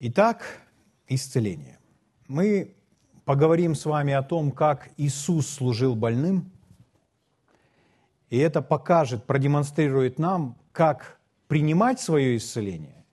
Итак, 0.00 0.44
исцеление. 1.08 1.80
Мы 2.28 2.76
поговорим 3.24 3.74
с 3.74 3.84
вами 3.84 4.12
о 4.12 4.22
том, 4.22 4.52
как 4.52 4.90
Иисус 4.96 5.48
служил 5.48 5.96
больным, 5.96 6.52
и 8.30 8.38
это 8.38 8.62
покажет, 8.62 9.24
продемонстрирует 9.24 10.20
нам, 10.20 10.56
как 10.70 11.18
принимать 11.48 12.00
свое 12.00 12.36
исцеление, 12.36 13.04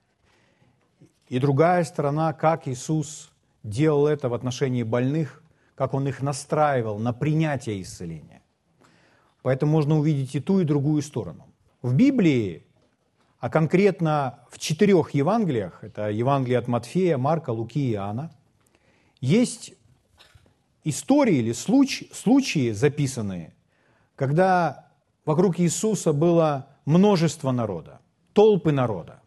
и 1.26 1.40
другая 1.40 1.82
сторона, 1.82 2.32
как 2.32 2.68
Иисус 2.68 3.32
делал 3.64 4.06
это 4.06 4.28
в 4.28 4.34
отношении 4.34 4.84
больных, 4.84 5.42
как 5.74 5.92
Он 5.92 6.06
их 6.06 6.22
настраивал 6.22 7.00
на 7.00 7.12
принятие 7.12 7.82
исцеления. 7.82 8.42
Поэтому 9.42 9.72
можно 9.72 9.98
увидеть 9.98 10.36
и 10.36 10.40
ту, 10.40 10.60
и 10.60 10.64
другую 10.64 11.02
сторону. 11.02 11.52
В 11.82 11.94
Библии 11.94 12.65
а 13.46 13.48
конкретно 13.48 14.40
в 14.50 14.58
четырех 14.58 15.10
Евангелиях, 15.10 15.84
это 15.84 16.10
Евангелие 16.10 16.58
от 16.58 16.66
Матфея, 16.66 17.16
Марка, 17.16 17.50
Луки 17.50 17.78
и 17.78 17.92
Иоанна, 17.92 18.32
есть 19.20 19.72
истории 20.82 21.36
или 21.36 21.52
случаи, 21.52 22.10
случаи 22.12 22.72
записанные, 22.72 23.54
когда 24.16 24.88
вокруг 25.24 25.60
Иисуса 25.60 26.12
было 26.12 26.66
множество 26.86 27.52
народа, 27.52 28.00
толпы 28.32 28.72
народа. 28.72 29.22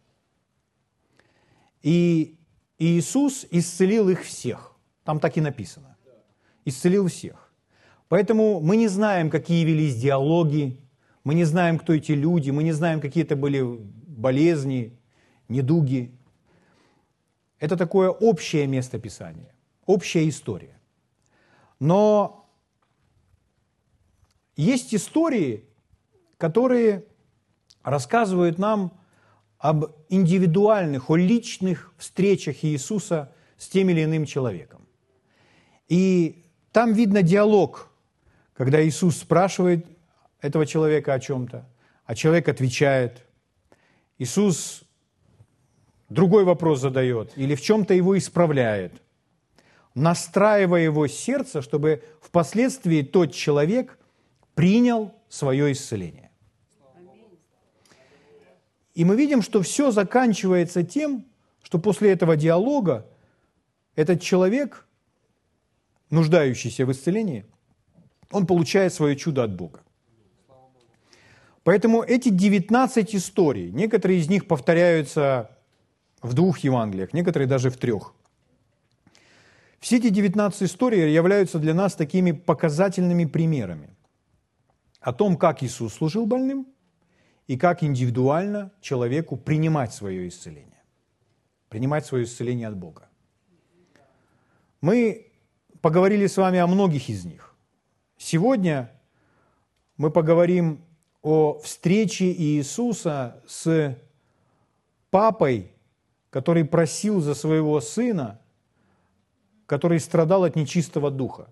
И 1.80 2.36
Иисус 2.78 3.46
исцелил 3.50 4.10
их 4.10 4.22
всех. 4.22 4.76
Там 5.02 5.18
так 5.18 5.38
и 5.38 5.40
написано. 5.40 5.96
Исцелил 6.66 7.08
всех. 7.08 7.50
Поэтому 8.08 8.60
мы 8.60 8.76
не 8.76 8.88
знаем, 8.88 9.30
какие 9.30 9.64
велись 9.64 9.96
диалоги, 9.96 10.78
мы 11.24 11.32
не 11.32 11.44
знаем, 11.44 11.78
кто 11.78 11.94
эти 11.94 12.12
люди, 12.12 12.50
мы 12.50 12.62
не 12.64 12.72
знаем, 12.72 13.00
какие 13.00 13.24
это 13.24 13.34
были 13.34 13.80
болезни, 14.20 14.98
недуги. 15.48 16.14
Это 17.58 17.76
такое 17.76 18.10
общее 18.10 18.66
место 18.66 18.98
Писания, 18.98 19.54
общая 19.86 20.28
история. 20.28 20.78
Но 21.78 22.48
есть 24.56 24.94
истории, 24.94 25.64
которые 26.36 27.04
рассказывают 27.82 28.58
нам 28.58 28.92
об 29.58 29.86
индивидуальных, 30.08 31.10
о 31.10 31.16
личных 31.16 31.92
встречах 31.98 32.64
Иисуса 32.64 33.32
с 33.56 33.68
тем 33.68 33.90
или 33.90 34.04
иным 34.04 34.24
человеком. 34.26 34.86
И 35.88 36.44
там 36.72 36.92
видно 36.92 37.22
диалог, 37.22 37.90
когда 38.54 38.86
Иисус 38.86 39.18
спрашивает 39.18 39.86
этого 40.40 40.66
человека 40.66 41.14
о 41.14 41.20
чем-то, 41.20 41.68
а 42.04 42.14
человек 42.14 42.48
отвечает– 42.48 43.24
Иисус 44.20 44.82
другой 46.10 46.44
вопрос 46.44 46.80
задает 46.80 47.32
или 47.36 47.54
в 47.54 47.62
чем-то 47.62 47.94
его 47.94 48.18
исправляет, 48.18 49.00
настраивая 49.94 50.82
его 50.82 51.06
сердце, 51.06 51.62
чтобы 51.62 52.04
впоследствии 52.20 53.00
тот 53.00 53.32
человек 53.32 53.98
принял 54.54 55.14
свое 55.30 55.72
исцеление. 55.72 56.30
И 58.94 59.06
мы 59.06 59.16
видим, 59.16 59.40
что 59.40 59.62
все 59.62 59.90
заканчивается 59.90 60.82
тем, 60.82 61.24
что 61.62 61.78
после 61.78 62.12
этого 62.12 62.36
диалога 62.36 63.06
этот 63.94 64.20
человек, 64.20 64.86
нуждающийся 66.10 66.84
в 66.84 66.92
исцелении, 66.92 67.46
он 68.30 68.46
получает 68.46 68.92
свое 68.92 69.16
чудо 69.16 69.44
от 69.44 69.54
Бога. 69.54 69.80
Поэтому 71.64 72.02
эти 72.02 72.30
19 72.30 73.14
историй, 73.14 73.70
некоторые 73.70 74.20
из 74.20 74.28
них 74.28 74.46
повторяются 74.46 75.50
в 76.22 76.34
двух 76.34 76.58
Евангелиях, 76.60 77.12
некоторые 77.12 77.48
даже 77.48 77.70
в 77.70 77.76
трех. 77.76 78.14
Все 79.78 79.96
эти 79.96 80.10
19 80.10 80.62
историй 80.62 81.12
являются 81.12 81.58
для 81.58 81.74
нас 81.74 81.94
такими 81.94 82.32
показательными 82.32 83.24
примерами 83.24 83.96
о 85.00 85.12
том, 85.12 85.36
как 85.36 85.62
Иисус 85.62 85.94
служил 85.94 86.26
больным 86.26 86.66
и 87.46 87.56
как 87.56 87.82
индивидуально 87.82 88.72
человеку 88.80 89.36
принимать 89.36 89.94
свое 89.94 90.28
исцеление. 90.28 90.82
Принимать 91.68 92.04
свое 92.04 92.24
исцеление 92.24 92.68
от 92.68 92.76
Бога. 92.76 93.08
Мы 94.80 95.30
поговорили 95.80 96.26
с 96.26 96.36
вами 96.36 96.58
о 96.58 96.66
многих 96.66 97.08
из 97.08 97.24
них. 97.24 97.54
Сегодня 98.18 98.90
мы 99.96 100.10
поговорим 100.10 100.84
о 101.22 101.58
встрече 101.58 102.32
Иисуса 102.32 103.42
с 103.46 103.96
папой, 105.10 105.72
который 106.30 106.64
просил 106.64 107.20
за 107.20 107.34
своего 107.34 107.80
сына, 107.80 108.40
который 109.66 110.00
страдал 110.00 110.44
от 110.44 110.56
нечистого 110.56 111.10
духа. 111.10 111.48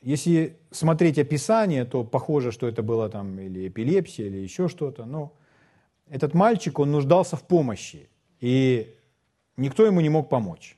Если 0.00 0.58
смотреть 0.70 1.18
описание, 1.18 1.84
то 1.84 2.04
похоже, 2.04 2.52
что 2.52 2.66
это 2.66 2.82
было 2.82 3.08
там 3.08 3.38
или 3.38 3.68
эпилепсия, 3.68 4.26
или 4.26 4.38
еще 4.38 4.68
что-то. 4.68 5.06
Но 5.06 5.32
этот 6.08 6.34
мальчик, 6.34 6.78
он 6.78 6.92
нуждался 6.92 7.36
в 7.36 7.42
помощи, 7.42 8.10
и 8.38 8.94
никто 9.56 9.86
ему 9.86 10.00
не 10.00 10.10
мог 10.10 10.28
помочь. 10.28 10.76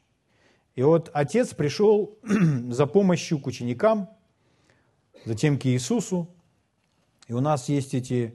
И 0.77 0.83
вот 0.83 1.11
отец 1.13 1.55
пришел 1.55 2.17
за 2.71 2.87
помощью 2.87 3.39
к 3.39 3.47
ученикам– 3.47 4.11
затем 5.27 5.59
к 5.59 5.67
Иисусу. 5.67 6.29
И 7.29 7.35
у 7.35 7.41
нас 7.41 7.69
есть 7.69 7.95
эти 7.95 8.35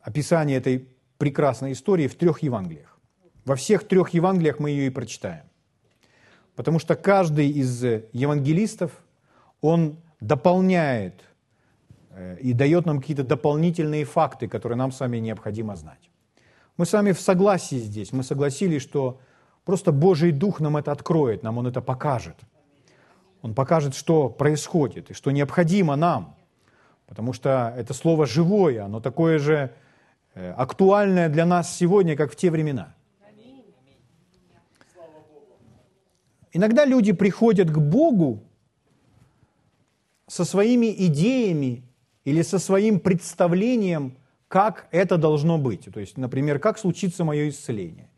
описания 0.00 0.56
этой 0.56 0.88
прекрасной 1.16 1.72
истории 1.72 2.08
в 2.08 2.16
трех 2.16 2.42
Евангелиях. 2.42 2.98
Во 3.44 3.54
всех 3.54 3.88
трех 3.88 4.10
Евангелиях 4.10 4.58
мы 4.58 4.70
ее 4.70 4.86
и 4.88 4.90
прочитаем. 4.90 5.44
Потому 6.56 6.78
что 6.78 6.96
каждый 6.96 7.48
из 7.48 7.82
евангелистов, 8.12 8.90
он 9.60 9.96
дополняет 10.20 11.22
э, 12.10 12.36
и 12.40 12.52
дает 12.52 12.86
нам 12.86 13.00
какие-то 13.00 13.24
дополнительные 13.24 14.04
факты, 14.04 14.48
которые 14.48 14.76
нам 14.76 14.92
с 14.92 15.00
вами 15.00 15.18
необходимо 15.18 15.76
знать. 15.76 16.10
Мы 16.76 16.86
с 16.86 16.92
вами 16.92 17.12
в 17.12 17.20
согласии 17.20 17.76
здесь, 17.76 18.12
мы 18.12 18.22
согласились, 18.22 18.82
что 18.82 19.20
просто 19.64 19.92
Божий 19.92 20.32
Дух 20.32 20.60
нам 20.60 20.76
это 20.76 20.92
откроет, 20.92 21.42
нам 21.42 21.58
Он 21.58 21.66
это 21.66 21.80
покажет– 21.80 22.36
он 23.44 23.52
покажет, 23.52 23.94
что 23.94 24.30
происходит 24.30 25.10
и 25.10 25.14
что 25.14 25.30
необходимо 25.30 25.96
нам. 25.96 26.34
Потому 27.06 27.34
что 27.34 27.74
это 27.76 27.92
слово 27.92 28.24
живое, 28.24 28.82
оно 28.82 29.00
такое 29.00 29.38
же 29.38 29.70
э, 30.34 30.50
актуальное 30.52 31.28
для 31.28 31.44
нас 31.44 31.76
сегодня, 31.76 32.16
как 32.16 32.32
в 32.32 32.36
те 32.36 32.50
времена. 32.50 32.94
Иногда 36.54 36.86
люди 36.86 37.12
приходят 37.12 37.70
к 37.70 37.76
Богу 37.76 38.42
со 40.26 40.46
своими 40.46 40.94
идеями 41.06 41.82
или 42.24 42.40
со 42.40 42.58
своим 42.58 42.98
представлением, 42.98 44.16
как 44.48 44.88
это 44.90 45.18
должно 45.18 45.58
быть. 45.58 45.92
То 45.92 46.00
есть, 46.00 46.16
например, 46.16 46.58
как 46.58 46.78
случится 46.78 47.24
мое 47.24 47.50
исцеление, 47.50 48.08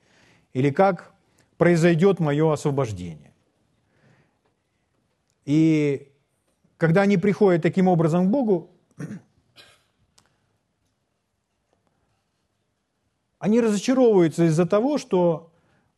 или 0.52 0.70
как 0.70 1.12
произойдет 1.56 2.20
мое 2.20 2.52
освобождение. 2.52 3.32
И 5.46 6.12
когда 6.76 7.02
они 7.02 7.16
приходят 7.16 7.62
таким 7.62 7.88
образом 7.88 8.26
к 8.26 8.30
Богу, 8.30 8.70
они 13.38 13.60
разочаровываются 13.60 14.44
из-за 14.44 14.66
того, 14.66 14.98
что, 14.98 15.52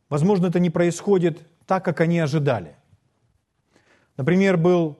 возможно, 0.07 0.47
это 0.47 0.59
не 0.59 0.69
происходит 0.69 1.41
так, 1.65 1.83
как 1.83 1.99
они 1.99 2.19
ожидали. 2.19 2.77
Например, 4.17 4.55
был 4.55 4.99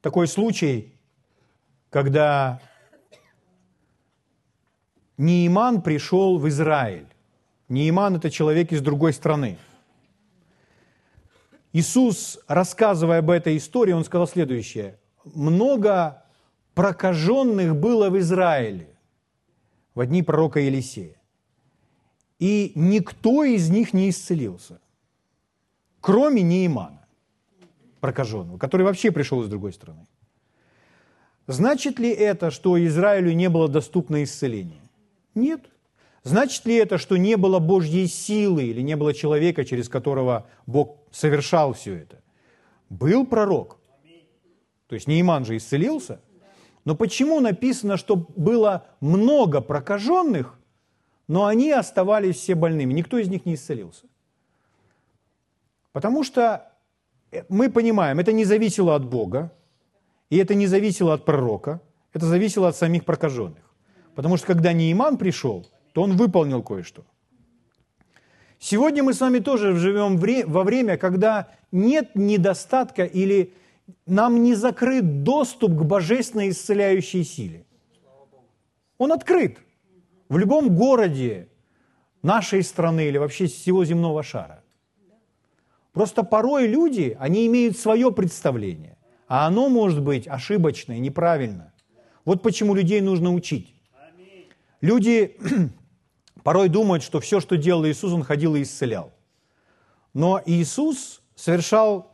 такой 0.00 0.28
случай, 0.28 0.94
когда 1.90 2.60
Неиман 5.16 5.82
пришел 5.82 6.38
в 6.38 6.48
Израиль. 6.48 7.08
Неиман– 7.68 8.16
это 8.16 8.30
человек 8.30 8.72
из 8.72 8.80
другой 8.80 9.12
страны– 9.12 9.58
Иисус, 11.72 12.38
рассказывая 12.48 13.18
об 13.18 13.30
этой 13.30 13.56
истории, 13.56 13.92
он 13.92 14.04
сказал 14.04 14.26
следующее. 14.26 14.98
Много 15.24 16.24
прокаженных 16.74 17.76
было 17.76 18.08
в 18.08 18.18
Израиле 18.18 18.88
в 19.94 20.06
дни 20.06 20.22
пророка 20.22 20.60
Елисея. 20.60 21.16
И 22.38 22.72
никто 22.74 23.42
из 23.42 23.68
них 23.68 23.92
не 23.92 24.10
исцелился, 24.10 24.80
кроме 26.00 26.42
Неимана, 26.42 27.04
прокаженного, 28.00 28.58
который 28.58 28.82
вообще 28.82 29.10
пришел 29.10 29.42
из 29.42 29.48
другой 29.48 29.72
страны. 29.72 30.06
Значит 31.48 31.98
ли 31.98 32.10
это, 32.10 32.50
что 32.50 32.82
Израилю 32.86 33.32
не 33.32 33.48
было 33.48 33.68
доступно 33.68 34.22
исцеление? 34.22 34.82
Нет. 35.34 35.62
Значит 36.28 36.66
ли 36.66 36.74
это, 36.74 36.98
что 36.98 37.16
не 37.16 37.38
было 37.38 37.58
Божьей 37.58 38.06
силы 38.06 38.64
или 38.64 38.82
не 38.82 38.96
было 38.96 39.14
человека, 39.14 39.64
через 39.64 39.88
которого 39.88 40.46
Бог 40.66 40.98
совершал 41.10 41.72
все 41.72 41.94
это? 41.94 42.20
Был 42.90 43.26
пророк. 43.26 43.78
То 44.88 44.94
есть 44.94 45.06
Нейман 45.06 45.46
же 45.46 45.56
исцелился. 45.56 46.20
Но 46.84 46.94
почему 46.94 47.40
написано, 47.40 47.96
что 47.96 48.16
было 48.36 48.86
много 49.00 49.62
прокаженных, 49.62 50.58
но 51.28 51.46
они 51.46 51.70
оставались 51.72 52.36
все 52.36 52.54
больными, 52.54 52.92
никто 52.92 53.16
из 53.16 53.28
них 53.28 53.46
не 53.46 53.54
исцелился. 53.54 54.06
Потому 55.92 56.24
что 56.24 56.70
э, 57.32 57.44
мы 57.48 57.70
понимаем, 57.70 58.18
это 58.18 58.32
не 58.32 58.44
зависело 58.44 58.94
от 58.94 59.04
Бога, 59.06 59.50
и 60.28 60.36
это 60.36 60.54
не 60.54 60.66
зависело 60.66 61.14
от 61.14 61.24
пророка, 61.24 61.80
это 62.12 62.26
зависело 62.26 62.68
от 62.68 62.76
самих 62.76 63.06
прокаженных. 63.06 63.64
Потому 64.14 64.36
что 64.36 64.46
когда 64.46 64.74
Неиман 64.74 65.16
пришел, 65.16 65.66
то 65.98 66.04
он 66.04 66.16
выполнил 66.16 66.62
кое-что. 66.62 67.02
Сегодня 68.60 69.02
мы 69.02 69.12
с 69.12 69.20
вами 69.20 69.40
тоже 69.40 69.74
живем 69.74 70.16
во 70.46 70.62
время, 70.62 70.96
когда 70.96 71.48
нет 71.72 72.14
недостатка 72.14 73.02
или 73.02 73.52
нам 74.06 74.44
не 74.44 74.54
закрыт 74.54 75.24
доступ 75.24 75.72
к 75.72 75.82
божественной 75.82 76.50
исцеляющей 76.50 77.24
силе. 77.24 77.64
Он 78.96 79.10
открыт 79.10 79.58
в 80.28 80.38
любом 80.38 80.72
городе 80.76 81.48
нашей 82.22 82.62
страны 82.62 83.08
или 83.08 83.18
вообще 83.18 83.46
всего 83.48 83.84
земного 83.84 84.22
шара. 84.22 84.62
Просто 85.92 86.22
порой 86.22 86.68
люди, 86.68 87.16
они 87.18 87.44
имеют 87.48 87.76
свое 87.76 88.12
представление, 88.12 88.98
а 89.26 89.48
оно 89.48 89.68
может 89.68 90.00
быть 90.00 90.28
ошибочное, 90.28 91.00
неправильно. 91.00 91.72
Вот 92.24 92.40
почему 92.40 92.76
людей 92.76 93.00
нужно 93.00 93.34
учить. 93.34 93.74
Люди 94.80 95.36
порой 96.48 96.70
думают, 96.70 97.02
что 97.02 97.20
все, 97.20 97.40
что 97.40 97.58
делал 97.58 97.86
Иисус, 97.86 98.10
Он 98.10 98.22
ходил 98.22 98.54
и 98.54 98.62
исцелял. 98.62 99.12
Но 100.14 100.40
Иисус 100.46 101.20
совершал 101.34 102.10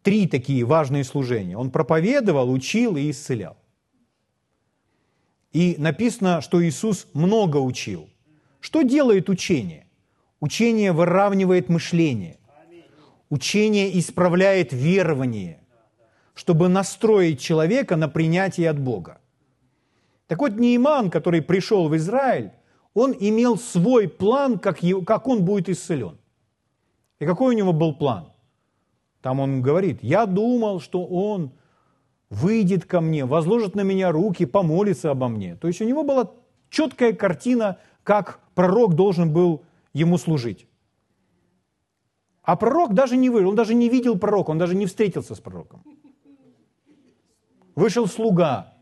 три 0.00 0.26
такие 0.26 0.64
важные 0.64 1.04
служения. 1.04 1.58
Он 1.58 1.70
проповедовал, 1.70 2.50
учил 2.50 2.96
и 2.96 3.10
исцелял. 3.10 3.58
И 5.52 5.76
написано, 5.76 6.40
что 6.40 6.64
Иисус 6.64 7.06
много 7.12 7.58
учил. 7.58 8.08
Что 8.60 8.80
делает 8.80 9.28
учение? 9.28 9.88
Учение 10.40 10.92
выравнивает 10.92 11.68
мышление. 11.68 12.38
Учение 13.28 13.98
исправляет 13.98 14.72
верование, 14.72 15.60
чтобы 16.32 16.68
настроить 16.70 17.40
человека 17.40 17.96
на 17.96 18.08
принятие 18.08 18.70
от 18.70 18.78
Бога. 18.78 19.20
Так 20.28 20.38
вот, 20.38 20.56
Нейман, 20.56 21.10
который 21.10 21.42
пришел 21.42 21.90
в 21.90 21.96
Израиль, 21.98 22.52
он 22.94 23.14
имел 23.18 23.58
свой 23.58 24.08
план, 24.08 24.58
как, 24.58 24.82
его, 24.82 25.02
как 25.02 25.26
он 25.26 25.44
будет 25.44 25.68
исцелен. 25.68 26.16
И 27.18 27.26
какой 27.26 27.54
у 27.54 27.58
него 27.58 27.72
был 27.72 27.94
план? 27.94 28.32
Там 29.20 29.40
он 29.40 29.62
говорит, 29.62 29.98
я 30.02 30.26
думал, 30.26 30.80
что 30.80 31.04
он 31.04 31.52
выйдет 32.30 32.84
ко 32.84 33.00
мне, 33.00 33.24
возложит 33.24 33.74
на 33.74 33.80
меня 33.82 34.12
руки, 34.12 34.46
помолится 34.46 35.10
обо 35.10 35.28
мне. 35.28 35.56
То 35.56 35.68
есть 35.68 35.80
у 35.80 35.84
него 35.84 36.04
была 36.04 36.30
четкая 36.70 37.12
картина, 37.12 37.78
как 38.02 38.40
пророк 38.54 38.94
должен 38.94 39.32
был 39.32 39.62
ему 39.92 40.18
служить. 40.18 40.66
А 42.42 42.56
пророк 42.56 42.92
даже 42.92 43.16
не 43.16 43.30
вышел, 43.30 43.48
он 43.48 43.56
даже 43.56 43.74
не 43.74 43.88
видел 43.88 44.18
пророка, 44.18 44.50
он 44.50 44.58
даже 44.58 44.74
не 44.74 44.86
встретился 44.86 45.34
с 45.34 45.40
пророком. 45.40 45.82
Вышел 47.74 48.06
слуга, 48.06 48.73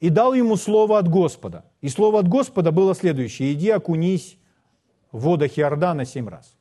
и 0.00 0.10
дал 0.10 0.34
ему 0.34 0.56
слово 0.56 0.98
от 0.98 1.08
Господа. 1.08 1.64
И 1.80 1.88
слово 1.88 2.20
от 2.20 2.28
Господа 2.28 2.70
было 2.70 2.94
следующее. 2.94 3.52
«Иди 3.52 3.70
окунись 3.70 4.38
в 5.12 5.20
водах 5.20 5.58
Иордана 5.58 6.04
семь 6.04 6.28
раз». 6.28 6.54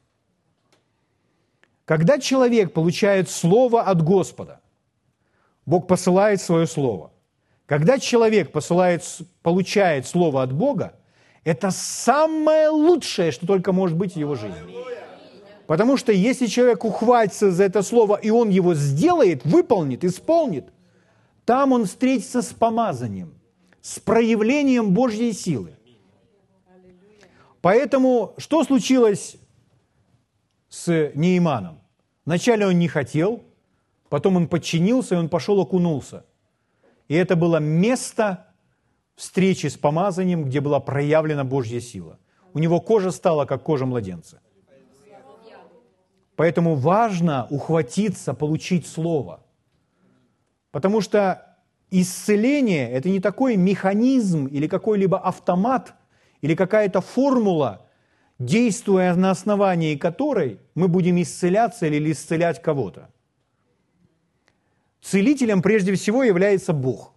Когда 1.85 2.19
человек 2.19 2.73
получает 2.73 3.29
слово 3.29 3.83
от 3.83 4.01
Господа, 4.01 4.59
Бог 5.65 5.87
посылает 5.87 6.41
свое 6.41 6.65
слово. 6.65 7.11
Когда 7.65 7.99
человек 7.99 8.51
посылает, 8.51 9.03
получает 9.41 10.07
слово 10.07 10.43
от 10.43 10.53
Бога, 10.53 10.93
это 11.43 11.71
самое 11.71 12.69
лучшее, 12.69 13.31
что 13.31 13.45
только 13.45 13.71
может 13.71 13.97
быть 13.97 14.13
в 14.13 14.17
его 14.17 14.35
жизни. 14.35 14.57
Потому 15.67 15.97
что 15.97 16.11
если 16.11 16.45
человек 16.45 16.85
ухватится 16.85 17.51
за 17.51 17.63
это 17.63 17.81
слово, 17.81 18.15
и 18.15 18.29
он 18.29 18.49
его 18.49 18.75
сделает, 18.75 19.45
выполнит, 19.45 20.03
исполнит, 20.03 20.65
там 21.45 21.71
он 21.71 21.85
встретится 21.85 22.41
с 22.41 22.51
помазанием, 22.53 23.33
с 23.81 23.99
проявлением 23.99 24.93
Божьей 24.93 25.31
силы. 25.31 25.75
Поэтому 27.61 28.33
что 28.37 28.63
случилось 28.63 29.37
с 30.69 31.11
Нейманом? 31.15 31.79
Вначале 32.25 32.67
он 32.67 32.79
не 32.79 32.87
хотел, 32.87 33.43
потом 34.09 34.35
он 34.35 34.47
подчинился, 34.47 35.15
и 35.15 35.17
он 35.17 35.29
пошел 35.29 35.59
окунулся. 35.59 36.25
И 37.07 37.13
это 37.13 37.35
было 37.35 37.57
место 37.57 38.47
встречи 39.15 39.67
с 39.67 39.77
помазанием, 39.77 40.45
где 40.45 40.61
была 40.61 40.79
проявлена 40.79 41.43
Божья 41.43 41.79
сила. 41.79 42.17
У 42.53 42.59
него 42.59 42.81
кожа 42.81 43.11
стала, 43.11 43.45
как 43.45 43.63
кожа 43.63 43.85
младенца. 43.85 44.41
Поэтому 46.35 46.75
важно 46.75 47.47
ухватиться, 47.49 48.33
получить 48.33 48.87
слово. 48.87 49.44
Потому 50.75 50.99
что 50.99 51.55
исцеление– 51.89 52.91
это 52.91 53.07
не 53.07 53.21
такой 53.21 53.55
механизм 53.55 54.47
или 54.47 54.67
какой-либо 54.67 55.17
автомат 55.17 55.93
или 56.41 56.53
какая-то 56.53 56.99
формула, 56.99 57.87
действуя 58.39 59.15
на 59.15 59.31
основании 59.31 59.95
которой 59.95 60.59
мы 60.73 60.89
будем 60.89 61.21
исцеляться 61.21 61.85
или 61.85 62.11
исцелять 62.11 62.61
кого-то. 62.61 63.09
Целителем 65.01 65.61
прежде 65.61 65.95
всего 65.95 66.23
является 66.23 66.73
Бог. 66.73 67.13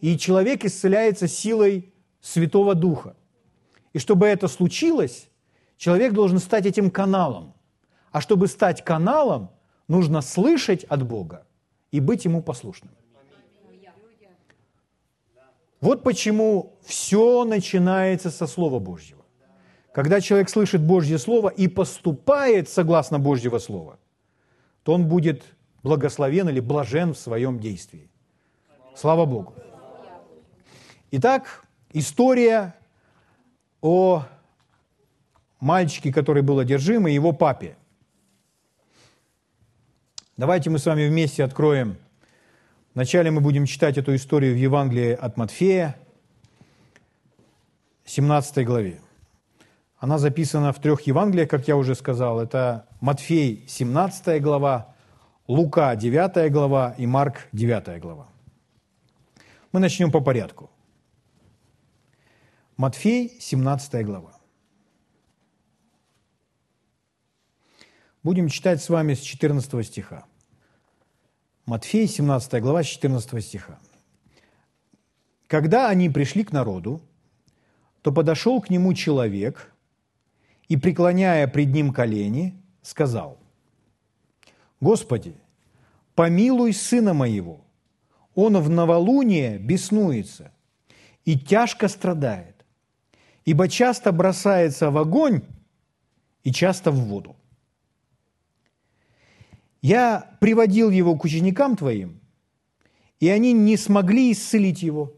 И 0.00 0.16
человек 0.16 0.64
исцеляется 0.64 1.26
силой 1.26 1.92
Святого 2.20 2.76
Духа. 2.76 3.16
И 3.92 3.98
чтобы 3.98 4.28
это 4.28 4.46
случилось, 4.46 5.30
человек 5.78 6.12
должен 6.12 6.38
стать 6.38 6.64
этим 6.64 6.92
каналом. 6.92 7.54
А 8.12 8.20
чтобы 8.20 8.46
стать 8.46 8.84
каналом, 8.84 9.50
нужно 9.88 10.20
слышать 10.20 10.84
от 10.84 11.02
Бога 11.02 11.45
и 11.96 12.00
быть 12.00 12.26
ему 12.26 12.42
послушным. 12.42 12.92
Вот 15.80 16.02
почему 16.02 16.78
все 16.84 17.44
начинается 17.44 18.30
со 18.30 18.46
Слова 18.46 18.78
Божьего. 18.78 19.24
Когда 19.94 20.20
человек 20.20 20.50
слышит 20.50 20.82
Божье 20.82 21.18
Слово 21.18 21.48
и 21.48 21.68
поступает 21.68 22.68
согласно 22.68 23.18
Божьего 23.18 23.58
Слова, 23.58 23.98
то 24.82 24.92
он 24.92 25.08
будет 25.08 25.42
благословен 25.82 26.48
или 26.50 26.60
блажен 26.60 27.14
в 27.14 27.18
своем 27.18 27.58
действии. 27.58 28.10
Слава 28.94 29.24
Богу. 29.24 29.54
Итак, 31.12 31.64
история 31.94 32.74
о 33.80 34.24
мальчике, 35.60 36.12
который 36.12 36.42
был 36.42 36.58
одержим, 36.58 37.06
и 37.06 37.14
его 37.14 37.32
папе– 37.32 37.76
Давайте 40.36 40.68
мы 40.68 40.78
с 40.78 40.84
вами 40.84 41.08
вместе 41.08 41.42
откроем. 41.42 41.96
Вначале 42.92 43.30
мы 43.30 43.40
будем 43.40 43.64
читать 43.64 43.96
эту 43.96 44.14
историю 44.14 44.52
в 44.52 44.58
Евангелии 44.58 45.12
от 45.12 45.38
Матфея, 45.38 45.96
17 48.04 48.66
главе. 48.66 49.00
Она 49.98 50.18
записана 50.18 50.74
в 50.74 50.78
трех 50.78 51.00
Евангелиях, 51.06 51.48
как 51.48 51.66
я 51.68 51.74
уже 51.74 51.94
сказал. 51.94 52.38
Это 52.38 52.86
Матфей, 53.00 53.64
17 53.66 54.42
глава, 54.42 54.94
Лука, 55.48 55.96
9 55.96 56.52
глава 56.52 56.94
и 56.98 57.06
Марк, 57.06 57.48
9 57.52 57.98
глава. 57.98 58.26
Мы 59.72 59.80
начнем 59.80 60.12
по 60.12 60.20
порядку. 60.20 60.68
Матфей, 62.76 63.38
17 63.40 64.04
глава. 64.04 64.35
Будем 68.26 68.48
читать 68.48 68.82
с 68.82 68.88
вами 68.88 69.14
с 69.14 69.20
14 69.20 69.86
стиха. 69.86 70.24
Матфей, 71.64 72.08
17 72.08 72.60
глава, 72.60 72.82
14 72.82 73.40
стиха. 73.40 73.78
«Когда 75.46 75.88
они 75.88 76.10
пришли 76.10 76.42
к 76.42 76.50
народу, 76.50 77.00
то 78.02 78.10
подошел 78.10 78.60
к 78.60 78.68
нему 78.68 78.94
человек 78.94 79.72
и, 80.66 80.76
преклоняя 80.76 81.46
пред 81.46 81.68
ним 81.68 81.92
колени, 81.92 82.60
сказал, 82.82 83.38
«Господи, 84.80 85.36
помилуй 86.16 86.72
сына 86.72 87.14
моего, 87.14 87.60
он 88.34 88.58
в 88.58 88.68
новолуние 88.68 89.56
беснуется 89.56 90.50
и 91.24 91.38
тяжко 91.38 91.86
страдает, 91.86 92.66
ибо 93.44 93.68
часто 93.68 94.10
бросается 94.10 94.90
в 94.90 94.98
огонь 94.98 95.42
и 96.42 96.50
часто 96.50 96.90
в 96.90 96.96
воду. 96.96 97.36
Я 99.86 100.36
приводил 100.40 100.90
его 100.90 101.14
к 101.16 101.22
ученикам 101.22 101.76
твоим, 101.76 102.20
и 103.20 103.28
они 103.28 103.52
не 103.52 103.76
смогли 103.76 104.32
исцелить 104.32 104.82
его. 104.82 105.14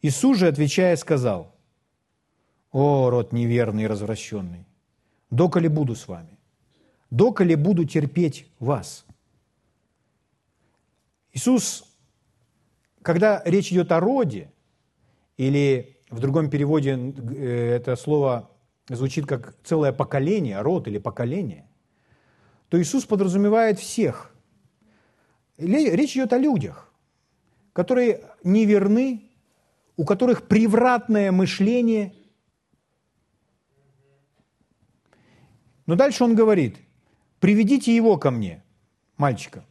Иисус 0.00 0.38
же, 0.38 0.46
отвечая, 0.46 0.94
сказал, 0.94 1.56
«О, 2.70 3.10
род 3.10 3.32
неверный 3.32 3.82
и 3.82 3.86
развращенный, 3.88 4.64
доколе 5.28 5.68
буду 5.68 5.96
с 5.96 6.06
вами, 6.06 6.38
доколе 7.10 7.56
буду 7.56 7.84
терпеть 7.84 8.46
вас». 8.60 9.06
Иисус, 11.32 11.84
когда 13.02 13.42
речь 13.44 13.72
идет 13.72 13.90
о 13.90 13.98
роде 13.98 14.52
или 15.36 15.96
в 16.10 16.20
другом 16.20 16.48
переводе 16.48 16.92
э, 16.92 17.74
это 17.74 17.96
слово 17.96 18.52
звучит 18.88 19.26
как 19.26 19.56
целое 19.64 19.90
поколение, 19.92 20.60
род 20.60 20.86
или 20.86 20.98
поколение, 20.98 21.66
то 22.72 22.80
Иисус 22.80 23.04
подразумевает 23.04 23.78
всех. 23.78 24.34
Речь 25.58 26.16
идет 26.16 26.32
о 26.32 26.38
людях, 26.38 26.90
которые 27.74 28.24
неверны, 28.44 29.30
у 29.98 30.06
которых 30.06 30.48
превратное 30.48 31.32
мышление. 31.32 32.14
Но 35.84 35.96
дальше 35.96 36.24
он 36.24 36.34
говорит, 36.34 36.78
приведите 37.40 37.94
его 37.94 38.16
ко 38.16 38.30
мне, 38.30 38.64
мальчика. 39.18 39.66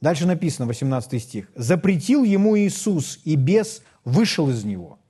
Дальше 0.00 0.28
написано, 0.28 0.68
18 0.68 1.20
стих. 1.20 1.50
«Запретил 1.56 2.22
ему 2.22 2.56
Иисус, 2.56 3.18
и 3.24 3.34
бес 3.34 3.82
вышел 4.04 4.48
из 4.50 4.62
него. 4.62 5.00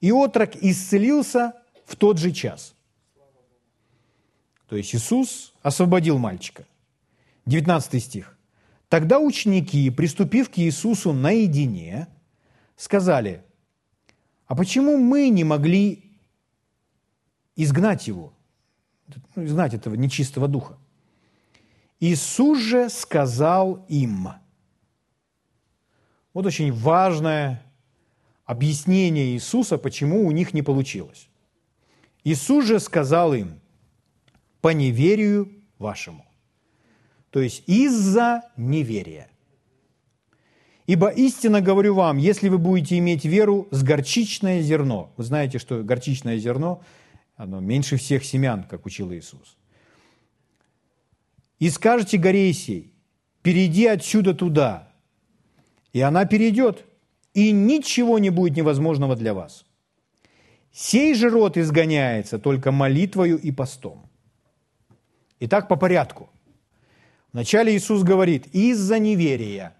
И 0.00 0.10
отрок 0.10 0.56
исцелился 0.56 1.52
в 1.86 1.94
тот 1.94 2.18
же 2.18 2.32
час». 2.32 2.74
То 4.66 4.74
есть 4.74 4.92
Иисус 4.92 5.53
освободил 5.64 6.18
мальчика. 6.18 6.66
19 7.46 8.00
стих. 8.02 8.38
«Тогда 8.88 9.18
ученики, 9.18 9.90
приступив 9.90 10.50
к 10.50 10.58
Иисусу 10.58 11.12
наедине, 11.12 12.06
сказали, 12.76 13.42
а 14.46 14.54
почему 14.54 14.98
мы 14.98 15.30
не 15.30 15.42
могли 15.42 16.12
изгнать 17.56 18.06
его, 18.06 18.34
ну, 19.34 19.44
изгнать 19.46 19.72
этого 19.72 19.94
нечистого 19.94 20.48
духа? 20.48 20.76
Иисус 21.98 22.58
же 22.58 22.90
сказал 22.90 23.86
им. 23.88 24.28
Вот 26.34 26.44
очень 26.44 26.72
важное 26.72 27.62
объяснение 28.44 29.28
Иисуса, 29.28 29.78
почему 29.78 30.26
у 30.26 30.30
них 30.30 30.52
не 30.52 30.60
получилось. 30.60 31.28
Иисус 32.22 32.66
же 32.66 32.78
сказал 32.80 33.32
им, 33.32 33.60
по 34.64 34.70
неверию 34.70 35.53
вашему. 35.78 36.24
То 37.30 37.40
есть 37.40 37.64
из-за 37.66 38.42
неверия. 38.56 39.28
Ибо 40.86 41.08
истинно 41.08 41.60
говорю 41.60 41.94
вам, 41.94 42.18
если 42.18 42.48
вы 42.48 42.58
будете 42.58 42.98
иметь 42.98 43.24
веру 43.24 43.68
с 43.70 43.82
горчичное 43.82 44.60
зерно, 44.60 45.12
вы 45.16 45.24
знаете, 45.24 45.58
что 45.58 45.82
горчичное 45.82 46.36
зерно, 46.38 46.82
оно 47.36 47.60
меньше 47.60 47.96
всех 47.96 48.24
семян, 48.24 48.64
как 48.64 48.84
учил 48.84 49.12
Иисус, 49.12 49.56
и 51.58 51.70
скажете 51.70 52.18
горе 52.18 52.52
сей, 52.52 52.92
перейди 53.42 53.86
отсюда 53.86 54.34
туда, 54.34 54.92
и 55.92 56.00
она 56.00 56.26
перейдет, 56.26 56.84
и 57.32 57.50
ничего 57.50 58.18
не 58.18 58.30
будет 58.30 58.56
невозможного 58.56 59.16
для 59.16 59.32
вас. 59.32 59.64
Сей 60.70 61.14
же 61.14 61.30
род 61.30 61.56
изгоняется 61.56 62.38
только 62.38 62.72
молитвою 62.72 63.38
и 63.38 63.52
постом. 63.52 64.10
Итак, 65.40 65.68
по 65.68 65.76
порядку. 65.76 66.30
Вначале 67.32 67.76
Иисус 67.76 68.02
говорит, 68.02 68.46
из-за 68.54 68.98
неверия. 68.98 69.76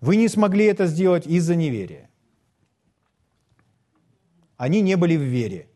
Вы 0.00 0.16
не 0.16 0.28
смогли 0.28 0.64
это 0.66 0.86
сделать 0.86 1.26
из-за 1.26 1.56
неверия. 1.56 2.08
Они 4.56 4.80
не 4.80 4.96
были 4.96 5.16
в 5.16 5.22
вере. 5.22 5.68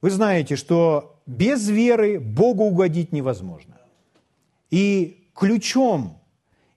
Вы 0.00 0.10
знаете, 0.10 0.56
что 0.56 1.20
без 1.26 1.68
веры 1.68 2.20
Богу 2.20 2.64
угодить 2.64 3.12
невозможно. 3.12 3.78
И 4.70 5.28
ключом 5.34 6.20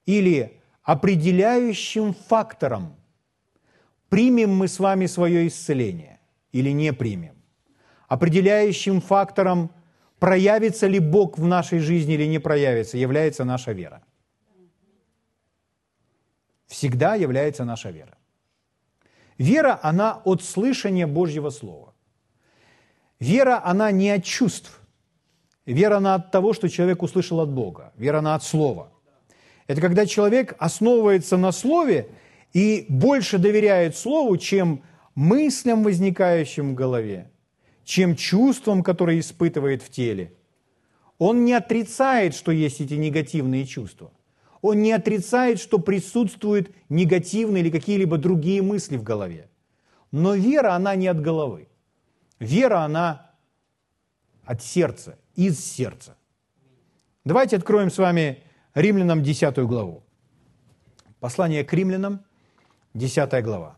или 0.06 0.60
определяющим 0.82 2.14
фактором, 2.14 2.96
примем 4.08 4.54
мы 4.54 4.68
с 4.68 4.78
вами 4.78 5.06
свое 5.06 5.46
исцеление 5.46 6.20
или 6.50 6.70
не 6.70 6.92
примем, 6.92 7.31
определяющим 8.12 9.00
фактором, 9.00 9.70
проявится 10.18 10.86
ли 10.86 10.98
Бог 10.98 11.38
в 11.38 11.46
нашей 11.46 11.78
жизни 11.78 12.14
или 12.14 12.26
не 12.26 12.40
проявится, 12.40 12.98
является 12.98 13.44
наша 13.44 13.72
вера. 13.72 14.02
Всегда 16.66 17.14
является 17.14 17.64
наша 17.64 17.90
вера. 17.90 18.18
Вера, 19.38 19.80
она 19.82 20.20
от 20.24 20.42
слышания 20.42 21.06
Божьего 21.06 21.50
Слова. 21.50 21.94
Вера, 23.18 23.62
она 23.64 23.90
не 23.90 24.10
от 24.10 24.24
чувств. 24.24 24.80
Вера, 25.64 25.96
она 25.96 26.16
от 26.16 26.30
того, 26.30 26.52
что 26.52 26.68
человек 26.68 27.02
услышал 27.02 27.40
от 27.40 27.48
Бога. 27.48 27.92
Вера, 27.96 28.18
она 28.18 28.34
от 28.34 28.42
Слова. 28.42 28.92
Это 29.66 29.80
когда 29.80 30.04
человек 30.04 30.54
основывается 30.58 31.38
на 31.38 31.52
Слове 31.52 32.08
и 32.52 32.84
больше 32.90 33.38
доверяет 33.38 33.96
Слову, 33.96 34.36
чем 34.36 34.82
мыслям, 35.14 35.82
возникающим 35.82 36.72
в 36.72 36.74
голове, 36.74 37.31
чем 37.84 38.16
чувствам, 38.16 38.82
которые 38.82 39.20
испытывает 39.20 39.82
в 39.82 39.90
теле. 39.90 40.32
Он 41.18 41.44
не 41.44 41.52
отрицает, 41.52 42.34
что 42.34 42.52
есть 42.52 42.80
эти 42.80 42.94
негативные 42.94 43.66
чувства. 43.66 44.12
Он 44.60 44.80
не 44.82 44.92
отрицает, 44.92 45.58
что 45.58 45.78
присутствуют 45.78 46.70
негативные 46.88 47.62
или 47.62 47.70
какие-либо 47.70 48.16
другие 48.16 48.62
мысли 48.62 48.96
в 48.96 49.02
голове. 49.02 49.48
Но 50.12 50.34
вера, 50.34 50.74
она 50.74 50.94
не 50.94 51.08
от 51.08 51.20
головы. 51.20 51.68
Вера, 52.38 52.80
она 52.80 53.30
от 54.44 54.62
сердца, 54.62 55.18
из 55.34 55.64
сердца. 55.64 56.16
Давайте 57.24 57.56
откроем 57.56 57.90
с 57.90 57.98
вами 57.98 58.42
Римлянам 58.74 59.22
10 59.22 59.58
главу. 59.58 60.02
Послание 61.20 61.64
к 61.64 61.72
римлянам, 61.72 62.24
10 62.94 63.44
глава. 63.44 63.76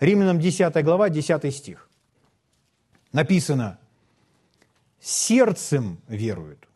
Римлянам 0.00 0.38
10 0.38 0.84
глава, 0.84 1.08
10 1.08 1.54
стих. 1.54 1.88
Написано, 3.14 3.78
сердцем 4.98 5.98
веруют, 6.08 6.68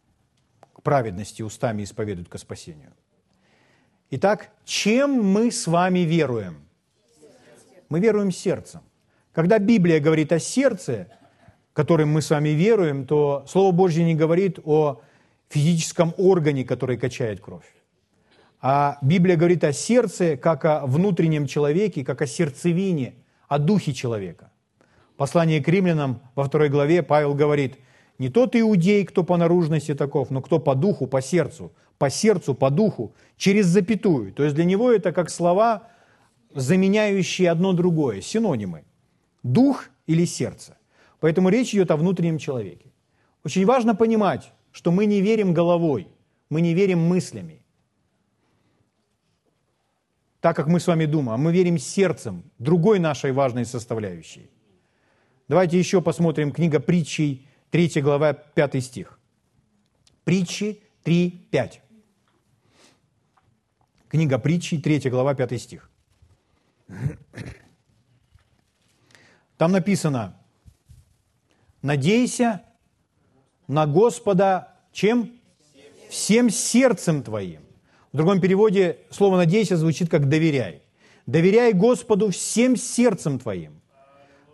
к 0.72 0.82
праведности 0.82 1.42
устами 1.42 1.82
исповедуют 1.82 2.28
ко 2.28 2.38
спасению. 2.38 2.92
Итак, 4.10 4.52
чем 4.64 5.20
мы 5.20 5.50
с 5.50 5.66
вами 5.66 5.98
веруем? 5.98 6.58
Мы 7.88 7.98
веруем 7.98 8.30
сердцем. 8.30 8.82
Когда 9.32 9.58
Библия 9.58 9.98
говорит 9.98 10.30
о 10.30 10.38
сердце, 10.38 11.08
которым 11.72 12.10
мы 12.10 12.22
с 12.22 12.30
вами 12.30 12.50
веруем, 12.50 13.04
то 13.04 13.44
Слово 13.48 13.72
Божье 13.72 14.04
не 14.04 14.14
говорит 14.14 14.60
о 14.64 15.00
физическом 15.48 16.14
органе, 16.18 16.64
который 16.64 16.98
качает 16.98 17.40
кровь. 17.40 17.66
А 18.60 18.98
Библия 19.02 19.36
говорит 19.36 19.64
о 19.64 19.72
сердце, 19.72 20.36
как 20.36 20.64
о 20.64 20.86
внутреннем 20.86 21.48
человеке, 21.48 22.04
как 22.04 22.22
о 22.22 22.28
сердцевине, 22.28 23.16
о 23.48 23.58
духе 23.58 23.92
человека. 23.92 24.52
Послание 25.18 25.60
к 25.60 25.66
римлянам 25.66 26.20
во 26.36 26.44
второй 26.44 26.68
главе 26.68 27.02
Павел 27.02 27.34
говорит, 27.34 27.76
не 28.18 28.28
тот 28.28 28.54
иудей, 28.54 29.04
кто 29.04 29.24
по 29.24 29.36
наружности 29.36 29.92
таков, 29.92 30.30
но 30.30 30.40
кто 30.40 30.60
по 30.60 30.76
духу, 30.76 31.08
по 31.08 31.20
сердцу, 31.20 31.72
по 31.98 32.08
сердцу, 32.08 32.54
по 32.54 32.70
духу, 32.70 33.12
через 33.36 33.66
запятую. 33.66 34.32
То 34.32 34.44
есть 34.44 34.54
для 34.54 34.64
него 34.64 34.92
это 34.92 35.10
как 35.10 35.28
слова, 35.28 35.88
заменяющие 36.54 37.50
одно 37.50 37.72
другое, 37.72 38.20
синонимы 38.20 38.84
дух 39.42 39.86
или 40.06 40.24
сердце. 40.24 40.78
Поэтому 41.18 41.48
речь 41.48 41.74
идет 41.74 41.90
о 41.90 41.96
внутреннем 41.96 42.38
человеке. 42.38 42.92
Очень 43.44 43.66
важно 43.66 43.96
понимать, 43.96 44.52
что 44.70 44.92
мы 44.92 45.06
не 45.06 45.20
верим 45.20 45.52
головой, 45.52 46.06
мы 46.48 46.60
не 46.60 46.74
верим 46.74 47.00
мыслями. 47.00 47.60
Так 50.40 50.54
как 50.54 50.68
мы 50.68 50.78
с 50.78 50.86
вами 50.86 51.06
думаем, 51.06 51.34
а 51.34 51.36
мы 51.36 51.52
верим 51.52 51.76
сердцем, 51.76 52.44
другой 52.60 53.00
нашей 53.00 53.32
важной 53.32 53.64
составляющей. 53.64 54.48
Давайте 55.48 55.78
еще 55.78 56.02
посмотрим 56.02 56.52
книга 56.52 56.78
притчей, 56.78 57.46
3 57.70 58.02
глава, 58.02 58.34
5 58.34 58.84
стих. 58.84 59.18
Притчи 60.24 60.82
3, 61.04 61.30
5. 61.50 61.82
Книга 64.08 64.38
притчей, 64.38 64.78
3 64.78 65.08
глава, 65.10 65.34
5 65.34 65.60
стих. 65.60 65.90
Там 69.56 69.72
написано, 69.72 70.38
надейся 71.80 72.62
на 73.66 73.86
Господа 73.86 74.76
чем? 74.92 75.32
Всем 76.10 76.50
сердцем 76.50 77.22
твоим. 77.22 77.62
В 78.12 78.16
другом 78.16 78.40
переводе 78.40 78.98
слово 79.10 79.36
«надейся» 79.36 79.76
звучит 79.76 80.08
как 80.08 80.28
«доверяй». 80.28 80.82
Доверяй 81.26 81.74
Господу 81.74 82.30
всем 82.30 82.76
сердцем 82.76 83.38
твоим. 83.38 83.77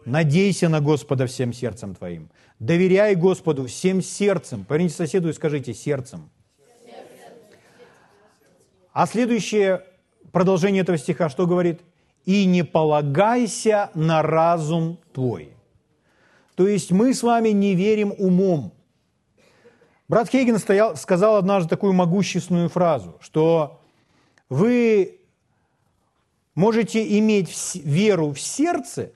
Надейся 0.05 0.69
на 0.69 0.81
Господа 0.81 1.27
всем 1.27 1.53
сердцем 1.53 1.95
твоим. 1.95 2.31
Доверяй 2.59 3.15
Господу 3.15 3.67
всем 3.67 4.03
сердцем. 4.03 4.65
Поверните 4.65 4.95
соседу 4.95 5.29
и 5.29 5.33
скажите 5.33 5.75
«сердцем». 5.75 6.31
А 8.93 9.07
следующее 9.07 9.85
продолжение 10.31 10.83
этого 10.83 10.99
стиха 10.99 11.29
что 11.29 11.47
говорит? 11.47 11.81
и 12.25 12.47
не 12.47 12.65
полагайся 12.65 13.91
на 13.95 14.23
разум 14.23 14.99
твой. 15.13 15.53
То 16.55 16.67
есть 16.67 16.91
мы 16.91 17.13
с 17.13 17.23
вами 17.23 17.51
не 17.51 17.75
верим 17.75 18.15
умом. 18.17 18.73
Брат 20.09 20.29
Хейген 20.31 20.59
стоял, 20.59 20.97
сказал 20.97 21.37
однажды 21.37 21.71
такую 21.71 21.93
могущественную 21.93 22.69
фразу, 22.69 23.17
что 23.21 23.81
вы 24.49 25.21
можете 26.55 27.19
иметь 27.19 27.51
веру 27.75 28.33
в 28.33 28.41
сердце, 28.41 29.13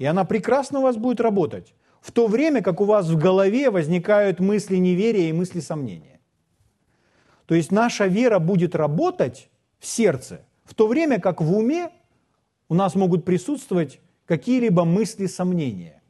и 0.00 0.06
она 0.06 0.24
прекрасно 0.24 0.78
у 0.78 0.82
вас 0.82 0.96
будет 0.96 1.20
работать, 1.20 1.74
в 2.00 2.10
то 2.10 2.26
время 2.26 2.62
как 2.62 2.80
у 2.80 2.84
вас 2.84 3.06
в 3.06 3.18
голове 3.18 3.68
возникают 3.68 4.40
мысли 4.40 4.76
неверия 4.76 5.28
и 5.28 5.32
мысли 5.34 5.60
сомнения. 5.60 6.20
То 7.44 7.54
есть 7.54 7.70
наша 7.70 8.06
вера 8.06 8.38
будет 8.38 8.74
работать 8.74 9.50
в 9.78 9.86
сердце, 9.86 10.40
в 10.64 10.74
то 10.74 10.86
время 10.86 11.20
как 11.20 11.42
в 11.42 11.54
уме 11.54 11.90
у 12.70 12.74
нас 12.74 12.94
могут 12.94 13.26
присутствовать 13.26 14.00
какие-либо 14.24 14.86
мысли 14.86 15.26
сомнения. 15.26 16.02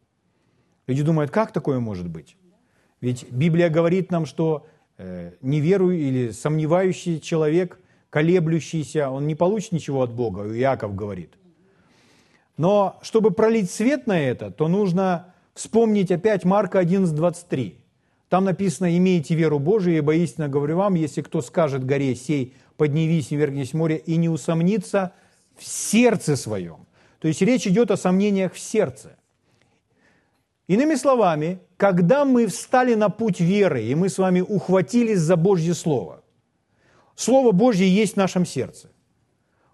Люди 0.86 1.02
думают, 1.02 1.32
как 1.32 1.52
такое 1.52 1.80
может 1.80 2.08
быть? 2.08 2.36
Ведь 3.00 3.28
Библия 3.32 3.70
говорит 3.70 4.12
нам, 4.12 4.24
что 4.24 4.68
э, 4.98 5.32
неверующий 5.40 6.08
или 6.08 6.30
сомневающий 6.30 7.18
человек, 7.18 7.80
колеблющийся, 8.08 9.10
он 9.10 9.26
не 9.26 9.34
получит 9.34 9.72
ничего 9.72 10.02
от 10.02 10.12
Бога, 10.12 10.46
Иаков 10.56 10.94
говорит. 10.94 11.39
Но 12.60 12.98
чтобы 13.00 13.30
пролить 13.30 13.70
свет 13.70 14.06
на 14.06 14.20
это, 14.20 14.50
то 14.50 14.68
нужно 14.68 15.32
вспомнить 15.54 16.10
опять 16.10 16.44
Марка 16.44 16.82
11.23. 16.82 17.76
Там 18.28 18.44
написано, 18.44 18.94
имейте 18.98 19.34
веру 19.34 19.58
Божию, 19.58 19.96
ибо 19.96 20.14
истинно 20.14 20.46
говорю 20.46 20.76
вам, 20.76 20.92
если 20.92 21.22
кто 21.22 21.40
скажет 21.40 21.86
горе 21.86 22.14
сей, 22.14 22.54
поднявись 22.76 23.32
и 23.32 23.36
вергнись 23.36 23.70
в 23.70 23.76
море, 23.78 23.96
и 23.96 24.16
не 24.16 24.28
усомнится 24.28 25.14
в 25.56 25.64
сердце 25.64 26.36
своем. 26.36 26.86
То 27.20 27.28
есть 27.28 27.40
речь 27.40 27.66
идет 27.66 27.90
о 27.90 27.96
сомнениях 27.96 28.52
в 28.52 28.58
сердце. 28.58 29.16
Иными 30.66 30.96
словами, 30.96 31.60
когда 31.78 32.26
мы 32.26 32.46
встали 32.46 32.92
на 32.92 33.08
путь 33.08 33.40
веры, 33.40 33.84
и 33.84 33.94
мы 33.94 34.10
с 34.10 34.18
вами 34.18 34.42
ухватились 34.42 35.20
за 35.20 35.36
Божье 35.36 35.72
Слово, 35.72 36.22
Слово 37.14 37.52
Божье 37.52 37.88
есть 37.88 38.12
в 38.12 38.18
нашем 38.18 38.44
сердце, 38.44 38.90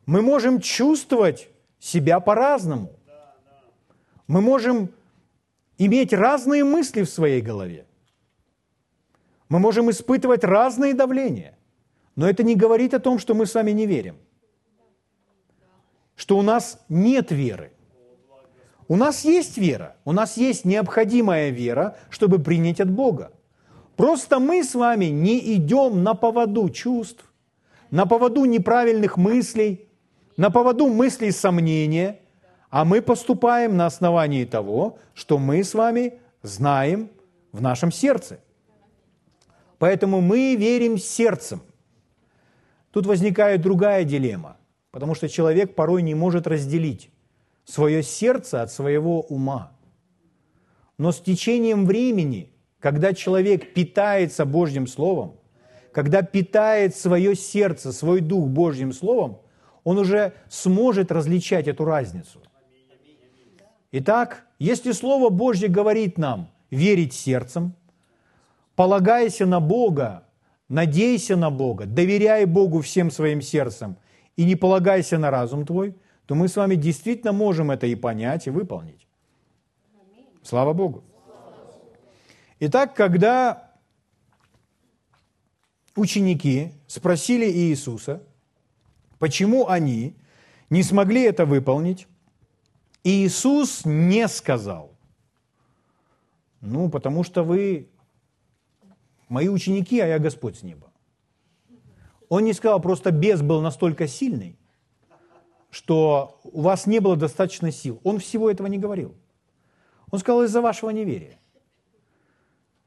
мы 0.07 0.23
можем 0.23 0.61
чувствовать 0.61 1.49
себя 1.87 2.19
по-разному. 2.19 2.91
Мы 4.27 4.41
можем 4.41 4.91
иметь 5.79 6.13
разные 6.13 6.65
мысли 6.65 7.03
в 7.03 7.09
своей 7.09 7.41
голове. 7.41 7.87
Мы 9.49 9.61
можем 9.61 9.89
испытывать 9.91 10.43
разные 10.43 10.95
давления. 10.95 11.57
Но 12.17 12.29
это 12.29 12.43
не 12.43 12.57
говорит 12.57 12.93
о 12.95 12.99
том, 12.99 13.21
что 13.21 13.35
мы 13.35 13.47
с 13.47 13.55
вами 13.55 13.71
не 13.71 13.87
верим. 13.87 14.17
Что 16.17 16.39
у 16.39 16.43
нас 16.43 16.81
нет 16.89 17.31
веры. 17.31 17.73
У 18.89 18.97
нас 18.97 19.25
есть 19.25 19.59
вера, 19.59 19.97
у 20.05 20.13
нас 20.13 20.37
есть 20.37 20.65
необходимая 20.65 21.51
вера, 21.51 21.97
чтобы 22.11 22.39
принять 22.39 22.81
от 22.81 22.91
Бога. 22.91 23.33
Просто 23.97 24.41
мы 24.41 24.65
с 24.65 24.75
вами 24.75 25.07
не 25.07 25.55
идем 25.55 26.03
на 26.03 26.15
поводу 26.15 26.69
чувств, 26.71 27.25
на 27.91 28.07
поводу 28.07 28.45
неправильных 28.45 29.17
мыслей, 29.17 29.87
на 30.37 30.51
поводу 30.51 30.89
мыслей 30.89 31.31
сомнения, 31.31 32.21
а 32.71 32.85
мы 32.85 33.01
поступаем 33.01 33.77
на 33.77 33.87
основании 33.87 34.45
того, 34.45 34.99
что 35.15 35.39
мы 35.39 35.65
с 35.65 35.75
вами 35.75 36.19
знаем 36.43 37.11
в 37.53 37.63
нашем 37.63 37.91
сердце. 37.91 38.41
Поэтому 39.79 40.21
мы 40.21 40.57
верим 40.57 40.99
сердцем. 40.99 41.63
Тут 42.91 43.07
возникает 43.07 43.61
другая 43.61 44.05
дилемма, 44.05 44.57
потому 44.91 45.15
что 45.15 45.29
человек 45.29 45.75
порой 45.75 46.03
не 46.03 46.15
может 46.15 46.47
разделить 46.47 47.11
свое 47.65 48.03
сердце 48.03 48.63
от 48.63 48.71
своего 48.71 49.21
ума. 49.23 49.73
Но 50.99 51.13
с 51.13 51.21
течением 51.21 51.85
времени, 51.85 52.53
когда 52.79 53.13
человек 53.13 53.75
питается 53.75 54.47
Божьим 54.47 54.87
Словом, 54.87 55.37
когда 55.93 56.23
питает 56.23 56.95
свое 56.97 57.35
сердце, 57.35 57.93
свой 57.93 58.21
дух 58.21 58.47
Божьим 58.49 58.93
Словом, 58.93 59.41
он 59.87 59.99
уже 59.99 60.35
сможет 60.51 61.11
различать 61.11 61.69
эту 61.69 61.87
разницу. 61.87 62.43
Итак, 63.93 64.47
если 64.59 64.93
Слово 64.93 65.31
Божье 65.31 65.69
говорит 65.69 66.19
нам 66.19 66.51
верить 66.71 67.15
сердцем, 67.15 67.73
полагайся 68.75 69.47
на 69.47 69.61
Бога, 69.61 70.25
надейся 70.69 71.37
на 71.37 71.51
Бога, 71.51 71.87
доверяй 71.87 72.45
Богу 72.45 72.81
всем 72.83 73.11
своим 73.11 73.41
сердцем 73.41 73.97
и 74.37 74.45
не 74.45 74.57
полагайся 74.57 75.17
на 75.19 75.31
разум 75.31 75.65
твой– 75.65 75.95
то 76.27 76.35
мы 76.35 76.49
с 76.49 76.57
вами 76.57 76.75
действительно 76.75 77.33
можем 77.33 77.71
это 77.71 77.87
и 77.87 77.95
понять, 77.95 78.47
и 78.47 78.51
выполнить. 78.51 79.07
Слава 80.43 80.73
Богу. 80.73 81.05
Итак, 82.59 82.95
когда 82.95 83.73
ученики 85.95 86.73
спросили 86.87 87.47
Иисуса, 87.47 88.23
почему 89.19 89.69
они 89.69 90.17
не 90.71 90.83
смогли 90.83 91.23
это 91.23 91.47
выполнить, 91.47 92.07
Иисус 93.05 93.85
не 93.85 94.27
сказал, 94.29 94.93
ну, 96.61 96.89
потому 96.89 97.23
что 97.23 97.45
вы 97.45 97.89
мои 99.29 99.49
ученики, 99.49 100.01
а 100.01 100.07
я 100.07 100.19
Господь 100.19 100.59
с 100.59 100.63
неба. 100.63 100.91
Он 102.29 102.45
не 102.45 102.53
сказал, 102.53 102.81
просто 102.81 103.13
бес 103.13 103.41
был 103.43 103.61
настолько 103.61 104.09
сильный, 104.09 104.59
что 105.71 106.41
у 106.43 106.63
вас 106.63 106.87
не 106.87 106.99
было 106.99 107.17
достаточно 107.17 107.71
сил. 107.71 108.01
Он 108.03 108.19
всего 108.19 108.51
этого 108.51 108.67
не 108.67 108.79
говорил. 108.79 109.15
Он 110.11 110.19
сказал 110.19 110.43
из-за 110.43 110.61
вашего 110.61 110.91
неверия. 110.91 111.39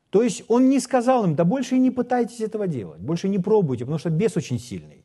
То 0.10 0.24
есть 0.24 0.44
он 0.48 0.70
не 0.70 0.80
сказал 0.80 1.24
им, 1.24 1.36
да 1.36 1.44
больше 1.44 1.76
и 1.76 1.80
не 1.80 1.92
пытайтесь 1.92 2.42
этого 2.42 2.68
делать, 2.68 3.00
больше 3.00 3.30
не 3.30 3.38
пробуйте, 3.38 3.86
потому 3.86 4.00
что 4.00 4.10
бес 4.10 4.36
очень 4.36 4.60
сильный. 4.60 4.99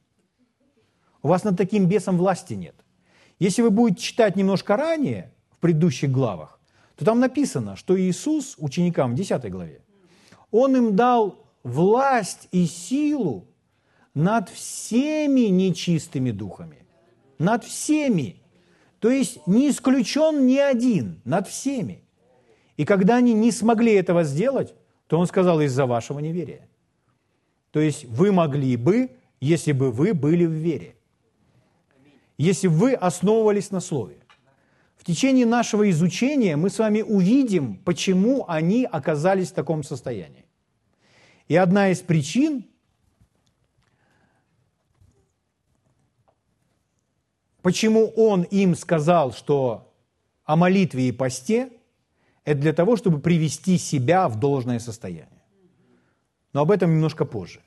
У 1.25 1.29
вас 1.29 1.43
над 1.43 1.57
таким 1.57 1.89
бесом 1.89 2.17
власти 2.17 2.55
нет. 2.55 2.77
Если 3.41 3.63
вы 3.63 3.71
будете 3.71 4.01
читать 4.01 4.37
немножко 4.37 4.77
ранее, 4.77 5.33
в 5.51 5.59
предыдущих 5.59 6.13
главах, 6.13 6.61
то 6.95 7.05
там 7.05 7.19
написано, 7.19 7.75
что 7.75 8.01
Иисус 8.01 8.55
ученикам 8.59 9.13
в 9.13 9.15
10 9.17 9.51
главе, 9.51 9.81
Он 10.53 10.77
им 10.77 10.95
дал 10.95 11.45
власть 11.65 12.47
и 12.53 12.67
силу 12.67 13.49
над 14.15 14.49
всеми 14.49 15.49
нечистыми 15.49 16.31
духами 16.31 16.85
над 17.39 17.65
всеми. 17.65 18.37
То 19.01 19.11
есть 19.11 19.47
не 19.47 19.71
исключен 19.71 20.47
ни 20.47 20.57
один, 20.57 21.21
над 21.25 21.47
всеми. 21.49 22.03
И 22.77 22.85
когда 22.85 23.17
они 23.17 23.35
не 23.35 23.53
смогли 23.53 23.93
этого 23.93 24.25
сделать, 24.25 24.75
то 25.07 25.19
он 25.19 25.27
сказал 25.27 25.61
из-за 25.61 25.87
вашего 25.87 26.19
неверия. 26.19 26.69
То 27.71 27.81
есть 27.81 28.05
вы 28.07 28.33
могли 28.33 28.77
бы, 28.77 29.11
если 29.41 29.73
бы 29.73 29.91
вы 29.91 30.15
были 30.15 30.47
в 30.47 30.53
вере. 30.53 30.97
Если 32.37 32.66
вы 32.66 32.94
основывались 32.94 33.70
на 33.70 33.81
Слове. 33.81 34.16
В 34.97 35.05
течение 35.05 35.47
нашего 35.47 35.88
изучения 35.90 36.57
мы 36.57 36.70
с 36.70 36.79
вами 36.79 37.03
увидим, 37.03 37.77
почему 37.77 38.44
они 38.49 38.88
оказались 38.90 39.51
в 39.51 39.55
таком 39.55 39.83
состоянии. 39.83 40.47
И 41.49 41.57
одна 41.57 41.90
из 41.90 42.01
причин 42.01 42.64
Почему 47.64 48.09
он 48.09 48.42
им 48.42 48.75
сказал, 48.75 49.33
что 49.33 49.90
о 50.44 50.55
молитве 50.55 51.09
и 51.09 51.12
посте, 51.12 51.70
это 52.44 52.61
для 52.61 52.75
того, 52.75 52.97
чтобы 52.97 53.20
привести 53.20 53.79
себя 53.79 54.29
в 54.29 54.38
должное 54.38 54.79
состояние. 54.79 55.42
Но 56.53 56.61
об 56.61 56.70
этом 56.70 56.90
немножко 56.90 57.25
позже. 57.25 57.61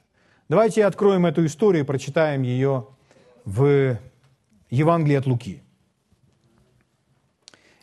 Давайте 0.50 0.86
откроем 0.86 1.26
эту 1.26 1.48
историю 1.48 1.84
и 1.84 1.88
прочитаем 1.88 2.44
ее 2.44 2.86
в 3.44 3.98
Евангелии 4.70 5.16
от 5.16 5.26
Луки. 5.26 5.62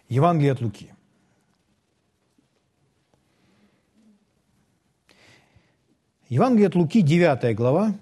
Евангелие 0.08 0.52
от 0.52 0.60
Луки. 0.60 0.92
Евангелие 6.28 6.68
от 6.68 6.74
Луки, 6.74 7.02
9 7.02 7.54
глава, 7.54 7.94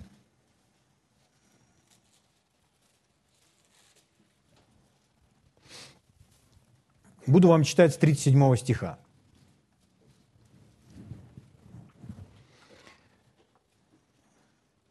Буду 7.27 7.49
вам 7.49 7.63
читать 7.63 7.95
с 7.95 7.97
37 7.97 8.57
стиха. 8.57 8.99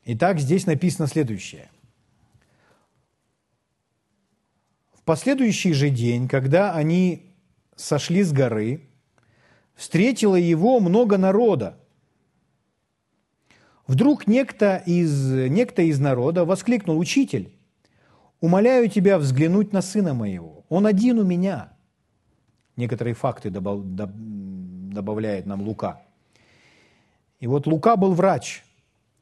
Итак, 0.06 0.40
здесь 0.40 0.66
написано 0.66 1.08
следующее. 1.08 1.70
В 4.94 5.01
последующий 5.12 5.74
же 5.74 5.90
день, 5.90 6.30
когда 6.30 6.74
они 6.74 7.34
сошли 7.76 8.24
с 8.24 8.32
горы, 8.32 8.88
встретило 9.76 10.38
его 10.38 10.80
много 10.80 11.18
народа. 11.18 11.78
Вдруг 13.88 14.26
некто 14.26 14.82
из, 14.86 15.34
некто 15.50 15.82
из 15.82 16.00
народа 16.00 16.46
воскликнул, 16.46 16.98
«Учитель, 16.98 17.54
умоляю 18.40 18.88
тебя 18.88 19.18
взглянуть 19.18 19.74
на 19.74 19.82
сына 19.82 20.14
моего, 20.14 20.64
он 20.70 20.88
один 20.88 21.20
у 21.20 21.26
меня» 21.26 21.74
некоторые 22.78 23.14
факты 23.14 23.50
добавляет 23.50 25.46
нам 25.46 25.62
Лука. 25.62 26.04
И 27.42 27.48
вот 27.48 27.68
Лука 27.68 27.98
был 27.98 28.14
врач, 28.14 28.64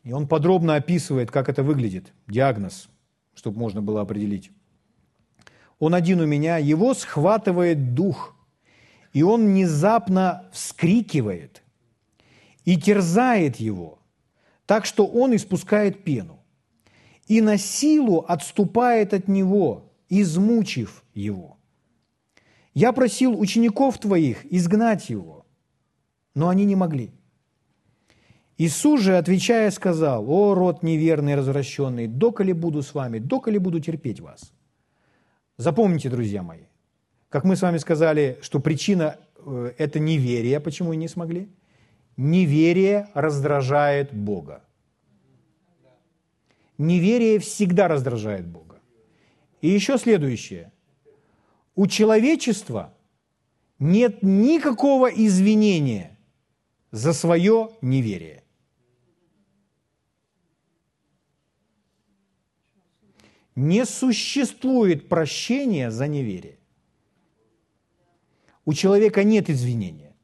и 0.03 0.11
он 0.11 0.27
подробно 0.27 0.75
описывает, 0.75 1.31
как 1.31 1.49
это 1.49 1.63
выглядит, 1.63 2.13
диагноз, 2.27 2.89
чтобы 3.33 3.57
можно 3.57 3.81
было 3.81 4.01
определить. 4.01 4.51
Он 5.79 5.95
один 5.95 6.19
у 6.19 6.25
меня, 6.25 6.57
его 6.57 6.93
схватывает 6.93 7.93
дух, 7.93 8.35
и 9.13 9.23
он 9.23 9.45
внезапно 9.45 10.49
вскрикивает 10.51 11.63
и 12.65 12.77
терзает 12.79 13.55
его, 13.55 13.99
так 14.65 14.85
что 14.85 15.07
он 15.07 15.35
испускает 15.35 16.03
пену, 16.03 16.39
и 17.27 17.41
на 17.41 17.57
силу 17.57 18.25
отступает 18.27 19.13
от 19.13 19.27
него, 19.27 19.91
измучив 20.09 21.03
его. 21.13 21.57
Я 22.73 22.91
просил 22.91 23.39
учеников 23.39 23.97
твоих 23.97 24.45
изгнать 24.51 25.09
его, 25.09 25.45
но 26.35 26.49
они 26.49 26.65
не 26.65 26.75
могли. 26.75 27.11
Иисус 28.57 29.01
же, 29.01 29.17
отвечая, 29.17 29.71
сказал, 29.71 30.29
«О, 30.29 30.53
род 30.53 30.83
неверный, 30.83 31.35
развращенный, 31.35 32.07
доколе 32.07 32.53
буду 32.53 32.83
с 32.83 32.93
вами, 32.93 33.19
доколе 33.19 33.57
буду 33.57 33.79
терпеть 33.79 34.19
вас». 34.19 34.53
Запомните, 35.59 36.09
друзья 36.09 36.41
мои, 36.41 36.61
как 37.27 37.43
мы 37.43 37.57
с 37.57 37.61
вами 37.61 37.79
сказали, 37.79 38.39
что 38.41 38.61
причина 38.61 39.17
э,– 39.35 39.73
это 39.77 39.99
неверие, 39.99 40.61
почему 40.61 40.93
и 40.93 40.95
не 40.95 41.09
смогли. 41.09 41.49
Неверие 42.15 43.09
раздражает 43.13 44.13
Бога. 44.13 44.63
Неверие 46.77 47.39
всегда 47.39 47.89
раздражает 47.89 48.47
Бога. 48.47 48.79
И 49.59 49.67
еще 49.67 49.97
следующее. 49.97 50.71
У 51.75 51.87
человечества 51.87 52.93
нет 53.79 54.23
никакого 54.23 55.07
извинения 55.07 56.17
за 56.91 57.11
свое 57.11 57.71
неверие. 57.81 58.43
Не 63.59 63.85
существует 63.85 65.09
прощения 65.09 65.91
за 65.91 66.07
неверие. 66.07 66.59
У 68.63 68.73
человека 68.73 69.25
нет 69.25 69.49
извинения. 69.49 70.15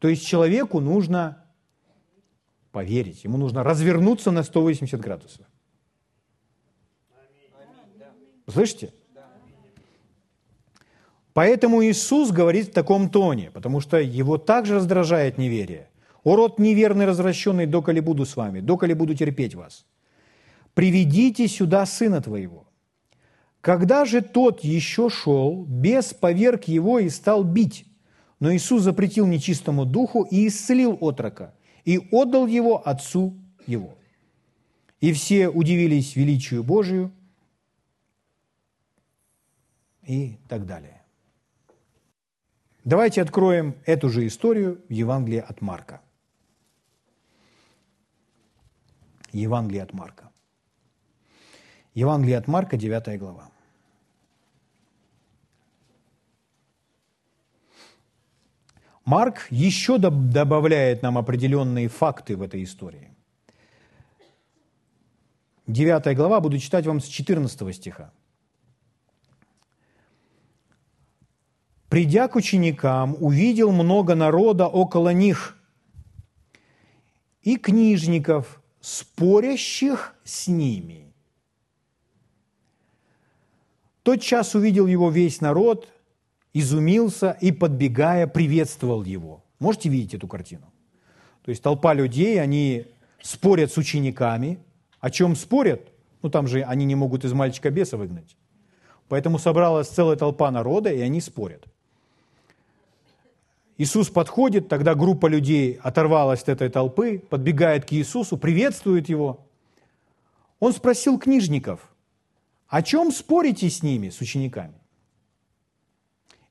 То 0.00 0.08
есть 0.08 0.26
человеку 0.26 0.80
нужно 0.80 1.46
поверить, 2.72 3.24
ему 3.24 3.38
нужно 3.38 3.62
развернуться 3.62 4.30
на 4.30 4.42
180 4.42 5.00
градусов. 5.00 5.46
Слышите? 8.46 8.92
Поэтому 11.32 11.82
Иисус 11.84 12.30
говорит 12.32 12.68
в 12.68 12.72
таком 12.72 13.08
тоне, 13.08 13.50
потому 13.50 13.80
что 13.80 13.96
его 13.96 14.36
также 14.36 14.74
раздражает 14.74 15.38
неверие. 15.38 15.88
«О, 16.22 16.36
род 16.36 16.58
неверный, 16.58 17.06
развращенный, 17.06 17.64
доколе 17.64 18.02
буду 18.02 18.26
с 18.26 18.36
вами, 18.36 18.60
доколе 18.60 18.94
буду 18.94 19.14
терпеть 19.14 19.54
вас» 19.54 19.86
приведите 20.76 21.48
сюда 21.48 21.86
сына 21.86 22.20
твоего. 22.20 22.68
Когда 23.62 24.04
же 24.04 24.20
тот 24.20 24.62
еще 24.62 25.08
шел, 25.08 25.64
бес 25.64 26.12
поверг 26.12 26.64
его 26.64 26.98
и 26.98 27.08
стал 27.08 27.44
бить. 27.44 27.86
Но 28.40 28.54
Иисус 28.54 28.82
запретил 28.82 29.26
нечистому 29.26 29.86
духу 29.86 30.24
и 30.24 30.46
исцелил 30.46 30.98
отрока, 31.00 31.54
и 31.86 31.98
отдал 32.12 32.46
его 32.46 32.86
отцу 32.86 33.34
его. 33.66 33.96
И 35.00 35.14
все 35.14 35.48
удивились 35.48 36.14
величию 36.14 36.62
Божию 36.62 37.10
и 40.02 40.36
так 40.46 40.66
далее. 40.66 41.02
Давайте 42.84 43.22
откроем 43.22 43.76
эту 43.86 44.10
же 44.10 44.26
историю 44.26 44.82
в 44.90 44.92
Евангелии 44.92 45.40
от 45.40 45.62
Марка. 45.62 46.02
Евангелие 49.32 49.82
от 49.82 49.94
Марка. 49.94 50.25
Евангелие 51.96 52.36
от 52.36 52.46
Марка, 52.46 52.76
9 52.76 53.18
глава. 53.18 53.50
Марк 59.06 59.46
еще 59.48 59.96
добавляет 59.96 61.02
нам 61.02 61.16
определенные 61.16 61.88
факты 61.88 62.36
в 62.36 62.42
этой 62.42 62.64
истории. 62.64 63.16
9 65.66 66.14
глава, 66.14 66.40
буду 66.40 66.58
читать 66.58 66.86
вам 66.86 67.00
с 67.00 67.06
14 67.06 67.74
стиха. 67.74 68.12
«Придя 71.88 72.28
к 72.28 72.36
ученикам, 72.36 73.16
увидел 73.18 73.72
много 73.72 74.14
народа 74.14 74.66
около 74.66 75.14
них 75.14 75.56
и 77.40 77.56
книжников, 77.56 78.60
спорящих 78.82 80.14
с 80.24 80.46
ними 80.46 81.05
тот 84.06 84.20
час 84.20 84.54
увидел 84.54 84.86
его 84.86 85.10
весь 85.10 85.40
народ, 85.40 85.88
изумился 86.54 87.36
и, 87.40 87.50
подбегая, 87.50 88.28
приветствовал 88.28 89.02
его. 89.02 89.42
Можете 89.58 89.88
видеть 89.88 90.14
эту 90.14 90.28
картину? 90.28 90.72
То 91.42 91.50
есть 91.50 91.60
толпа 91.60 91.92
людей, 91.92 92.40
они 92.40 92.86
спорят 93.20 93.72
с 93.72 93.76
учениками. 93.78 94.60
О 95.00 95.10
чем 95.10 95.34
спорят? 95.34 95.88
Ну, 96.22 96.30
там 96.30 96.46
же 96.46 96.62
они 96.62 96.84
не 96.84 96.94
могут 96.94 97.24
из 97.24 97.32
мальчика 97.32 97.68
беса 97.70 97.96
выгнать. 97.96 98.36
Поэтому 99.08 99.40
собралась 99.40 99.88
целая 99.88 100.14
толпа 100.14 100.52
народа, 100.52 100.92
и 100.92 101.00
они 101.00 101.20
спорят. 101.20 101.64
Иисус 103.76 104.08
подходит, 104.08 104.68
тогда 104.68 104.94
группа 104.94 105.26
людей 105.26 105.80
оторвалась 105.82 106.42
от 106.42 106.50
этой 106.50 106.68
толпы, 106.68 107.18
подбегает 107.18 107.84
к 107.84 107.92
Иисусу, 107.92 108.36
приветствует 108.36 109.08
его. 109.08 109.40
Он 110.60 110.72
спросил 110.72 111.18
книжников– 111.18 111.80
о 112.68 112.82
чем 112.82 113.12
спорите 113.12 113.70
с 113.70 113.82
ними, 113.82 114.10
с 114.10 114.20
учениками? 114.20 114.74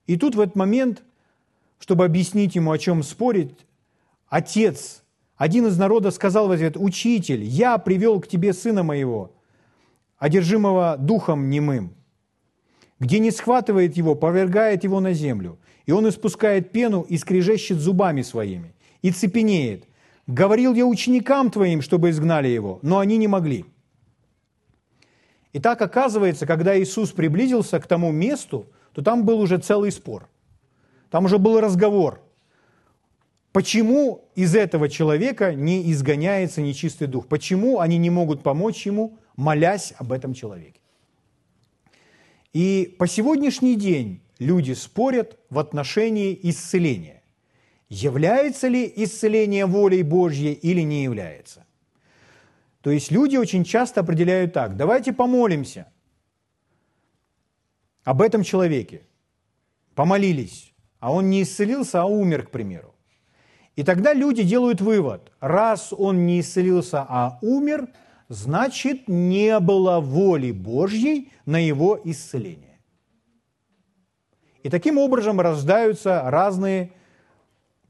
И 0.08 0.17
тут 0.17 0.36
в 0.36 0.39
этот 0.39 0.56
момент, 0.56 1.04
чтобы 1.80 2.06
объяснить 2.06 2.56
ему, 2.56 2.71
о 2.71 2.78
чем 2.78 3.04
спорить, 3.04 3.65
отец, 4.28 5.04
один 5.36 5.67
из 5.67 5.78
народа 5.78 6.12
сказал 6.12 6.47
в 6.47 6.51
ответ, 6.51 6.78
«Учитель, 6.78 7.43
я 7.43 7.78
привел 7.78 8.21
к 8.21 8.28
тебе 8.28 8.54
сына 8.54 8.84
моего, 8.84 9.36
одержимого 10.17 10.95
духом 10.97 11.49
немым, 11.49 11.93
где 12.99 13.19
не 13.19 13.32
схватывает 13.32 13.97
его, 13.97 14.15
повергает 14.15 14.84
его 14.86 15.01
на 15.01 15.13
землю, 15.13 15.60
и 15.86 15.91
он 15.91 16.08
испускает 16.08 16.71
пену 16.71 17.01
и 17.01 17.17
скрежещет 17.17 17.78
зубами 17.78 18.21
своими, 18.21 18.73
и 19.01 19.12
цепенеет. 19.12 19.86
Говорил 20.28 20.73
я 20.73 20.86
ученикам 20.86 21.51
твоим, 21.51 21.82
чтобы 21.82 22.10
изгнали 22.10 22.47
его, 22.47 22.80
но 22.82 22.99
они 22.99 23.17
не 23.17 23.28
могли». 23.28 23.65
И 25.56 25.60
так 25.60 25.82
оказывается, 25.82 26.46
когда 26.46 26.78
Иисус 26.78 27.13
приблизился 27.13 27.80
к 27.80 27.88
тому 27.88 28.12
месту, 28.12 28.68
то 28.91 29.02
там 29.02 29.24
был 29.24 29.39
уже 29.39 29.58
целый 29.58 29.89
спор. 29.89 30.28
Там 31.10 31.24
уже 31.24 31.38
был 31.38 31.62
разговор. 31.62 32.22
Почему 33.54 34.28
из 34.36 34.54
этого 34.54 34.89
человека 34.89 35.56
не 35.56 35.89
изгоняется 35.94 36.62
нечистый 36.62 37.08
дух? 37.08 37.28
Почему 37.28 37.80
они 37.80 37.98
не 37.98 38.10
могут 38.10 38.44
помочь 38.44 38.86
ему, 38.86 39.18
молясь 39.38 39.94
об 39.98 40.12
этом 40.12 40.34
человеке? 40.34 40.82
И 42.52 42.94
по 43.00 43.08
сегодняшний 43.08 43.78
день 43.78 44.20
люди 44.39 44.74
спорят 44.74 45.39
в 45.50 45.58
отношении 45.58 46.38
исцеления. 46.44 47.24
Является 47.88 48.68
ли 48.68 48.91
исцеление 48.94 49.68
волей 49.68 50.04
Божьей 50.04 50.52
или 50.52 50.82
не 50.82 51.06
является? 51.06 51.64
То 52.86 52.91
есть 52.91 53.10
люди 53.10 53.36
очень 53.36 53.63
часто 53.63 54.02
определяют 54.02 54.54
так, 54.54 54.78
давайте 54.78 55.12
помолимся 55.12 55.88
об 58.04 58.21
этом 58.21 58.43
человеке. 58.43 59.08
Помолились, 59.95 60.71
а 61.00 61.12
он 61.12 61.32
не 61.32 61.41
исцелился, 61.41 62.04
а 62.04 62.06
умер, 62.06 62.45
к 62.45 62.52
примеру. 62.52 62.93
И 63.76 63.82
тогда 63.82 64.13
люди 64.13 64.43
делают 64.43 64.82
вывод, 64.82 65.32
раз 65.39 65.93
он 65.93 66.28
не 66.28 66.39
исцелился, 66.39 67.04
а 67.10 67.39
умер, 67.41 67.88
значит 68.30 69.08
не 69.08 69.60
было 69.60 70.00
воли 70.00 70.52
Божьей 70.52 71.32
на 71.48 71.58
его 71.58 72.00
исцеление. 72.04 72.80
И 74.62 74.69
таким 74.69 75.00
образом 75.00 75.41
рождаются 75.41 76.21
разные 76.26 76.91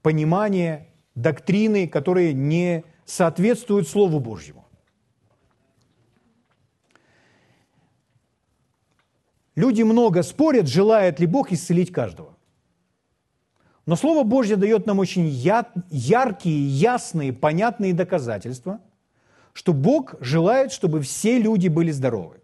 понимания, 0.01 0.87
доктрины, 1.15 1.85
которые 1.85 2.31
не 2.31 2.85
соответствуют 3.03 3.89
Слову 3.89 4.21
Божьему. 4.21 4.64
Люди 9.55 9.83
много 9.83 10.21
спорят, 10.23 10.67
желает 10.67 11.19
ли 11.19 11.25
Бог 11.25 11.51
исцелить 11.51 11.91
каждого. 11.91 12.35
Но 13.85 13.95
Слово 13.95 14.23
Божье 14.23 14.55
дает 14.55 14.85
нам 14.85 14.99
очень 14.99 15.27
яркие, 15.27 16.67
ясные, 16.67 17.31
понятные 17.31 17.93
доказательства, 17.93 18.81
что 19.53 19.73
Бог 19.73 20.15
желает, 20.19 20.71
чтобы 20.71 21.01
все 21.01 21.39
люди 21.39 21.67
были 21.67 21.91
здоровы. 21.91 22.41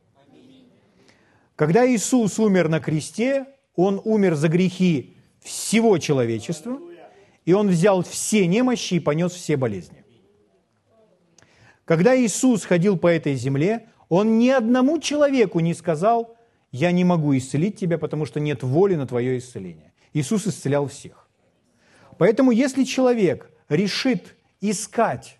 Когда 1.55 1.85
Иисус 1.85 2.39
умер 2.39 2.69
на 2.69 2.79
кресте, 2.79 3.47
Он 3.75 4.01
умер 4.05 4.35
за 4.35 4.47
грехи 4.47 5.17
всего 5.41 5.97
человечества, 5.97 6.79
и 7.43 7.53
Он 7.53 7.67
взял 7.67 8.03
все 8.03 8.47
немощи 8.47 8.95
и 8.95 8.99
понес 8.99 9.33
все 9.33 9.57
болезни. 9.57 10.05
Когда 11.85 12.15
Иисус 12.15 12.63
ходил 12.63 12.97
по 12.97 13.07
этой 13.07 13.35
земле, 13.35 13.89
Он 14.09 14.37
ни 14.37 14.49
одному 14.49 14.99
человеку 14.99 15.59
не 15.59 15.73
сказал, 15.73 16.37
я 16.71 16.91
не 16.91 17.03
могу 17.03 17.35
исцелить 17.37 17.77
тебя, 17.77 17.97
потому 17.97 18.25
что 18.25 18.39
нет 18.39 18.63
воли 18.63 18.95
на 18.95 19.05
твое 19.05 19.37
исцеление. 19.37 19.93
Иисус 20.13 20.47
исцелял 20.47 20.87
всех. 20.87 21.27
Поэтому 22.17 22.51
если 22.51 22.83
человек 22.83 23.49
решит 23.69 24.35
искать 24.61 25.39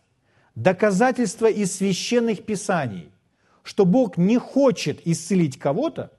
доказательства 0.56 1.50
из 1.50 1.76
священных 1.76 2.44
писаний, 2.44 3.12
что 3.64 3.86
Бог 3.86 4.18
не 4.18 4.38
хочет 4.38 5.06
исцелить 5.06 5.58
кого-то, 5.60 6.12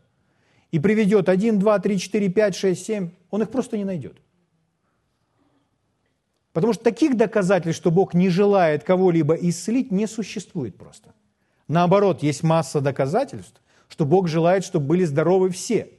и 0.71 0.79
приведет 0.79 1.29
1, 1.29 1.59
2, 1.59 1.79
3, 1.79 1.99
4, 1.99 2.29
5, 2.31 2.57
6, 2.57 2.87
7, 2.87 3.11
он 3.31 3.43
их 3.43 3.51
просто 3.51 3.77
не 3.77 3.85
найдет. 3.85 4.17
Потому 6.53 6.73
что 6.73 6.85
таких 6.85 7.17
доказательств, 7.17 7.81
что 7.81 7.91
Бог 7.91 8.15
не 8.15 8.29
желает 8.29 8.85
кого-либо 8.85 9.35
исцелить, 9.35 9.91
не 9.91 10.07
существует 10.07 10.77
просто. 10.77 11.15
Наоборот, 11.69 12.23
есть 12.23 12.43
масса 12.43 12.81
доказательств, 12.81 13.62
что 13.93 14.07
Бог 14.07 14.27
желает, 14.27 14.65
чтобы 14.65 14.87
были 14.87 15.05
здоровы 15.05 15.51
все. 15.51 15.91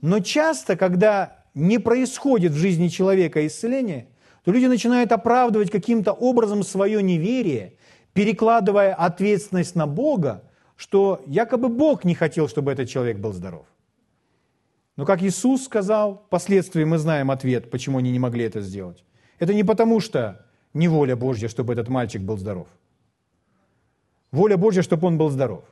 Но 0.00 0.18
часто, 0.18 0.76
когда 0.76 1.44
не 1.54 1.78
происходит 1.78 2.50
в 2.50 2.56
жизни 2.56 2.88
человека 2.88 3.46
исцеление, 3.46 4.08
то 4.44 4.50
люди 4.50 4.66
начинают 4.66 5.12
оправдывать 5.12 5.70
каким-то 5.70 6.12
образом 6.12 6.64
свое 6.64 7.00
неверие, 7.00 7.74
перекладывая 8.14 8.94
ответственность 8.94 9.76
на 9.76 9.86
Бога, 9.86 10.42
что 10.74 11.22
якобы 11.26 11.68
Бог 11.68 12.02
не 12.04 12.16
хотел, 12.16 12.48
чтобы 12.48 12.72
этот 12.72 12.88
человек 12.88 13.18
был 13.18 13.32
здоров. 13.32 13.66
Но 14.96 15.06
как 15.06 15.22
Иисус 15.22 15.66
сказал, 15.66 16.24
впоследствии 16.26 16.82
мы 16.82 16.98
знаем 16.98 17.30
ответ, 17.30 17.70
почему 17.70 17.98
они 17.98 18.10
не 18.10 18.18
могли 18.18 18.44
это 18.44 18.60
сделать. 18.60 19.04
Это 19.38 19.54
не 19.54 19.62
потому, 19.62 20.00
что 20.00 20.44
не 20.74 20.88
воля 20.88 21.14
Божья, 21.14 21.46
чтобы 21.46 21.74
этот 21.74 21.88
мальчик 21.88 22.22
был 22.22 22.38
здоров. 22.38 22.66
Воля 24.32 24.56
Божья, 24.56 24.82
чтобы 24.82 25.06
он 25.06 25.16
был 25.16 25.30
здоров. 25.30 25.62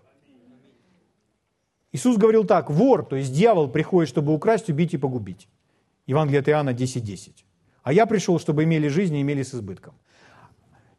Иисус 1.93 2.17
говорил 2.17 2.45
так, 2.45 2.71
вор, 2.71 3.05
то 3.05 3.17
есть 3.17 3.33
дьявол 3.33 3.69
приходит, 3.69 4.09
чтобы 4.09 4.35
украсть, 4.35 4.69
убить 4.69 4.95
и 4.95 4.99
погубить. 4.99 5.49
Евангелие 6.07 6.41
от 6.41 6.49
Иоанна 6.49 6.71
10.10. 6.71 7.01
10. 7.01 7.47
А 7.83 7.93
я 7.93 8.07
пришел, 8.07 8.39
чтобы 8.41 8.65
имели 8.65 8.89
жизнь 8.89 9.15
и 9.15 9.23
имели 9.23 9.43
с 9.43 9.55
избытком. 9.55 9.95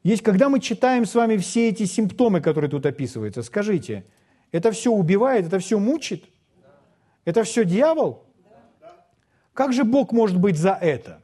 Есть, 0.04 0.24
когда 0.24 0.48
мы 0.48 0.62
читаем 0.62 1.06
с 1.06 1.16
вами 1.16 1.36
все 1.36 1.68
эти 1.68 1.84
симптомы, 1.84 2.40
которые 2.40 2.72
тут 2.72 2.86
описываются, 2.86 3.44
скажите, 3.44 4.06
это 4.54 4.72
все 4.72 4.92
убивает, 4.92 5.48
это 5.48 5.60
все 5.60 5.80
мучит? 5.80 6.24
Это 7.26 7.44
все 7.44 7.66
дьявол? 7.66 8.24
Как 9.54 9.74
же 9.74 9.84
Бог 9.84 10.14
может 10.14 10.38
быть 10.38 10.58
за 10.58 10.72
это? 10.72 11.22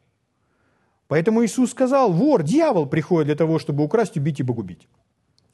Поэтому 1.08 1.46
Иисус 1.46 1.72
сказал, 1.72 2.12
вор, 2.12 2.44
дьявол 2.44 2.86
приходит 2.86 3.28
для 3.28 3.36
того, 3.36 3.58
чтобы 3.58 3.84
украсть, 3.84 4.18
убить 4.18 4.42
и 4.42 4.44
погубить. 4.44 4.88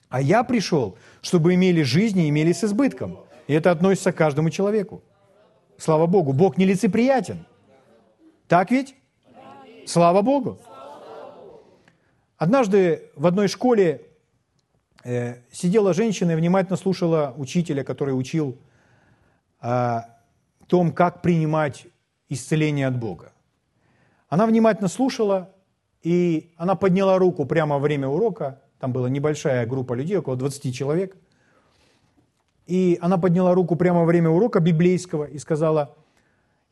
А 0.10 0.22
я 0.22 0.43
пришел, 0.43 0.98
чтобы 1.22 1.54
имели 1.54 1.84
жизнь 1.84 2.19
и 2.19 2.30
имели 2.30 2.52
с 2.52 2.63
избытком. 2.63 3.19
И 3.49 3.53
это 3.53 3.71
относится 3.71 4.12
к 4.12 4.15
каждому 4.15 4.51
человеку. 4.51 5.01
Слава 5.75 6.05
Богу, 6.05 6.33
Бог 6.33 6.59
нелицеприятен. 6.59 7.47
Так 8.47 8.69
ведь? 8.69 8.95
Слава 9.88 10.21
Богу. 10.21 10.59
Однажды 12.38 13.09
в 13.15 13.25
одной 13.25 13.47
школе 13.47 14.05
э, 15.03 15.38
сидела 15.51 15.95
женщина 15.95 16.33
и 16.33 16.35
внимательно 16.35 16.77
слушала 16.77 17.33
учителя, 17.38 17.83
который 17.83 18.12
учил 18.12 18.55
о 19.59 20.03
том, 20.67 20.91
как 20.91 21.23
принимать 21.23 21.88
исцеление 22.29 22.85
от 22.85 22.99
Бога. 22.99 23.31
Она 24.27 24.45
внимательно 24.45 24.89
слушала, 24.89 25.49
и 26.03 26.53
она 26.55 26.75
подняла 26.75 27.17
руку 27.17 27.47
прямо 27.47 27.77
во 27.77 27.79
время 27.79 28.09
урока. 28.09 28.62
Там 28.79 28.93
была 28.93 29.09
небольшая 29.09 29.65
группа 29.65 29.93
людей, 29.93 30.17
около 30.17 30.35
20 30.35 30.75
человек. 30.75 31.17
И 32.69 32.99
она 33.01 33.17
подняла 33.17 33.55
руку 33.55 33.75
прямо 33.75 34.01
во 34.01 34.05
время 34.05 34.29
урока 34.29 34.60
библейского 34.60 35.23
и 35.23 35.39
сказала, 35.39 35.97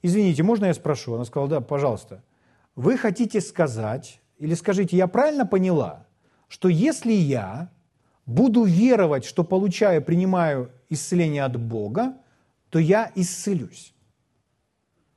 извините, 0.03 0.43
можно 0.43 0.65
я 0.65 0.75
спрошу? 0.75 1.15
Она 1.15 1.25
сказала, 1.25 1.49
да, 1.49 1.59
пожалуйста. 1.59 2.21
Вы 2.75 2.97
хотите 2.99 3.41
сказать, 3.41 4.21
или 4.37 4.53
скажите, 4.53 4.95
я 4.95 5.07
правильно 5.07 5.47
поняла, 5.47 6.05
что 6.49 6.69
если 6.69 7.13
я 7.13 7.71
буду 8.27 8.63
веровать, 8.63 9.25
что 9.25 9.43
получаю, 9.43 10.03
принимаю 10.03 10.69
исцеление 10.87 11.43
от 11.43 11.59
Бога, 11.59 12.13
то 12.69 12.77
я 12.77 13.11
исцелюсь. 13.15 13.95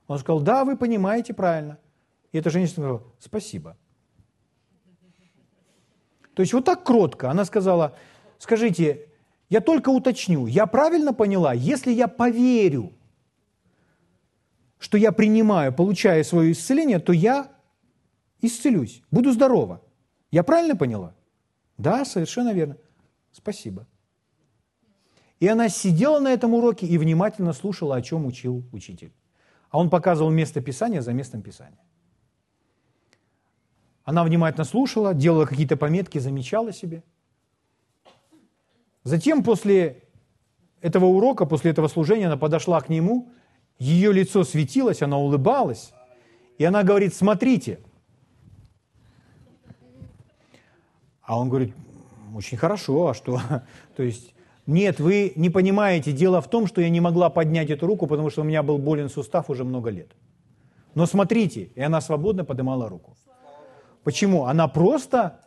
Он 0.06 0.18
сказал, 0.18 0.40
да, 0.40 0.64
вы 0.64 0.78
понимаете 0.78 1.34
правильно. 1.34 1.76
И 2.32 2.38
эта 2.38 2.48
женщина 2.48 2.72
сказала, 2.72 3.02
спасибо. 3.18 3.76
То 6.32 6.40
есть 6.40 6.54
вот 6.54 6.64
так 6.64 6.84
кротко 6.84 7.30
она 7.30 7.44
сказала, 7.44 7.98
скажите, 8.38 9.09
я 9.50 9.60
только 9.60 9.90
уточню, 9.90 10.46
я 10.46 10.66
правильно 10.66 11.12
поняла, 11.12 11.52
если 11.52 11.92
я 11.92 12.08
поверю, 12.08 12.92
что 14.78 14.96
я 14.96 15.12
принимаю, 15.12 15.72
получаю 15.72 16.24
свое 16.24 16.52
исцеление, 16.52 17.00
то 17.00 17.12
я 17.12 17.50
исцелюсь, 18.40 19.02
буду 19.10 19.32
здорова. 19.32 19.82
Я 20.30 20.44
правильно 20.44 20.76
поняла? 20.76 21.14
Да, 21.76 22.04
совершенно 22.04 22.52
верно. 22.52 22.76
Спасибо. 23.32 23.86
И 25.40 25.48
она 25.48 25.68
сидела 25.68 26.20
на 26.20 26.32
этом 26.32 26.54
уроке 26.54 26.86
и 26.86 26.96
внимательно 26.96 27.52
слушала, 27.52 27.96
о 27.96 28.02
чем 28.02 28.26
учил 28.26 28.64
учитель. 28.72 29.12
А 29.70 29.78
он 29.78 29.90
показывал 29.90 30.30
место 30.30 30.60
Писания 30.60 31.00
за 31.00 31.12
местом 31.12 31.42
Писания. 31.42 31.80
Она 34.04 34.22
внимательно 34.22 34.64
слушала, 34.64 35.12
делала 35.12 35.46
какие-то 35.46 35.76
пометки, 35.76 36.18
замечала 36.18 36.72
себе. 36.72 37.02
Затем 39.04 39.42
после 39.42 40.04
этого 40.80 41.06
урока, 41.06 41.46
после 41.46 41.70
этого 41.70 41.88
служения 41.88 42.26
она 42.26 42.36
подошла 42.36 42.80
к 42.80 42.88
нему, 42.88 43.30
ее 43.78 44.12
лицо 44.12 44.44
светилось, 44.44 45.02
она 45.02 45.18
улыбалась, 45.18 45.92
и 46.58 46.64
она 46.64 46.82
говорит, 46.82 47.14
смотрите– 47.14 47.80
А 51.30 51.38
он 51.38 51.48
говорит, 51.48 51.72
очень 52.34 52.58
хорошо, 52.58 53.06
а 53.06 53.14
что? 53.14 53.40
То 53.96 54.02
есть, 54.02 54.34
нет, 54.66 54.98
вы 54.98 55.32
не 55.36 55.48
понимаете, 55.48 56.10
дело 56.10 56.40
в 56.40 56.50
том, 56.50 56.66
что 56.66 56.80
я 56.80 56.90
не 56.90 57.00
могла 57.00 57.30
поднять 57.30 57.70
эту 57.70 57.86
руку, 57.86 58.08
потому 58.08 58.30
что 58.30 58.40
у 58.40 58.44
меня 58.44 58.64
был 58.64 58.78
болен 58.78 59.08
сустав 59.08 59.48
уже 59.48 59.62
много 59.62 59.90
лет. 59.90 60.10
Но 60.96 61.06
смотрите, 61.06 61.70
и 61.76 61.80
она 61.80 62.00
свободно 62.00 62.44
поднимала 62.44 62.88
руку. 62.88 63.16
Почему? 64.02 64.46
Она 64.46 64.66
просто 64.66 65.38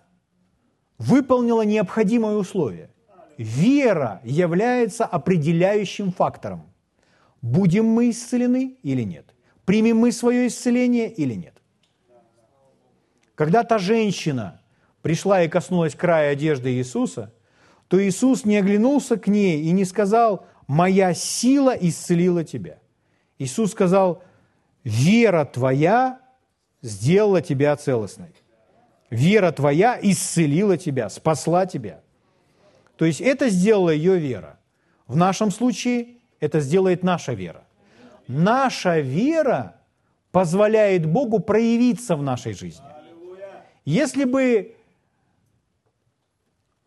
выполнила 0.99 1.63
необходимое 1.63 2.37
условие. 2.37 2.89
Вера 3.37 4.21
является 4.23 5.05
определяющим 5.05 6.11
фактором. 6.11 6.63
Будем 7.41 7.85
мы 7.85 8.09
исцелены 8.09 8.77
или 8.83 9.03
нет? 9.03 9.33
Примем 9.65 9.97
мы 9.97 10.11
свое 10.11 10.47
исцеление 10.47 11.11
или 11.11 11.33
нет? 11.33 11.53
Когда 13.35 13.63
та 13.63 13.77
женщина 13.77 14.61
пришла 15.01 15.43
и 15.43 15.49
коснулась 15.49 15.95
края 15.95 16.31
одежды 16.31 16.71
Иисуса, 16.73 17.33
то 17.87 18.01
Иисус 18.01 18.45
не 18.45 18.57
оглянулся 18.57 19.17
к 19.17 19.27
ней 19.27 19.61
и 19.61 19.71
не 19.71 19.85
сказал, 19.85 20.45
«Моя 20.67 21.13
сила 21.13 21.71
исцелила 21.71 22.43
тебя». 22.43 22.79
Иисус 23.37 23.71
сказал, 23.71 24.23
«Вера 24.83 25.45
твоя 25.45 26.19
сделала 26.81 27.41
тебя 27.41 27.75
целостной». 27.75 28.33
Вера 29.09 29.51
твоя 29.51 29.99
исцелила 30.01 30.75
тебя, 30.75 31.07
спасла 31.07 31.67
тебя. 31.67 32.01
То 32.97 33.05
есть 33.05 33.21
это 33.21 33.49
сделала 33.49 33.89
ее 33.89 34.17
вера. 34.17 34.59
В 35.07 35.15
нашем 35.15 35.51
случае 35.51 36.17
это 36.39 36.59
сделает 36.59 37.03
наша 37.03 37.33
вера. 37.33 37.63
Наша 38.27 38.99
вера 38.99 39.75
позволяет 40.31 41.05
Богу 41.05 41.39
проявиться 41.39 42.15
в 42.15 42.23
нашей 42.23 42.53
жизни. 42.53 42.85
Если 43.85 44.25
бы 44.25 44.75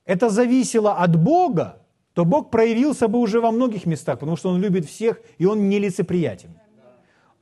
это 0.04 0.30
зависело 0.30 0.94
от 0.94 1.16
Бога, 1.16 1.82
то 2.14 2.24
Бог 2.24 2.50
проявился 2.50 3.08
бы 3.08 3.18
уже 3.18 3.40
во 3.40 3.50
многих 3.50 3.86
местах, 3.86 4.18
потому 4.18 4.36
что 4.36 4.48
Он 4.50 4.60
любит 4.60 4.86
всех, 4.86 5.20
и 5.38 5.44
Он 5.46 5.68
нелицеприятен. 5.68 6.50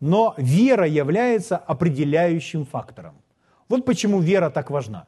Но 0.00 0.34
вера 0.36 0.86
является 0.86 1.56
определяющим 1.56 2.66
фактором. 2.66 3.14
Вот 3.68 3.84
почему 3.84 4.20
вера 4.20 4.50
так 4.50 4.70
важна. 4.70 5.06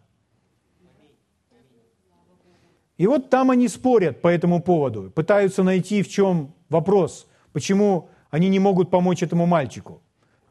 И 2.98 3.06
вот 3.06 3.30
там 3.30 3.50
они 3.50 3.68
спорят 3.68 4.22
по 4.22 4.28
этому 4.28 4.62
поводу, 4.62 5.10
пытаются 5.10 5.62
найти 5.62 6.02
в 6.02 6.08
чем 6.08 6.54
вопрос, 6.68 7.26
почему 7.52 8.08
они 8.30 8.48
не 8.48 8.58
могут 8.58 8.90
помочь 8.90 9.22
этому 9.22 9.46
мальчику 9.46 10.00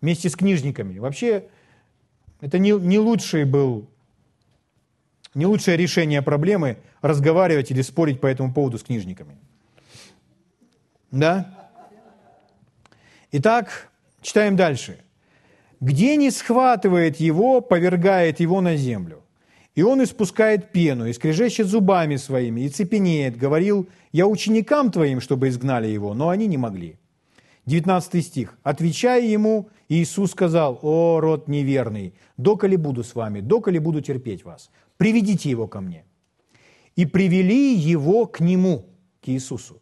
вместе 0.01 0.29
с 0.29 0.35
книжниками. 0.35 0.99
Вообще, 0.99 1.47
это 2.41 2.59
не, 2.59 2.71
не 2.71 2.99
лучший 2.99 3.45
был 3.45 3.89
не 5.35 5.45
лучшее 5.45 5.77
решение 5.77 6.21
проблемы 6.21 6.77
разговаривать 7.01 7.69
или 7.69 7.81
спорить 7.81 8.21
по 8.21 8.27
этому 8.27 8.53
поводу 8.53 8.79
с 8.79 8.83
книжниками. 8.83 9.37
Да? 11.11 11.69
Итак, 13.31 13.91
читаем 14.21 14.55
дальше. 14.55 14.99
«Где 15.81 16.15
не 16.15 16.31
схватывает 16.31 17.17
его, 17.17 17.59
повергает 17.59 18.39
его 18.39 18.61
на 18.61 18.77
землю. 18.77 19.24
И 19.75 19.83
он 19.83 20.01
испускает 20.01 20.71
пену, 20.71 21.05
и 21.05 21.13
скрежещет 21.13 21.67
зубами 21.67 22.15
своими, 22.15 22.61
и 22.61 22.69
цепенеет. 22.69 23.37
Говорил, 23.37 23.89
я 24.13 24.25
ученикам 24.25 24.89
твоим, 24.89 25.19
чтобы 25.19 25.49
изгнали 25.49 25.87
его, 25.87 26.13
но 26.13 26.29
они 26.29 26.47
не 26.47 26.57
могли. 26.57 26.97
19 27.65 28.25
стих. 28.25 28.57
Отвечая 28.63 29.21
ему, 29.21 29.69
Иисус 29.89 30.31
сказал, 30.31 30.79
«О, 30.81 31.19
род 31.19 31.49
неверный, 31.49 32.13
доколе 32.37 32.77
буду 32.77 33.03
с 33.03 33.15
вами, 33.15 33.41
доколе 33.41 33.79
буду 33.79 34.01
терпеть 34.01 34.45
вас, 34.45 34.69
приведите 34.97 35.49
его 35.49 35.67
ко 35.67 35.81
мне». 35.81 36.05
И 36.95 37.05
привели 37.05 37.73
его 37.75 38.25
к 38.27 38.39
нему, 38.39 38.85
к 39.21 39.27
Иисусу. 39.27 39.81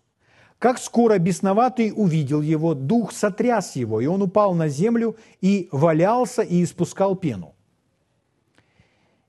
Как 0.58 0.79
скоро 0.79 1.19
бесноватый 1.19 1.93
увидел 1.95 2.41
его, 2.41 2.73
дух 2.73 3.12
сотряс 3.12 3.75
его, 3.75 4.01
и 4.01 4.08
он 4.08 4.21
упал 4.23 4.56
на 4.56 4.69
землю 4.69 5.17
и 5.41 5.67
валялся 5.71 6.41
и 6.41 6.63
испускал 6.63 7.15
пену. 7.15 7.53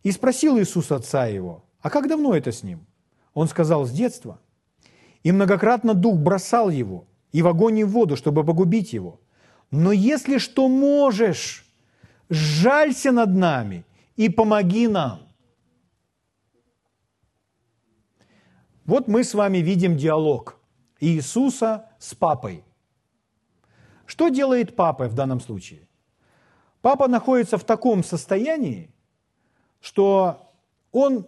И 0.04 0.12
спросил 0.12 0.58
Иисус 0.58 0.92
отца 0.92 1.26
его, 1.26 1.64
а 1.80 1.90
как 1.90 2.08
давно 2.08 2.36
это 2.36 2.52
с 2.52 2.62
ним? 2.62 2.86
Он 3.32 3.48
сказал, 3.48 3.84
с 3.84 3.90
детства. 3.90 4.38
И 5.24 5.32
многократно 5.32 5.94
дух 5.94 6.16
бросал 6.16 6.70
его 6.70 7.06
и 7.32 7.42
в 7.42 7.48
огонь 7.48 7.78
и 7.78 7.84
в 7.84 7.90
воду, 7.90 8.14
чтобы 8.14 8.44
погубить 8.44 8.92
его. 8.92 9.18
Но 9.70 9.90
если 9.90 10.38
что 10.38 10.68
можешь, 10.68 11.66
жалься 12.28 13.12
над 13.12 13.34
нами 13.34 13.84
и 14.16 14.28
помоги 14.28 14.86
нам. 14.88 15.20
Вот 18.84 19.08
мы 19.08 19.24
с 19.24 19.32
вами 19.32 19.58
видим 19.58 19.96
диалог 19.96 20.60
Иисуса 21.00 21.86
с 21.98 22.14
папой. 22.14 22.62
Что 24.04 24.28
делает 24.28 24.76
папа 24.76 25.08
в 25.08 25.14
данном 25.14 25.40
случае? 25.40 25.88
Папа 26.82 27.08
находится 27.08 27.56
в 27.56 27.64
таком 27.64 28.04
состоянии, 28.04 28.93
что 29.84 30.50
он 30.92 31.26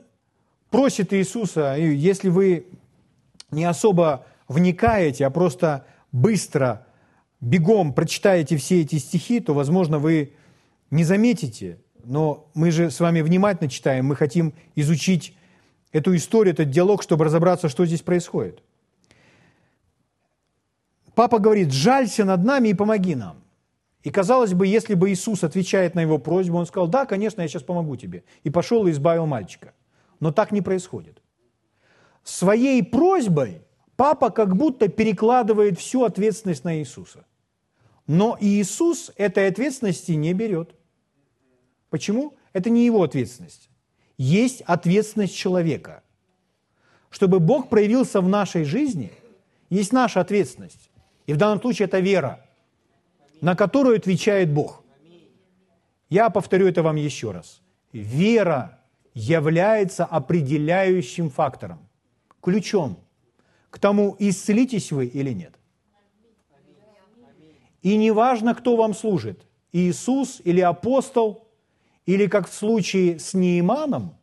просит 0.70 1.12
Иисуса, 1.12 1.74
если 1.76 2.30
вы 2.30 2.66
не 3.50 3.66
особо 3.66 4.24
вникаете, 4.48 5.26
а 5.26 5.30
просто 5.30 5.84
быстро, 6.10 6.86
бегом 7.42 7.92
прочитаете 7.92 8.56
все 8.56 8.80
эти 8.80 8.96
стихи, 8.96 9.40
то, 9.40 9.52
возможно, 9.52 9.98
вы 9.98 10.32
не 10.90 11.04
заметите, 11.04 11.78
но 12.02 12.48
мы 12.54 12.70
же 12.70 12.90
с 12.90 12.98
вами 12.98 13.20
внимательно 13.20 13.68
читаем, 13.68 14.06
мы 14.06 14.16
хотим 14.16 14.54
изучить 14.74 15.36
эту 15.92 16.16
историю, 16.16 16.54
этот 16.54 16.70
диалог, 16.70 17.02
чтобы 17.02 17.26
разобраться, 17.26 17.68
что 17.68 17.84
здесь 17.84 18.00
происходит. 18.00 18.62
Папа 21.14 21.38
говорит, 21.38 21.72
жалься 21.72 22.24
над 22.24 22.42
нами 22.42 22.70
и 22.70 22.74
помоги 22.74 23.16
нам. 23.16 23.36
И 24.06 24.10
казалось 24.10 24.54
бы, 24.54 24.68
если 24.68 24.94
бы 24.94 25.10
Иисус 25.10 25.42
отвечает 25.42 25.96
на 25.96 26.00
его 26.00 26.18
просьбу, 26.18 26.56
он 26.58 26.66
сказал, 26.66 26.86
да, 26.86 27.06
конечно, 27.06 27.42
я 27.42 27.48
сейчас 27.48 27.64
помогу 27.64 27.96
тебе. 27.96 28.22
И 28.44 28.50
пошел 28.50 28.86
и 28.86 28.92
избавил 28.92 29.26
мальчика. 29.26 29.74
Но 30.20 30.30
так 30.30 30.52
не 30.52 30.62
происходит. 30.62 31.20
Своей 32.22 32.84
просьбой 32.84 33.62
папа 33.96 34.30
как 34.30 34.54
будто 34.54 34.86
перекладывает 34.86 35.80
всю 35.80 36.04
ответственность 36.04 36.62
на 36.62 36.78
Иисуса. 36.78 37.24
Но 38.06 38.38
Иисус 38.40 39.10
этой 39.16 39.48
ответственности 39.48 40.12
не 40.12 40.34
берет. 40.34 40.76
Почему? 41.90 42.34
Это 42.52 42.70
не 42.70 42.86
его 42.86 43.02
ответственность. 43.02 43.68
Есть 44.18 44.60
ответственность 44.60 45.34
человека. 45.34 46.04
Чтобы 47.10 47.40
Бог 47.40 47.68
проявился 47.68 48.20
в 48.20 48.28
нашей 48.28 48.62
жизни, 48.62 49.10
есть 49.68 49.92
наша 49.92 50.20
ответственность. 50.20 50.90
И 51.26 51.32
в 51.32 51.38
данном 51.38 51.60
случае 51.60 51.86
это 51.86 51.98
вера– 51.98 52.40
на 53.40 53.54
которую 53.54 53.96
отвечает 53.96 54.52
Бог. 54.52 54.82
Я 56.08 56.30
повторю 56.30 56.66
это 56.66 56.82
вам 56.82 56.96
еще 56.96 57.32
раз. 57.32 57.62
Вера 57.92 58.80
является 59.14 60.04
определяющим 60.04 61.30
фактором, 61.30 61.88
ключом 62.40 62.98
к 63.70 63.78
тому, 63.78 64.16
исцелитесь 64.18 64.92
вы 64.92 65.06
или 65.06 65.32
нет. 65.32 65.54
И 67.82 67.96
неважно, 67.96 68.54
кто 68.54 68.76
вам 68.76 68.94
служит, 68.94 69.46
Иисус 69.72 70.40
или 70.44 70.60
апостол, 70.60 71.48
или 72.06 72.26
как 72.26 72.48
в 72.48 72.54
случае 72.54 73.18
с 73.18 73.34
Неиманом, 73.34 74.16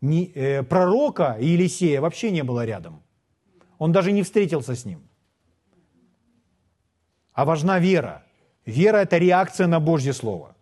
не, 0.00 0.32
э, 0.34 0.62
пророка 0.62 1.36
Елисея 1.40 2.00
вообще 2.00 2.30
не 2.30 2.42
было 2.42 2.64
рядом. 2.64 3.02
Он 3.78 3.92
даже 3.92 4.12
не 4.12 4.22
встретился 4.22 4.74
с 4.74 4.84
ним. 4.84 5.02
А 7.32 7.44
важна 7.44 7.78
вера– 7.78 8.24
Вера– 8.70 8.96
это 9.02 9.18
реакция 9.18 9.66
на 9.66 9.80
Божье 9.80 10.12
Слово. 10.12 10.54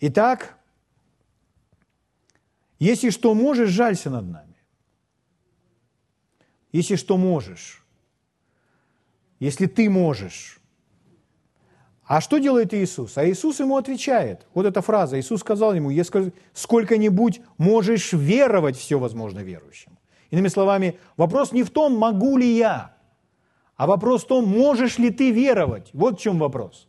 Итак, 0.00 0.58
если 2.78 3.10
что 3.10 3.34
можешь, 3.34 3.70
жалься 3.70 4.10
над 4.10 4.24
нами. 4.24 4.54
Если 6.72 6.96
что 6.96 7.16
можешь. 7.16 7.82
Если 9.40 9.66
ты 9.66 9.88
можешь. 9.90 10.60
А 12.04 12.20
что 12.20 12.38
делает 12.38 12.74
Иисус? 12.74 13.18
А 13.18 13.24
Иисус 13.24 13.60
ему 13.60 13.76
отвечает. 13.76 14.46
Вот 14.54 14.66
эта 14.66 14.80
фраза. 14.80 15.18
Иисус 15.18 15.40
сказал 15.40 15.74
ему, 15.74 15.90
если 15.90 16.32
сколько-нибудь 16.54 17.40
можешь 17.58 18.12
веровать, 18.12 18.76
все 18.76 18.98
возможно 18.98 19.40
верующим. 19.40 19.98
Иными 20.30 20.48
словами, 20.48 20.98
вопрос 21.16 21.52
не 21.52 21.62
в 21.62 21.70
том, 21.70 21.96
могу 21.96 22.36
ли 22.38 22.56
я, 22.56 22.97
а 23.78 23.86
вопрос 23.86 24.24
в 24.24 24.26
том, 24.26 24.44
можешь 24.44 24.98
ли 24.98 25.10
ты 25.10 25.30
веровать. 25.30 25.90
Вот 25.92 26.18
в 26.18 26.20
чем 26.20 26.38
вопрос. 26.38 26.88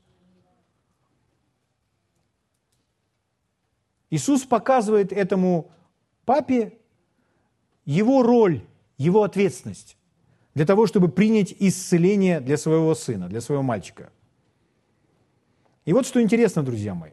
Иисус 4.09 4.43
показывает 4.43 5.13
этому 5.13 5.71
папе 6.25 6.79
его 7.85 8.23
роль, 8.23 8.65
его 8.97 9.21
ответственность 9.21 9.97
для 10.55 10.65
того, 10.65 10.87
чтобы 10.87 11.09
принять 11.09 11.53
исцеление 11.59 12.39
для 12.39 12.57
своего 12.57 12.95
сына, 12.95 13.29
для 13.29 13.39
своего 13.39 13.61
мальчика. 13.61 14.11
И 15.85 15.93
вот 15.93 16.07
что 16.07 16.19
интересно, 16.19 16.63
друзья 16.63 16.95
мои. 16.95 17.11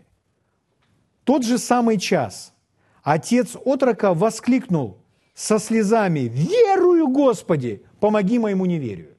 Тот 1.24 1.44
же 1.44 1.58
самый 1.58 1.98
час 1.98 2.54
отец 3.02 3.56
отрока 3.62 4.14
воскликнул 4.14 4.96
со 5.34 5.58
слезами 5.58 6.20
«Верую, 6.20 7.08
Господи, 7.08 7.84
помоги 8.00 8.38
моему 8.38 8.64
неверию». 8.64 9.15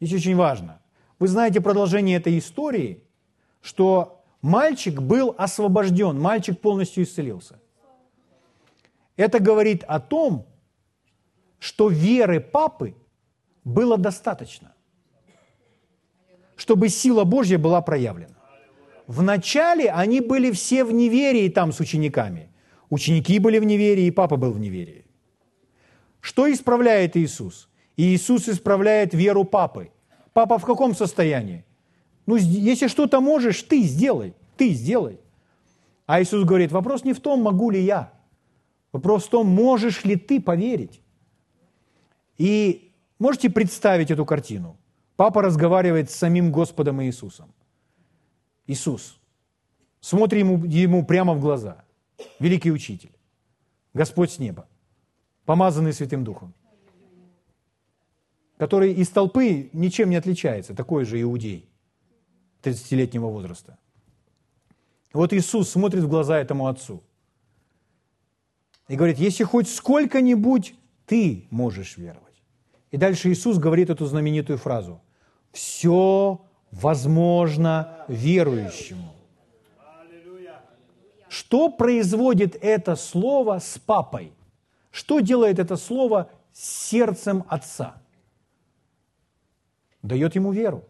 Здесь 0.00 0.20
очень 0.20 0.36
важно. 0.36 0.80
Вы 1.18 1.28
знаете 1.28 1.60
продолжение 1.60 2.16
этой 2.16 2.38
истории, 2.38 3.02
что 3.60 4.24
мальчик 4.42 5.00
был 5.00 5.34
освобожден, 5.38 6.20
мальчик 6.20 6.60
полностью 6.60 7.04
исцелился. 7.04 7.60
Это 9.16 9.38
говорит 9.38 9.84
о 9.84 10.00
том, 10.00 10.46
что 11.58 11.88
веры 11.88 12.40
папы 12.40 12.94
было 13.64 13.96
достаточно, 13.96 14.74
чтобы 16.56 16.88
сила 16.88 17.24
Божья 17.24 17.58
была 17.58 17.80
проявлена. 17.80 18.34
Вначале 19.06 19.90
они 19.90 20.20
были 20.20 20.50
все 20.50 20.84
в 20.84 20.92
неверии 20.92 21.48
там 21.48 21.72
с 21.72 21.80
учениками. 21.80 22.50
Ученики 22.90 23.38
были 23.38 23.58
в 23.58 23.64
неверии, 23.64 24.06
и 24.06 24.10
папа 24.10 24.36
был 24.36 24.52
в 24.52 24.58
неверии. 24.58 25.06
Что 26.20 26.50
исправляет 26.50 27.16
Иисус? 27.16 27.68
И 27.96 28.14
Иисус 28.14 28.48
исправляет 28.48 29.14
веру 29.14 29.44
папы. 29.44 29.90
Папа 30.32 30.58
в 30.58 30.64
каком 30.64 30.94
состоянии? 30.94 31.64
Ну, 32.26 32.36
если 32.36 32.88
что-то 32.88 33.20
можешь, 33.20 33.62
ты 33.62 33.82
сделай, 33.82 34.34
ты 34.56 34.70
сделай. 34.70 35.20
А 36.06 36.20
Иисус 36.20 36.44
говорит, 36.44 36.72
вопрос 36.72 37.04
не 37.04 37.12
в 37.12 37.20
том, 37.20 37.42
могу 37.42 37.70
ли 37.70 37.80
я. 37.80 38.12
Вопрос 38.92 39.26
в 39.26 39.30
том, 39.30 39.46
можешь 39.46 40.04
ли 40.04 40.16
ты 40.16 40.40
поверить. 40.40 41.00
И 42.36 42.92
можете 43.18 43.50
представить 43.50 44.10
эту 44.10 44.24
картину. 44.24 44.76
Папа 45.16 45.42
разговаривает 45.42 46.10
с 46.10 46.16
самим 46.16 46.50
Господом 46.50 47.00
Иисусом. 47.02 47.52
Иисус, 48.66 49.20
смотри 50.00 50.40
ему, 50.40 50.64
ему 50.64 51.04
прямо 51.04 51.34
в 51.34 51.40
глаза. 51.40 51.84
Великий 52.40 52.72
учитель, 52.72 53.12
Господь 53.92 54.32
с 54.32 54.38
неба, 54.38 54.66
помазанный 55.44 55.92
Святым 55.92 56.24
Духом 56.24 56.54
который 58.56 58.92
из 58.92 59.08
толпы 59.08 59.70
ничем 59.72 60.10
не 60.10 60.16
отличается, 60.16 60.74
такой 60.74 61.04
же 61.04 61.20
иудей 61.20 61.68
30-летнего 62.62 63.26
возраста. 63.26 63.78
Вот 65.12 65.32
Иисус 65.32 65.70
смотрит 65.70 66.04
в 66.04 66.08
глаза 66.08 66.38
этому 66.38 66.66
отцу 66.66 67.02
и 68.88 68.96
говорит, 68.96 69.18
если 69.18 69.44
хоть 69.44 69.68
сколько-нибудь 69.68 70.74
ты 71.06 71.46
можешь 71.50 71.96
веровать. 71.96 72.42
И 72.90 72.96
дальше 72.96 73.32
Иисус 73.32 73.58
говорит 73.58 73.90
эту 73.90 74.06
знаменитую 74.06 74.58
фразу. 74.58 75.00
Все 75.52 76.40
возможно 76.70 78.04
верующему. 78.08 79.14
Что 81.28 81.68
производит 81.68 82.56
это 82.60 82.94
слово 82.94 83.58
с 83.58 83.78
папой? 83.78 84.32
Что 84.90 85.18
делает 85.20 85.58
это 85.58 85.76
слово 85.76 86.30
с 86.52 86.88
сердцем 86.88 87.44
отца? 87.48 88.00
Дает 90.04 90.36
ему 90.36 90.52
веру. 90.52 90.84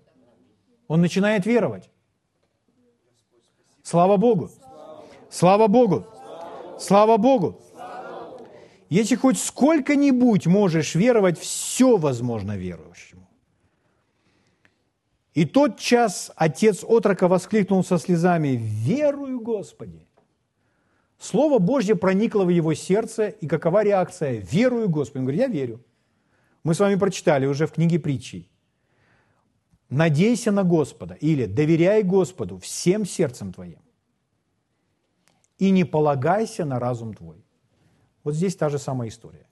Он 0.88 1.00
начинает 1.00 1.46
веровать. 1.46 1.90
Слава 3.82 4.16
Богу! 4.16 4.50
Слава 5.30 5.68
Богу! 5.68 6.04
Слава 6.78 7.16
Богу! 7.16 7.60
Если 8.90 9.16
хоть 9.16 9.38
сколько-нибудь 9.38 10.46
можешь 10.46 10.94
веровать, 10.94 11.38
все 11.38 11.96
возможно 11.96 12.56
верующему. 12.56 13.26
И 15.32 15.46
тот 15.46 15.78
час 15.78 16.30
отец 16.36 16.84
отрока 16.84 17.26
воскликнул 17.28 17.82
со 17.82 17.98
слезами, 17.98 18.56
«Верую, 18.60 19.40
Господи!» 19.40 20.06
Слово 21.18 21.58
Божье 21.58 21.96
проникло 21.96 22.44
в 22.44 22.50
его 22.50 22.74
сердце, 22.74 23.28
и 23.28 23.48
какова 23.48 23.82
реакция? 23.82 24.36
«Верую, 24.52 24.88
Господи!» 24.88 25.18
Он 25.18 25.24
говорит, 25.24 25.40
«Я 25.40 25.48
верю». 25.48 25.84
Мы 26.62 26.74
с 26.74 26.80
вами 26.80 26.96
прочитали 26.96 27.46
уже 27.46 27.66
в 27.66 27.72
книге 27.72 27.98
притчей. 27.98 28.48
«Надейся 29.95 30.51
на 30.51 30.64
Господа» 30.64 31.14
или 31.14 31.47
«Доверяй 31.47 32.03
Господу 32.03 32.59
всем 32.59 33.07
сердцем 33.07 33.53
твоим» 33.53 33.78
и 35.59 35.70
не 35.70 35.84
полагайся 35.84 36.64
на 36.64 36.80
разум 36.80 37.14
твой. 37.14 37.45
Вот 38.24 38.34
здесь 38.34 38.57
та 38.57 38.70
же 38.70 38.78
самая 38.80 39.09
история. 39.09 39.47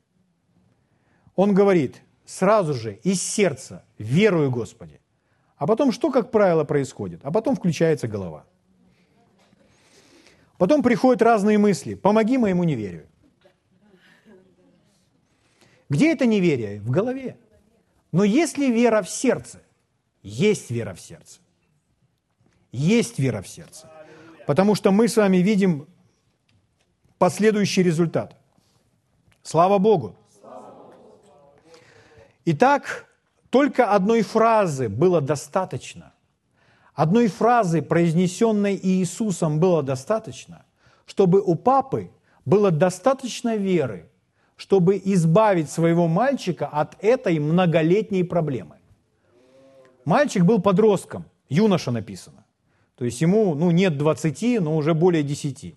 Он 1.37 1.55
говорит 1.55 2.03
сразу 2.25 2.75
же 2.75 2.95
из 3.05 3.23
сердца 3.23 3.85
«верую 3.99 4.51
Господи». 4.51 5.01
А 5.59 5.67
потом 5.69 5.93
что, 5.93 6.11
как 6.11 6.33
правило, 6.33 6.65
происходит? 6.65 7.21
А 7.23 7.31
потом 7.31 7.55
включается 7.55 8.09
голова. 8.09 8.45
Потом 10.59 10.83
приходят 10.83 11.23
разные 11.23 11.59
мысли. 11.59 11.95
«Помоги 11.95 12.37
моему 12.37 12.65
неверию». 12.65 13.07
Где 15.89 16.13
это 16.13 16.27
неверие? 16.27 16.81
В 16.81 16.91
голове. 16.91 17.37
Но 18.11 18.25
если 18.25 18.73
вера 18.73 19.03
в 19.03 19.09
сердце, 19.09 19.63
есть 20.23 20.71
вера 20.71 20.95
в 20.95 21.01
сердце. 21.01 21.41
Есть 22.71 23.19
вера 23.19 23.43
в 23.43 23.49
сердце. 23.49 23.91
Потому 24.47 24.75
что 24.75 24.91
мы 24.91 25.09
с 25.09 25.17
вами 25.17 25.39
видим 25.39 25.87
последующий 27.19 27.83
результат. 27.83 28.37
Слава 29.43 29.79
Богу! 29.79 30.17
Итак, 32.45 33.07
только 33.51 33.91
одной 33.91 34.23
фразы 34.23 34.89
было 34.89 35.21
достаточно. 35.21 36.13
Одной 36.95 37.29
фразы, 37.29 37.83
произнесенной 37.83 38.79
Иисусом, 38.83 39.61
было 39.61 39.83
достаточно, 39.83 40.65
чтобы 41.07 41.41
у 41.41 41.55
папы 41.55 42.11
было 42.45 42.71
достаточно 42.71 43.57
веры, 43.57 44.11
чтобы 44.57 45.01
избавить 45.05 45.71
своего 45.71 46.09
мальчика 46.09 46.67
от 46.67 47.03
этой 47.03 47.39
многолетней 47.39 48.25
проблемы. 48.25 48.82
Мальчик 50.05 50.45
был 50.45 50.61
подростком, 50.61 51.25
юноша 51.49 51.91
написано. 51.91 52.45
То 52.97 53.05
есть 53.05 53.21
ему 53.21 53.55
ну, 53.55 53.71
нет 53.71 53.97
20, 53.97 54.61
но 54.61 54.77
уже 54.77 54.95
более 54.95 55.23
10. 55.23 55.75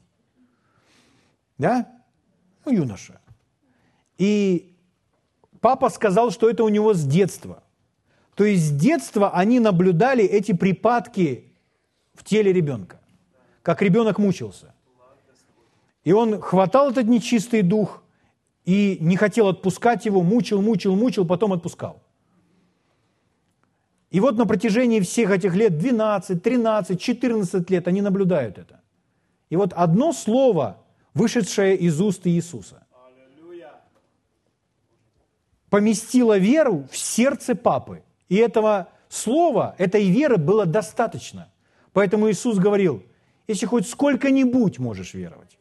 Да? 1.57 1.89
Ну, 2.65 2.71
юноша. 2.71 3.19
И 4.17 4.75
папа 5.59 5.89
сказал, 5.89 6.31
что 6.31 6.49
это 6.49 6.63
у 6.63 6.69
него 6.69 6.93
с 6.93 7.03
детства. 7.03 7.63
То 8.35 8.43
есть 8.43 8.67
с 8.67 8.71
детства 8.71 9.31
они 9.31 9.59
наблюдали 9.59 10.23
эти 10.23 10.51
припадки 10.51 11.53
в 12.13 12.23
теле 12.23 12.51
ребенка, 12.51 12.99
как 13.61 13.81
ребенок 13.81 14.19
мучился. 14.19 14.73
И 16.03 16.11
он 16.11 16.41
хватал 16.41 16.91
этот 16.91 17.07
нечистый 17.07 17.61
дух 17.61 18.03
и 18.65 18.97
не 18.99 19.15
хотел 19.15 19.47
отпускать 19.47 20.05
его, 20.05 20.21
мучил, 20.21 20.61
мучил, 20.61 20.95
мучил, 20.95 21.25
потом 21.25 21.53
отпускал. 21.53 22.01
И 24.15 24.19
вот 24.21 24.37
на 24.37 24.45
протяжении 24.45 25.01
всех 25.01 25.29
этих 25.29 25.55
лет, 25.55 25.77
12, 25.77 26.41
13, 26.41 27.01
14 27.01 27.69
лет, 27.69 27.85
они 27.89 28.01
наблюдают 28.01 28.57
это. 28.57 28.79
И 29.49 29.57
вот 29.57 29.73
одно 29.73 30.13
слово 30.13 30.77
вышедшая 31.13 31.73
из 31.73 31.99
уст 31.99 32.25
Иисуса. 32.25 32.87
Поместила 35.69 36.37
веру 36.37 36.87
в 36.89 36.95
сердце 36.95 37.55
папы. 37.55 38.03
И 38.29 38.37
этого 38.37 38.87
слова, 39.09 39.75
этой 39.77 40.09
веры 40.09 40.37
было 40.37 40.65
достаточно. 40.65 41.51
Поэтому 41.91 42.31
Иисус 42.31 42.57
говорил, 42.57 43.03
если 43.49 43.65
хоть 43.65 43.85
сколько-нибудь 43.85 44.79
можешь 44.79 45.13
веровать. 45.13 45.57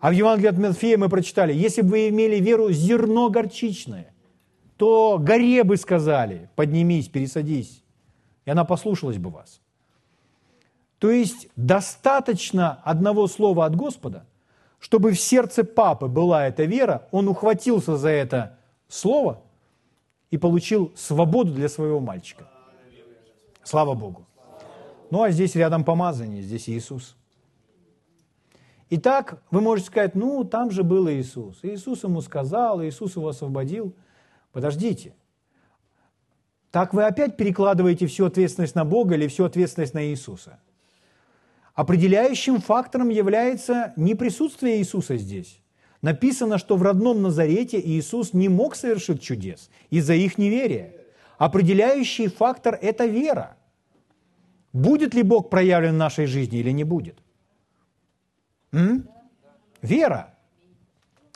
А 0.00 0.08
в 0.08 0.12
Евангелии 0.14 0.48
от 0.48 0.56
Матфея 0.56 0.96
мы 0.96 1.10
прочитали, 1.10 1.52
если 1.52 1.82
бы 1.82 1.90
вы 1.90 2.08
имели 2.08 2.36
веру 2.36 2.72
зерно 2.72 3.28
горчичное, 3.28 4.14
то 4.78 5.18
горе 5.18 5.64
бы 5.64 5.76
сказали, 5.76 6.48
поднимись, 6.54 7.08
пересадись, 7.08 7.82
и 8.44 8.50
она 8.50 8.64
послушалась 8.64 9.18
бы 9.18 9.30
вас. 9.30 9.60
То 11.00 11.10
есть 11.10 11.48
достаточно 11.56 12.80
одного 12.84 13.26
слова 13.26 13.66
от 13.66 13.74
Господа, 13.74 14.24
чтобы 14.78 15.10
в 15.10 15.20
сердце 15.20 15.64
папы 15.64 16.06
была 16.06 16.46
эта 16.46 16.62
вера, 16.62 17.08
он 17.10 17.28
ухватился 17.28 17.96
за 17.96 18.08
это 18.10 18.56
слово 18.86 19.42
и 20.30 20.38
получил 20.38 20.92
свободу 20.94 21.52
для 21.52 21.68
своего 21.68 21.98
мальчика. 21.98 22.48
Слава 23.64 23.94
Богу. 23.94 24.26
Ну 25.10 25.22
а 25.22 25.30
здесь 25.30 25.56
рядом 25.56 25.82
помазание, 25.82 26.40
здесь 26.40 26.68
Иисус. 26.68 27.16
Итак, 28.90 29.42
вы 29.50 29.60
можете 29.60 29.88
сказать, 29.88 30.14
ну 30.14 30.44
там 30.44 30.70
же 30.70 30.84
был 30.84 31.08
Иисус. 31.10 31.58
Иисус 31.62 32.04
ему 32.04 32.20
сказал, 32.20 32.80
Иисус 32.84 33.16
его 33.16 33.28
освободил. 33.28 33.92
Подождите. 34.58 35.14
Так 36.72 36.92
вы 36.92 37.04
опять 37.04 37.36
перекладываете 37.36 38.08
всю 38.08 38.26
ответственность 38.26 38.74
на 38.74 38.84
Бога 38.84 39.14
или 39.14 39.28
всю 39.28 39.44
ответственность 39.44 39.94
на 39.94 40.04
Иисуса? 40.06 40.58
Определяющим 41.74 42.60
фактором 42.60 43.08
является 43.08 43.92
не 43.94 44.16
присутствие 44.16 44.78
Иисуса 44.78 45.16
здесь. 45.16 45.60
Написано, 46.02 46.58
что 46.58 46.76
в 46.76 46.82
родном 46.82 47.22
Назарете 47.22 47.80
Иисус 47.80 48.32
не 48.32 48.48
мог 48.48 48.74
совершить 48.74 49.22
чудес 49.22 49.70
из-за 49.90 50.14
их 50.14 50.38
неверия. 50.38 50.92
Определяющий 51.38 52.26
фактор– 52.26 52.76
это 52.82 53.06
вера. 53.06 53.56
Будет 54.72 55.14
ли 55.14 55.22
Бог 55.22 55.50
проявлен 55.50 55.94
в 55.94 55.98
нашей 55.98 56.26
жизни 56.26 56.58
или 56.58 56.72
не 56.72 56.82
будет? 56.82 57.22
М? 58.72 59.08
Вера. 59.82 60.34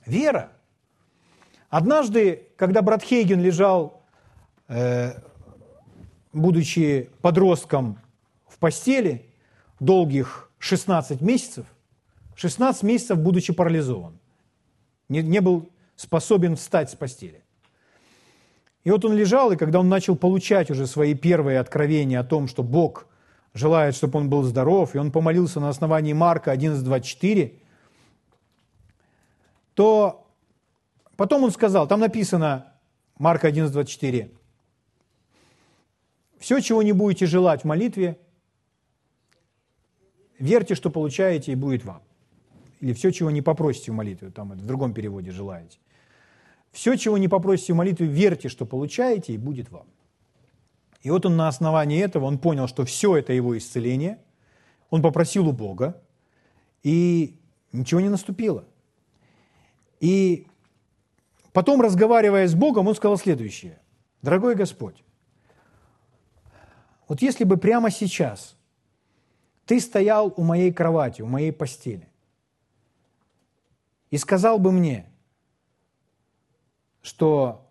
Вера. 0.07 0.51
Однажды, 1.73 2.49
когда 2.57 2.83
брат 2.83 3.03
Хейген 3.03 3.41
лежал, 3.41 4.05
э, 4.69 5.15
будучи 6.33 7.11
подростком 7.21 7.99
в 8.47 8.59
постели– 8.59 9.27
долгих 9.83 10.51
16 10.59 11.21
месяцев, 11.21 11.67
16 12.37 12.83
месяцев, 12.85 13.19
будучи 13.19 13.53
парализован, 13.53 14.19
не, 15.09 15.23
не 15.23 15.41
был 15.41 15.71
способен 15.97 16.57
встать 16.57 16.91
с 16.91 16.95
постели. 16.95 17.43
И 18.85 18.91
вот 18.91 19.05
он 19.05 19.15
лежал, 19.15 19.51
и 19.53 19.57
когда 19.57 19.81
он 19.81 19.89
начал 19.89 20.15
получать 20.15 20.71
уже 20.71 20.87
свои 20.87 21.15
первые 21.15 21.59
откровения 21.59 22.21
о 22.21 22.25
том, 22.25 22.49
что 22.49 22.63
Бог 22.63 23.07
желает, 23.55 23.95
чтобы 23.95 24.19
он 24.19 24.29
был 24.29 24.43
здоров, 24.43 24.95
и 24.95 24.99
он 24.99 25.11
помолился 25.11 25.59
на 25.59 25.69
основании 25.69 26.13
Марка 26.13 26.53
11.24, 26.53 27.55
то 29.75 30.22
потом 31.17 31.45
он 31.45 31.51
сказал, 31.51 31.87
там 31.87 32.01
написано, 32.01 32.73
Марка 33.19 33.49
11.24, 33.49 34.31
«Все, 36.39 36.61
чего 36.61 36.83
не 36.83 36.93
будете 36.93 37.27
желать 37.27 37.63
в 37.63 37.65
молитве, 37.65 38.19
верьте, 40.39 40.75
что 40.75 40.91
получаете, 40.91 41.53
и 41.53 41.55
будет 41.55 41.85
вам. 41.85 42.03
Или 42.81 42.93
все, 42.95 43.13
чего 43.13 43.31
не 43.31 43.43
попросите 43.43 43.93
в 43.93 43.95
молитве, 43.95 44.31
там 44.31 44.51
в 44.51 44.67
другом 44.67 44.93
переводе 44.93 45.31
желаете. 45.31 45.79
Все, 46.73 46.97
чего 46.97 47.17
не 47.17 47.29
попросите 47.29 47.75
в 47.75 47.77
молитве, 47.77 48.07
верьте, 48.07 48.49
что 48.49 48.67
получаете, 48.67 49.35
и 49.35 49.39
будет 49.39 49.71
вам. 49.71 49.87
И 51.03 51.11
вот 51.11 51.27
он 51.27 51.37
на 51.37 51.49
основании 51.49 52.03
этого, 52.03 52.25
он 52.25 52.39
понял, 52.39 52.67
что 52.67 52.85
все 52.85 53.17
это 53.17 53.33
его 53.33 53.57
исцеление, 53.57 54.19
он 54.91 55.03
попросил 55.03 55.49
у 55.49 55.53
Бога, 55.53 56.01
и 56.83 57.37
ничего 57.73 58.01
не 58.01 58.09
наступило. 58.09 58.65
И 60.01 60.47
потом, 61.53 61.81
разговаривая 61.81 62.47
с 62.47 62.55
Богом, 62.55 62.89
он 62.89 62.95
сказал 62.95 63.17
следующее. 63.17 63.79
Дорогой 64.23 64.55
Господь, 64.55 65.03
вот 67.09 67.23
если 67.23 67.45
бы 67.45 67.57
прямо 67.57 67.91
сейчас– 67.91 68.57
ты 69.67 69.81
стоял 69.81 70.33
у 70.37 70.43
моей 70.43 70.73
кровати, 70.73 71.23
у 71.23 71.27
моей 71.27 71.53
постели, 71.53 72.09
и 74.11 74.19
сказал 74.19 74.59
бы 74.59 74.73
мне, 74.73 75.07
что, 77.01 77.67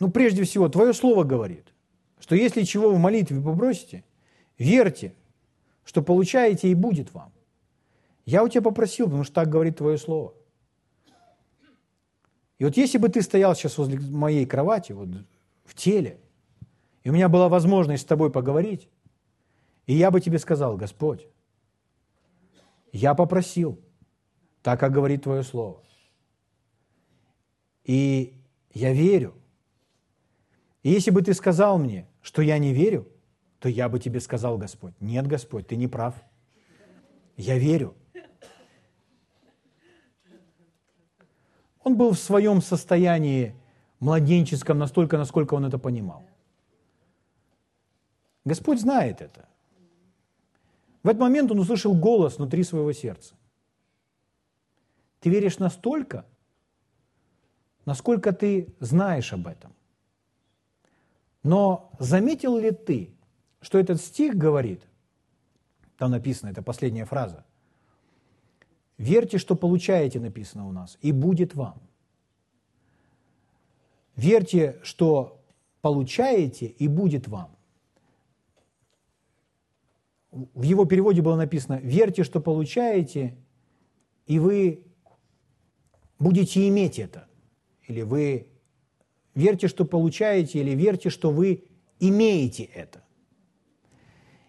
ну, 0.00 0.10
прежде 0.10 0.42
всего, 0.44 0.68
твое 0.68 0.92
слово 0.92 1.24
говорит, 1.24 1.72
что 2.18 2.34
если 2.34 2.62
чего 2.62 2.90
в 2.90 2.98
молитве 2.98 3.40
попросите, 3.40 4.04
верьте, 4.58 5.14
что 5.84 6.02
получаете 6.02 6.68
и 6.68 6.74
будет 6.74 7.14
вам. 7.14 7.32
Я 8.24 8.42
у 8.42 8.48
тебя 8.48 8.62
попросил, 8.62 9.06
потому 9.06 9.22
что 9.22 9.34
так 9.34 9.48
говорит 9.48 9.78
твое 9.78 9.98
слово. 9.98 10.34
И 12.58 12.64
вот 12.64 12.76
если 12.76 12.98
бы 12.98 13.08
ты 13.08 13.22
стоял 13.22 13.54
сейчас 13.54 13.76
возле 13.78 13.98
моей 13.98 14.46
кровати, 14.46 14.92
вот 14.92 15.08
в 15.64 15.74
теле, 15.74 16.20
и 17.02 17.10
у 17.10 17.12
меня 17.12 17.28
была 17.28 17.48
возможность 17.48 18.02
с 18.02 18.06
тобой 18.06 18.30
поговорить, 18.30 18.88
и 19.86 19.94
я 19.94 20.10
бы 20.10 20.20
тебе 20.20 20.38
сказал, 20.38 20.76
Господь, 20.76 21.28
я 22.92 23.14
попросил, 23.14 23.78
так, 24.62 24.80
как 24.80 24.92
говорит 24.92 25.22
Твое 25.22 25.42
Слово. 25.42 25.82
И 27.84 28.34
я 28.72 28.92
верю. 28.92 29.34
И 30.82 30.90
если 30.90 31.10
бы 31.10 31.22
Ты 31.22 31.34
сказал 31.34 31.78
мне, 31.78 32.08
что 32.20 32.42
я 32.42 32.58
не 32.58 32.72
верю, 32.72 33.06
то 33.60 33.68
я 33.68 33.88
бы 33.88 34.00
тебе 34.00 34.18
сказал, 34.20 34.58
Господь, 34.58 34.94
нет, 35.00 35.26
Господь, 35.26 35.68
Ты 35.68 35.76
не 35.76 35.86
прав. 35.86 36.14
Я 37.36 37.58
верю. 37.58 37.94
Он 41.86 41.96
был 41.96 42.14
в 42.14 42.18
своем 42.18 42.60
состоянии 42.62 43.54
младенческом 44.00 44.76
настолько, 44.76 45.16
насколько 45.18 45.54
он 45.54 45.66
это 45.66 45.78
понимал. 45.78 46.24
Господь 48.44 48.80
знает 48.80 49.20
это. 49.20 49.48
В 51.04 51.08
этот 51.08 51.20
момент 51.20 51.52
он 51.52 51.60
услышал 51.60 51.94
голос 51.94 52.38
внутри 52.38 52.64
своего 52.64 52.92
сердца. 52.92 53.36
Ты 55.20 55.30
веришь 55.30 55.60
настолько, 55.60 56.26
насколько 57.84 58.32
ты 58.32 58.74
знаешь 58.80 59.32
об 59.32 59.46
этом. 59.46 59.72
Но 61.44 61.92
заметил 62.00 62.58
ли 62.58 62.72
ты, 62.72 63.14
что 63.60 63.78
этот 63.78 64.00
стих 64.00 64.34
говорит, 64.34 64.82
там 65.98 66.10
написано, 66.10 66.50
это 66.50 66.62
последняя 66.62 67.04
фраза, 67.04 67.45
верьте, 68.98 69.38
что 69.38 69.56
получаете, 69.56 70.20
написано 70.20 70.66
у 70.66 70.72
нас, 70.72 70.98
и 71.02 71.12
будет 71.12 71.54
вам. 71.54 71.80
Верьте, 74.16 74.78
что 74.82 75.40
получаете, 75.82 76.66
и 76.66 76.88
будет 76.88 77.28
вам. 77.28 77.54
В 80.30 80.62
его 80.62 80.84
переводе 80.84 81.22
было 81.22 81.36
написано, 81.36 81.78
верьте, 81.82 82.24
что 82.24 82.40
получаете, 82.40 83.36
и 84.26 84.38
вы 84.38 84.84
будете 86.18 86.66
иметь 86.68 86.98
это. 86.98 87.28
Или 87.86 88.02
вы 88.02 88.48
верьте, 89.34 89.68
что 89.68 89.84
получаете, 89.84 90.60
или 90.60 90.70
верьте, 90.70 91.10
что 91.10 91.30
вы 91.30 91.64
имеете 92.00 92.64
это. 92.64 93.05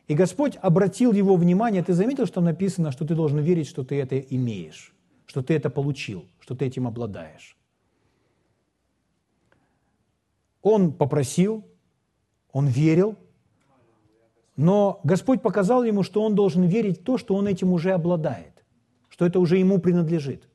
И 0.07 0.15
Господь 0.15 0.57
обратил 0.61 1.11
его 1.11 1.35
внимание, 1.35 1.83
ты 1.83 1.93
заметил, 1.93 2.25
что 2.25 2.39
написано, 2.39 2.91
что 2.91 3.05
ты 3.05 3.13
должен 3.13 3.39
верить, 3.39 3.67
что 3.67 3.83
ты 3.83 3.99
это 3.99 4.17
имеешь, 4.17 4.93
что 5.25 5.43
ты 5.43 5.53
это 5.53 5.69
получил, 5.69 6.25
что 6.39 6.55
ты 6.55 6.65
этим 6.65 6.87
обладаешь. 6.87 7.57
Он 10.61 10.93
попросил, 10.93 11.65
он 12.53 12.67
верил, 12.67 13.17
но 14.55 15.01
Господь 15.03 15.41
показал 15.41 15.83
ему, 15.83 16.03
что 16.03 16.23
он 16.23 16.35
должен 16.35 16.63
верить 16.63 17.01
в 17.01 17.03
то, 17.03 17.17
что 17.17 17.35
он 17.35 17.47
этим 17.47 17.73
уже 17.73 17.91
обладает, 17.91 18.63
что 19.09 19.25
это 19.25 19.39
уже 19.39 19.57
ему 19.57 19.77
принадлежит. 19.77 20.47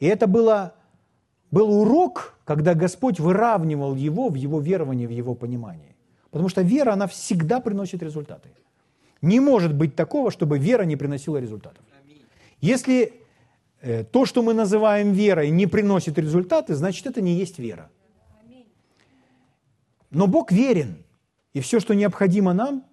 И 0.00 0.06
это 0.06 0.26
было, 0.26 0.74
был 1.50 1.70
урок, 1.70 2.38
когда 2.44 2.74
Господь 2.74 3.20
выравнивал 3.20 3.94
его 3.94 4.30
в 4.30 4.34
его 4.36 4.58
веровании, 4.58 5.06
в 5.06 5.10
его 5.10 5.34
понимании. 5.34 5.97
Потому 6.30 6.48
что 6.48 6.62
вера, 6.62 6.92
она 6.92 7.06
всегда 7.06 7.60
приносит 7.60 8.02
результаты. 8.02 8.50
Не 9.22 9.40
может 9.40 9.74
быть 9.74 9.96
такого, 9.96 10.30
чтобы 10.30 10.58
вера 10.58 10.84
не 10.84 10.96
приносила 10.96 11.38
результатов. 11.38 11.84
Если 12.60 13.12
э, 13.80 14.04
то, 14.04 14.26
что 14.26 14.42
мы 14.42 14.54
называем 14.54 15.12
верой, 15.12 15.50
не 15.50 15.66
приносит 15.66 16.18
результаты, 16.18 16.74
значит, 16.74 17.06
это 17.06 17.20
не 17.20 17.34
есть 17.34 17.58
вера. 17.58 17.90
Но 20.10 20.26
Бог 20.26 20.52
верен, 20.52 21.04
и 21.52 21.60
все, 21.60 21.80
что 21.80 21.94
необходимо 21.94 22.52
нам, 22.52 22.84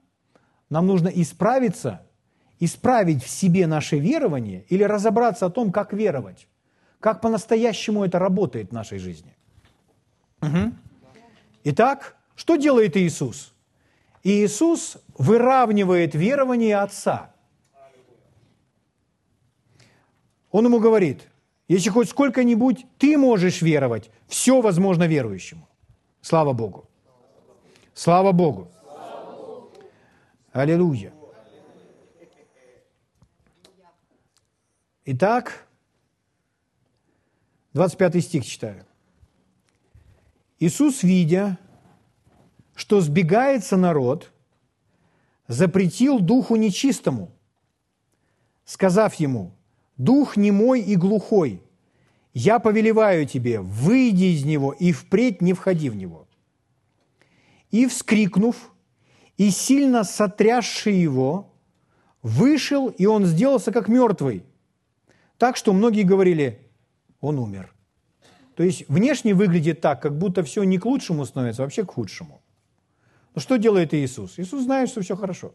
нам 0.70 0.88
нужно 0.88 1.10
исправиться, 1.10 2.02
исправить 2.60 3.24
в 3.24 3.30
себе 3.30 3.68
наше 3.68 4.00
верование 4.00 4.66
или 4.70 4.84
разобраться 4.84 5.46
о 5.46 5.50
том, 5.50 5.72
как 5.72 5.94
веровать, 5.94 6.48
как 7.00 7.22
по-настоящему 7.22 8.04
это 8.04 8.20
работает 8.20 8.70
в 8.70 8.74
нашей 8.74 8.98
жизни. 8.98 9.36
Угу. 10.42 10.74
Итак, 11.66 12.18
что 12.36 12.56
делает 12.56 12.98
Иисус? 12.98 13.54
Иисус 14.24 14.98
выравнивает 15.18 16.16
верование 16.16 16.78
Отца. 16.78 17.34
Он 20.52 20.66
ему 20.66 20.80
говорит, 20.80 21.28
если 21.68 21.90
хоть 21.90 22.10
сколько-нибудь 22.10 22.86
ты 22.98 23.18
можешь 23.18 23.62
веровать, 23.62 24.10
все 24.28 24.62
возможно 24.62 25.06
верующему. 25.06 25.68
Слава 26.22 26.54
Богу. 26.54 26.88
Слава 27.94 28.32
Богу. 28.32 28.72
Аллилуйя. 30.52 31.14
Итак, 35.06 35.68
25 37.74 38.24
стих 38.24 38.46
читаю. 38.46 38.86
Иисус, 40.60 41.04
видя, 41.04 41.60
что 42.76 43.02
сбегается 43.02 43.78
народ, 43.78 44.32
запретил 45.48 46.20
духу 46.20 46.58
нечистому, 46.58 47.32
сказав 48.66 49.16
ему, 49.16 49.54
«Дух 49.98 50.36
немой 50.36 50.82
и 50.82 50.98
глухой, 50.98 51.62
я 52.34 52.60
повелеваю 52.60 53.26
тебе, 53.26 53.62
выйди 53.62 54.26
из 54.26 54.44
него 54.44 54.74
и 54.74 54.92
впредь 54.92 55.42
не 55.42 55.54
входи 55.54 55.90
в 55.90 55.96
него». 55.96 56.28
И, 57.72 57.88
вскрикнув, 57.88 58.74
и 59.38 59.50
сильно 59.50 60.04
сотрясший 60.04 60.96
его, 60.96 61.54
вышел, 62.22 62.90
и 62.90 63.06
он 63.06 63.26
сделался 63.26 63.72
как 63.72 63.88
мертвый. 63.88 64.44
Так 65.38 65.56
что 65.56 65.74
многие 65.74 66.04
говорили, 66.04 66.60
он 67.22 67.40
умер. 67.40 67.74
То 68.56 68.64
есть 68.64 68.88
внешне 68.88 69.34
выглядит 69.34 69.82
так, 69.82 70.02
как 70.02 70.18
будто 70.18 70.44
все 70.44 70.64
не 70.64 70.78
к 70.78 70.86
лучшему 70.86 71.26
становится, 71.26 71.64
а 71.64 71.66
вообще 71.66 71.86
к 71.86 71.92
худшему. 71.92 72.42
Но 73.36 73.42
что 73.42 73.58
делает 73.58 73.94
Иисус? 73.94 74.40
Иисус 74.40 74.64
знает, 74.64 74.90
что 74.90 75.02
все 75.02 75.16
хорошо. 75.16 75.54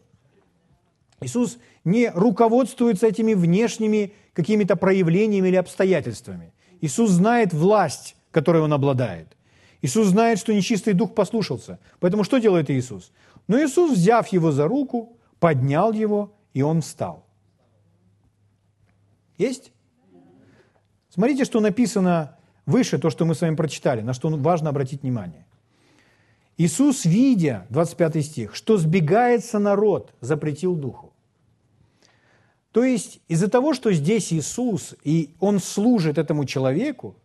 Иисус 1.19 1.57
не 1.83 2.09
руководствуется 2.09 3.07
этими 3.07 3.33
внешними 3.33 4.13
какими-то 4.33 4.75
проявлениями 4.75 5.49
или 5.49 5.55
обстоятельствами. 5.55 6.53
Иисус 6.79 7.09
знает 7.09 7.53
власть, 7.53 8.15
которой 8.31 8.61
Он 8.61 8.71
обладает. 8.73 9.35
Иисус 9.81 10.07
знает, 10.07 10.37
что 10.37 10.53
нечистый 10.53 10.93
дух 10.93 11.15
послушался. 11.15 11.79
Поэтому 11.99 12.23
что 12.23 12.37
делает 12.37 12.69
Иисус? 12.69 13.11
Но 13.47 13.57
Иисус, 13.57 13.97
взяв 13.97 14.27
его 14.27 14.51
за 14.51 14.67
руку, 14.67 15.17
поднял 15.39 15.91
его, 15.91 16.33
и 16.53 16.61
он 16.61 16.81
встал. 16.81 17.25
Есть? 19.37 19.71
Смотрите, 21.09 21.45
что 21.45 21.59
написано 21.59 22.37
выше, 22.67 22.99
то, 22.99 23.09
что 23.09 23.25
мы 23.25 23.33
с 23.33 23.41
вами 23.41 23.55
прочитали, 23.55 24.01
на 24.01 24.13
что 24.13 24.29
важно 24.29 24.69
обратить 24.69 25.01
внимание. 25.01 25.45
Иисус, 26.57 27.05
видя, 27.05 27.65
25 27.69 28.25
стих, 28.25 28.55
что 28.55 28.77
сбегается 28.77 29.59
народ, 29.59 30.13
запретил 30.21 30.75
духу. 30.75 31.13
То 32.71 32.83
есть 32.83 33.19
из-за 33.27 33.49
того, 33.49 33.73
что 33.73 33.91
здесь 33.91 34.31
Иисус, 34.31 34.95
и 35.03 35.35
Он 35.39 35.59
служит 35.59 36.17
этому 36.17 36.45
человеку, 36.45 37.17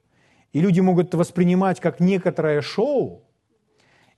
и 0.53 0.61
люди 0.61 0.81
могут 0.81 1.15
воспринимать 1.15 1.81
как 1.81 2.01
некоторое 2.01 2.63
шоу, 2.63 3.23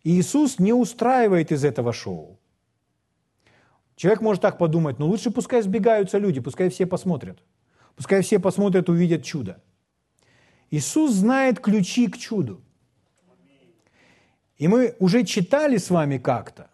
Иисус 0.05 0.59
не 0.59 0.73
устраивает 0.73 1.53
из 1.53 1.65
этого 1.65 1.93
шоу. 1.93 2.39
Человек 3.97 4.21
может 4.21 4.43
так 4.43 4.59
подумать, 4.59 4.99
ну 4.99 5.07
лучше 5.07 5.31
пускай 5.31 5.61
сбегаются 5.61 6.19
люди, 6.19 6.41
пускай 6.41 6.69
все 6.71 6.87
посмотрят. 6.87 7.43
Пускай 7.97 8.23
все 8.23 8.39
посмотрят, 8.39 8.89
увидят 8.89 9.25
чудо. 9.25 9.61
Иисус 10.71 11.13
знает 11.13 11.59
ключи 11.59 12.07
к 12.07 12.17
чуду. 12.17 12.63
И 14.59 14.67
мы 14.67 14.95
уже 14.99 15.25
читали 15.25 15.77
с 15.77 15.89
вами 15.89 16.19
как-то, 16.19 16.69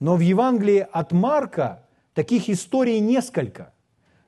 но 0.00 0.16
в 0.16 0.20
Евангелии 0.20 0.86
от 0.92 1.12
Марка 1.12 1.86
таких 2.12 2.50
историй 2.50 3.00
несколько, 3.00 3.72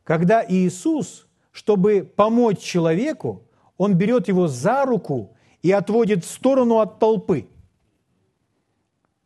когда 0.04 0.44
Иисус, 0.46 1.28
чтобы 1.52 2.02
помочь 2.02 2.60
человеку, 2.60 3.42
он 3.76 3.94
берет 3.94 4.28
его 4.28 4.48
за 4.48 4.86
руку 4.86 5.36
и 5.62 5.70
отводит 5.70 6.24
в 6.24 6.30
сторону 6.30 6.78
от 6.78 6.98
толпы. 6.98 7.48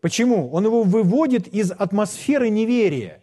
Почему? 0.01 0.51
Он 0.51 0.65
его 0.65 0.83
выводит 0.83 1.47
из 1.47 1.71
атмосферы 1.71 2.51
неверия, 2.51 3.21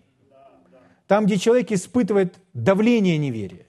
там, 1.07 1.25
где 1.25 1.37
человек 1.37 1.71
испытывает 1.73 2.35
давление 2.53 3.17
неверия. 3.17 3.65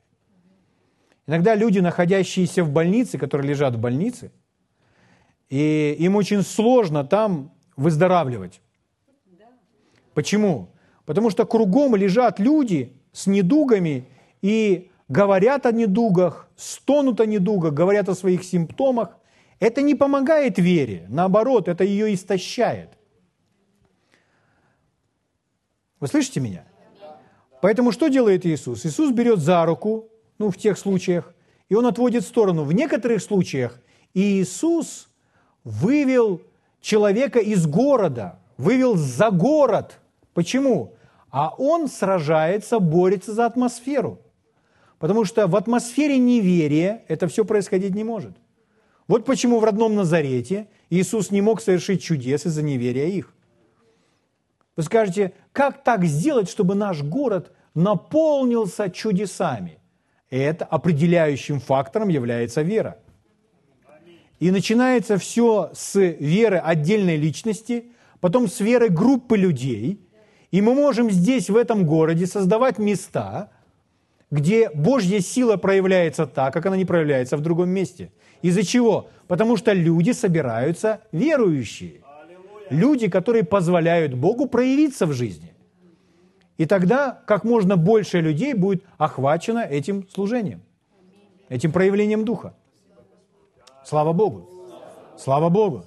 Иногда 1.27 1.57
люди, 1.57 1.81
находящиеся 1.81 2.63
в 2.63 2.71
больнице, 2.71 3.19
которые 3.19 3.49
лежат 3.49 3.75
в 3.75 3.81
больнице, 3.81 4.31
и 5.51 5.97
им 5.99 6.17
очень 6.17 6.43
сложно 6.43 7.05
там 7.05 7.53
выздоравливать. 7.77 8.63
Почему? 10.15 10.71
Потому 11.05 11.31
что 11.31 11.45
кругом 11.45 11.97
лежат 11.97 12.39
люди 12.39 12.97
с 13.13 13.27
недугами 13.27 14.09
и 14.43 14.91
говорят 15.09 15.67
о 15.67 15.73
недугах, 15.73 16.49
стонут 16.57 17.21
о 17.21 17.27
недугах, 17.27 17.75
говорят 17.75 18.09
о 18.09 18.15
своих 18.15 18.45
симптомах. 18.45 19.19
Это 19.59 19.83
не 19.83 19.95
помогает 19.95 20.59
вере, 20.59 21.05
наоборот, 21.09 21.69
это 21.69 21.85
ее 21.85 22.15
истощает. 22.15 22.97
Вы 25.99 26.07
слышите 26.07 26.41
меня? 26.41 26.65
Поэтому 27.61 27.93
что 27.93 28.09
делает 28.09 28.47
Иисус? 28.47 28.87
Иисус 28.87 29.13
берет 29.13 29.41
за 29.41 29.67
руку 29.67 30.09
ну, 30.39 30.51
в 30.51 30.57
тех 30.57 30.79
случаях, 30.79 31.35
и 31.69 31.75
он 31.75 31.87
отводит 31.87 32.25
в 32.25 32.29
сторону. 32.29 32.65
В 32.65 32.73
некоторых 32.73 33.21
случаях 33.21 33.81
Иисус 34.15 35.10
вывел 35.65 36.43
человека 36.81 37.39
из 37.39 37.67
города, 37.67 38.39
вывел 38.57 38.97
за 38.97 39.31
город. 39.31 39.99
Почему? 40.35 40.95
А 41.31 41.55
он 41.57 41.89
сражается, 41.89 42.79
борется 42.79 43.33
за 43.33 43.47
атмосферу. 43.47 44.21
Потому 44.99 45.25
что 45.25 45.47
в 45.47 45.57
атмосфере 45.57 46.19
неверия 46.19 47.05
это 47.09 47.27
все 47.29 47.45
происходить 47.45 47.95
не 47.95 48.05
может. 48.05 48.37
Вот 49.09 49.25
почему 49.25 49.59
в 49.59 49.65
родном 49.65 49.95
Назарете 49.95 50.69
Иисус 50.91 51.31
не 51.31 51.41
мог 51.41 51.61
совершить 51.61 52.03
чудес 52.03 52.47
из-за 52.47 52.63
неверия 52.63 53.07
их. 53.07 53.35
Вы 54.77 54.83
скажете, 54.83 55.33
как 55.53 55.83
так 55.83 56.05
сделать, 56.05 56.49
чтобы 56.49 56.75
наш 56.75 57.03
город 57.03 57.53
наполнился 57.75 58.91
чудесами? 58.91 59.79
Это 60.31 60.65
определяющим 60.65 61.61
фактором 61.61 62.09
является 62.09 62.63
вера. 62.63 62.99
И 64.41 64.51
начинается 64.51 65.19
все 65.19 65.71
с 65.75 65.95
веры 66.01 66.57
отдельной 66.57 67.17
личности, 67.17 67.85
потом 68.21 68.49
с 68.49 68.61
веры 68.61 68.89
группы 68.89 69.37
людей. 69.37 70.01
И 70.51 70.63
мы 70.63 70.75
можем 70.75 71.11
здесь, 71.11 71.51
в 71.51 71.57
этом 71.57 71.85
городе, 71.85 72.27
создавать 72.27 72.79
места, 72.79 73.51
где 74.31 74.71
Божья 74.71 75.21
сила 75.21 75.57
проявляется 75.57 76.27
так, 76.27 76.55
как 76.55 76.65
она 76.67 76.77
не 76.77 76.87
проявляется 76.87 77.37
в 77.37 77.43
другом 77.43 77.69
месте. 77.69 78.13
Из-за 78.41 78.65
чего? 78.65 79.11
Потому 79.29 79.59
что 79.59 79.75
люди 79.75 80.13
собираются 80.13 81.03
верующие. 81.13 82.01
Люди, 82.71 83.09
которые 83.09 83.45
позволяют 83.45 84.15
Богу 84.15 84.47
проявиться 84.47 85.05
в 85.05 85.13
жизни. 85.13 85.53
И 86.57 86.65
тогда 86.65 87.23
как 87.27 87.45
можно 87.45 87.77
больше 87.77 88.21
людей 88.21 88.55
будет 88.55 88.85
охвачено 88.97 89.59
этим 89.59 90.09
служением, 90.09 90.63
этим 91.49 91.73
проявлением 91.73 92.25
Духа. 92.25 92.55
Слава 93.85 94.13
Богу! 94.13 94.49
Слава 95.17 95.49
Богу! 95.49 95.85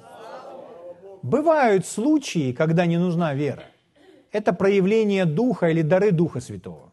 Бывают 1.22 1.86
случаи, 1.86 2.52
когда 2.52 2.86
не 2.86 2.98
нужна 2.98 3.34
вера. 3.34 3.64
Это 4.32 4.52
проявление 4.52 5.26
Духа 5.26 5.70
или 5.70 5.82
дары 5.82 6.12
Духа 6.12 6.42
Святого. 6.42 6.92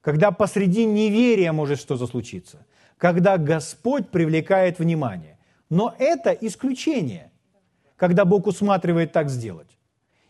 Когда 0.00 0.30
посреди 0.30 0.86
неверия 0.86 1.52
может 1.52 1.78
что-то 1.78 2.06
случиться. 2.06 2.66
Когда 2.96 3.36
Господь 3.38 4.08
привлекает 4.08 4.78
внимание. 4.78 5.38
Но 5.68 5.94
это 5.98 6.30
исключение, 6.30 7.30
когда 7.96 8.24
Бог 8.24 8.46
усматривает 8.46 9.12
так 9.12 9.28
сделать. 9.28 9.78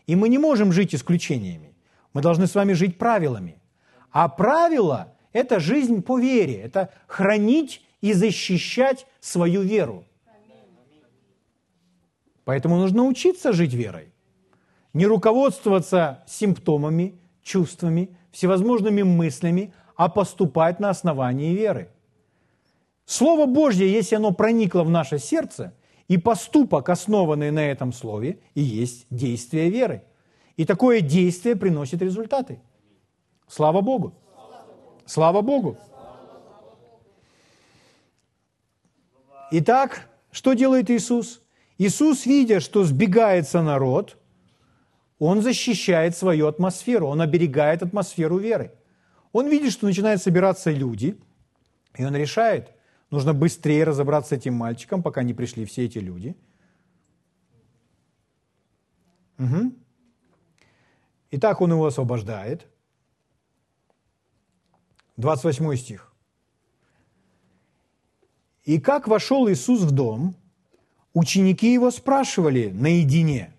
И 0.07 0.15
мы 0.15 0.29
не 0.29 0.37
можем 0.37 0.71
жить 0.71 0.93
исключениями. 0.93 1.73
Мы 2.13 2.21
должны 2.21 2.47
с 2.47 2.55
вами 2.55 2.73
жить 2.73 2.97
правилами. 2.97 3.55
А 4.11 4.27
правило– 4.27 5.13
это 5.33 5.59
жизнь 5.59 6.01
по 6.01 6.19
вере, 6.19 6.55
это 6.55 6.89
хранить 7.07 7.81
и 8.01 8.13
защищать 8.13 9.07
свою 9.19 9.61
веру. 9.61 10.05
Поэтому 12.43 12.77
нужно 12.77 13.03
учиться 13.03 13.53
жить 13.53 13.73
верой. 13.73 14.11
Не 14.93 15.05
руководствоваться 15.05 16.23
симптомами, 16.27 17.19
чувствами, 17.43 18.09
всевозможными 18.31 19.03
мыслями, 19.03 19.73
а 19.95 20.09
поступать 20.09 20.79
на 20.79 20.89
основании 20.89 21.55
веры. 21.55 21.89
Слово 23.05 23.45
Божье, 23.45 23.91
если 23.91 24.15
оно 24.15 24.31
проникло 24.31 24.83
в 24.83 24.89
наше 24.89 25.19
сердце, 25.19 25.73
и 26.07 26.17
поступок, 26.17 26.89
основанный 26.89 27.51
на 27.51 27.71
этом 27.71 27.93
слове, 27.93 28.39
и 28.53 28.61
есть 28.61 29.05
действие 29.09 29.69
веры. 29.69 30.03
И 30.57 30.65
такое 30.65 30.99
действие 31.01 31.55
приносит 31.55 32.01
результаты. 32.01 32.59
Слава 33.47 33.81
Богу! 33.81 34.13
Слава 35.05 35.41
Богу! 35.41 35.77
Итак, 39.51 40.09
что 40.31 40.53
делает 40.53 40.89
Иисус? 40.89 41.41
Иисус, 41.77 42.25
видя, 42.25 42.59
что 42.59 42.83
сбегается 42.83 43.61
народ, 43.61 44.17
он 45.19 45.41
защищает 45.41 46.15
свою 46.15 46.47
атмосферу, 46.47 47.07
он 47.07 47.21
оберегает 47.21 47.83
атмосферу 47.83 48.37
веры. 48.37 48.71
Он 49.33 49.47
видит, 49.47 49.73
что 49.73 49.85
начинают 49.85 50.21
собираться 50.21 50.71
люди, 50.71 51.19
и 51.97 52.05
он 52.05 52.15
решает, 52.15 52.71
нужно 53.09 53.33
быстрее 53.33 53.83
разобраться 53.83 54.29
с 54.29 54.37
этим 54.37 54.53
мальчиком, 54.53 55.03
пока 55.03 55.21
не 55.23 55.33
пришли 55.33 55.65
все 55.65 55.85
эти 55.85 55.99
люди. 55.99 56.35
Угу. 59.37 59.73
Итак, 61.31 61.61
он 61.61 61.71
его 61.71 61.85
освобождает. 61.85 62.67
28 65.17 65.75
стих. 65.75 66.10
«И 68.63 68.79
как 68.79 69.07
вошел 69.07 69.49
Иисус 69.49 69.81
в 69.81 69.91
дом, 69.91 70.35
ученики 71.13 71.73
его 71.73 71.91
спрашивали 71.91 72.69
наедине, 72.73 73.53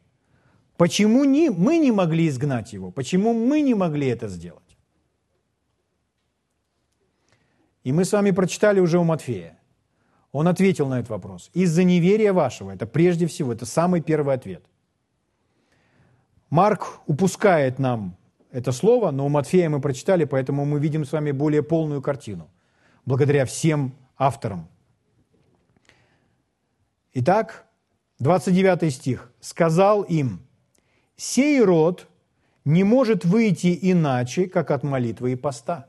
почему 0.77 1.25
не, 1.25 1.51
мы 1.51 1.79
не 1.79 1.93
могли 1.93 2.29
изгнать 2.29 2.73
его, 2.73 2.91
почему 2.91 3.33
мы 3.33 3.61
не 3.61 3.75
могли 3.75 4.09
это 4.09 4.29
сделать? 4.29 4.63
И 7.85 7.93
мы 7.93 8.05
с 8.05 8.13
вами 8.13 8.31
прочитали 8.31 8.81
уже 8.81 8.99
у 8.99 9.05
Матфея. 9.05 9.59
Он 10.31 10.49
ответил 10.49 10.87
на 10.89 11.01
этот 11.01 11.11
вопрос. 11.11 11.51
Из-за 11.53 11.85
неверия 11.85 12.33
вашего, 12.33 12.71
это 12.71 12.87
прежде 12.87 13.27
всего, 13.27 13.53
это 13.53 13.67
самый 13.67 14.01
первый 14.01 14.35
ответ. 14.35 14.65
Марк 16.49 17.01
упускает 17.07 17.79
нам 17.79 18.17
это 18.51 18.73
слово, 18.73 19.11
но 19.11 19.27
у 19.27 19.29
Матфея 19.29 19.69
мы 19.69 19.81
прочитали, 19.81 20.25
поэтому 20.25 20.65
мы 20.65 20.79
видим 20.79 21.05
с 21.05 21.13
вами 21.13 21.33
более 21.33 21.63
полную 21.63 22.03
картину, 22.03 22.49
благодаря 23.05 23.45
всем 23.47 23.95
авторам. 24.17 24.69
Итак, 27.15 27.67
29 28.21 28.93
стих. 28.93 29.31
«Сказал 29.41 30.03
им, 30.03 30.41
сей 31.17 31.61
род 31.61 32.09
не 32.65 32.85
может 32.85 33.25
выйти 33.25 33.79
иначе, 33.83 34.47
как 34.47 34.71
от 34.71 34.83
молитвы 34.83 35.33
и 35.33 35.37
поста». 35.37 35.89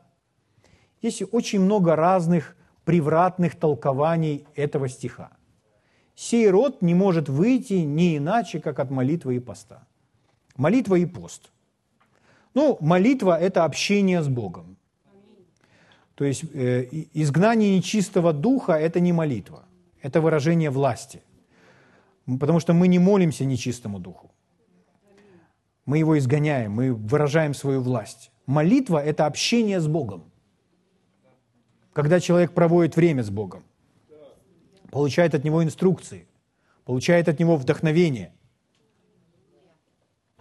Есть 1.02 1.24
очень 1.32 1.62
много 1.62 1.96
разных 1.96 2.56
превратных 2.84 3.56
толкований 3.56 4.46
этого 4.56 4.90
стиха. 4.90 5.32
Сей 6.16 6.50
род 6.50 6.82
не 6.82 6.94
может 6.94 7.30
выйти 7.30 7.74
не 7.74 8.18
иначе, 8.18 8.60
как 8.60 8.80
от 8.80 8.90
молитвы 8.92 9.36
и 9.36 9.40
поста. 9.40 9.88
Молитва 10.58 10.96
и 10.96 11.06
пост. 11.06 11.52
Ну, 12.54 12.78
молитва– 12.82 13.40
это 13.42 13.64
общение 13.64 14.22
с 14.22 14.28
Богом. 14.28 14.78
То 16.16 16.26
есть 16.26 16.44
э, 16.54 16.88
изгнание 17.14 17.76
нечистого 17.76 18.34
духа– 18.34 18.74
это 18.74 19.00
не 19.00 19.12
молитва, 19.12 19.64
это 20.04 20.22
выражение 20.22 20.70
власти. 20.70 21.24
Потому 22.40 22.60
что 22.60 22.74
мы 22.74 22.88
не 22.88 23.00
молимся 23.00 23.46
нечистому 23.46 24.00
духу. 24.00 24.30
Мы 25.86 25.98
его 25.98 26.16
изгоняем, 26.18 26.72
мы 26.72 26.94
выражаем 26.94 27.56
свою 27.56 27.82
власть. 27.82 28.32
Молитва– 28.46 29.04
это 29.04 29.26
общение 29.26 29.80
с 29.80 29.88
Богом. 29.88 30.24
Когда 31.94 32.20
человек 32.20 32.54
проводит 32.54 32.96
время 32.96 33.24
с 33.24 33.32
Богом, 33.32 33.64
получает 34.92 35.34
от 35.34 35.44
него 35.44 35.64
инструкции, 35.64 36.28
получает 36.86 37.28
от 37.28 37.40
него 37.40 37.58
вдохновение– 37.58 38.32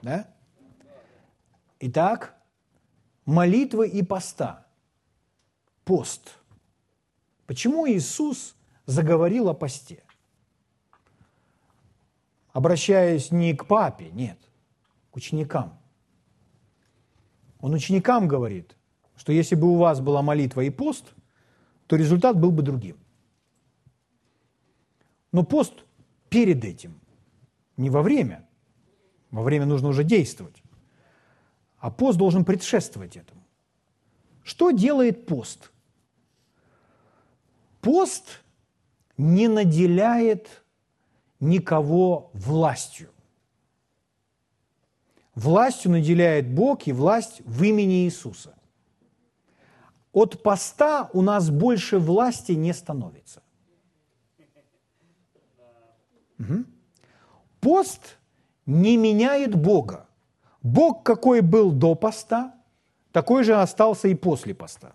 да? 0.02 0.28
Итак, 1.78 2.36
молитвы 3.24 3.88
и 3.88 4.02
поста. 4.02 4.66
Пост. 5.84 6.38
Почему 7.46 7.88
Иисус 7.88 8.56
заговорил 8.86 9.48
о 9.48 9.54
посте? 9.54 10.04
Обращаясь 12.52 13.30
не 13.30 13.54
к 13.54 13.66
папе, 13.66 14.10
нет, 14.10 14.38
к 15.10 15.16
ученикам. 15.16 15.78
Он 17.60 17.72
ученикам 17.74 18.28
говорит, 18.28 18.76
что 19.16 19.32
если 19.32 19.54
бы 19.54 19.68
у 19.68 19.76
вас 19.76 20.00
была 20.00 20.22
молитва 20.22 20.62
и 20.62 20.70
пост, 20.70 21.14
то 21.86 21.96
результат 21.96 22.38
был 22.38 22.50
бы 22.50 22.62
другим. 22.62 22.98
Но 25.30 25.44
пост 25.44 25.84
перед 26.28 26.64
этим, 26.64 27.00
не 27.76 27.88
во 27.88 28.02
время– 28.02 28.46
во 29.32 29.42
время 29.42 29.66
нужно 29.66 29.88
уже 29.88 30.04
действовать. 30.04 30.62
А 31.78 31.90
пост 31.90 32.18
должен 32.18 32.44
предшествовать 32.44 33.16
этому. 33.16 33.42
Что 34.44 34.70
делает 34.70 35.26
пост? 35.26 35.72
Пост 37.80 38.42
не 39.16 39.48
наделяет 39.48 40.62
никого 41.40 42.30
властью. 42.32 43.10
Властью 45.34 45.92
наделяет 45.92 46.52
Бог 46.52 46.86
и 46.86 46.92
власть 46.92 47.40
в 47.44 47.62
имени 47.62 48.04
Иисуса. 48.04 48.54
От 50.12 50.42
поста 50.42 51.08
у 51.12 51.22
нас 51.22 51.50
больше 51.50 51.98
власти 51.98 52.52
не 52.52 52.74
становится. 52.74 53.42
Угу. 56.38 56.64
Пост 57.60 58.18
не 58.66 58.96
меняет 58.96 59.54
Бога. 59.54 60.06
Бог, 60.62 61.02
какой 61.02 61.40
был 61.40 61.72
до 61.72 61.94
поста, 61.94 62.54
такой 63.10 63.44
же 63.44 63.54
остался 63.54 64.08
и 64.08 64.14
после 64.14 64.54
поста. 64.54 64.92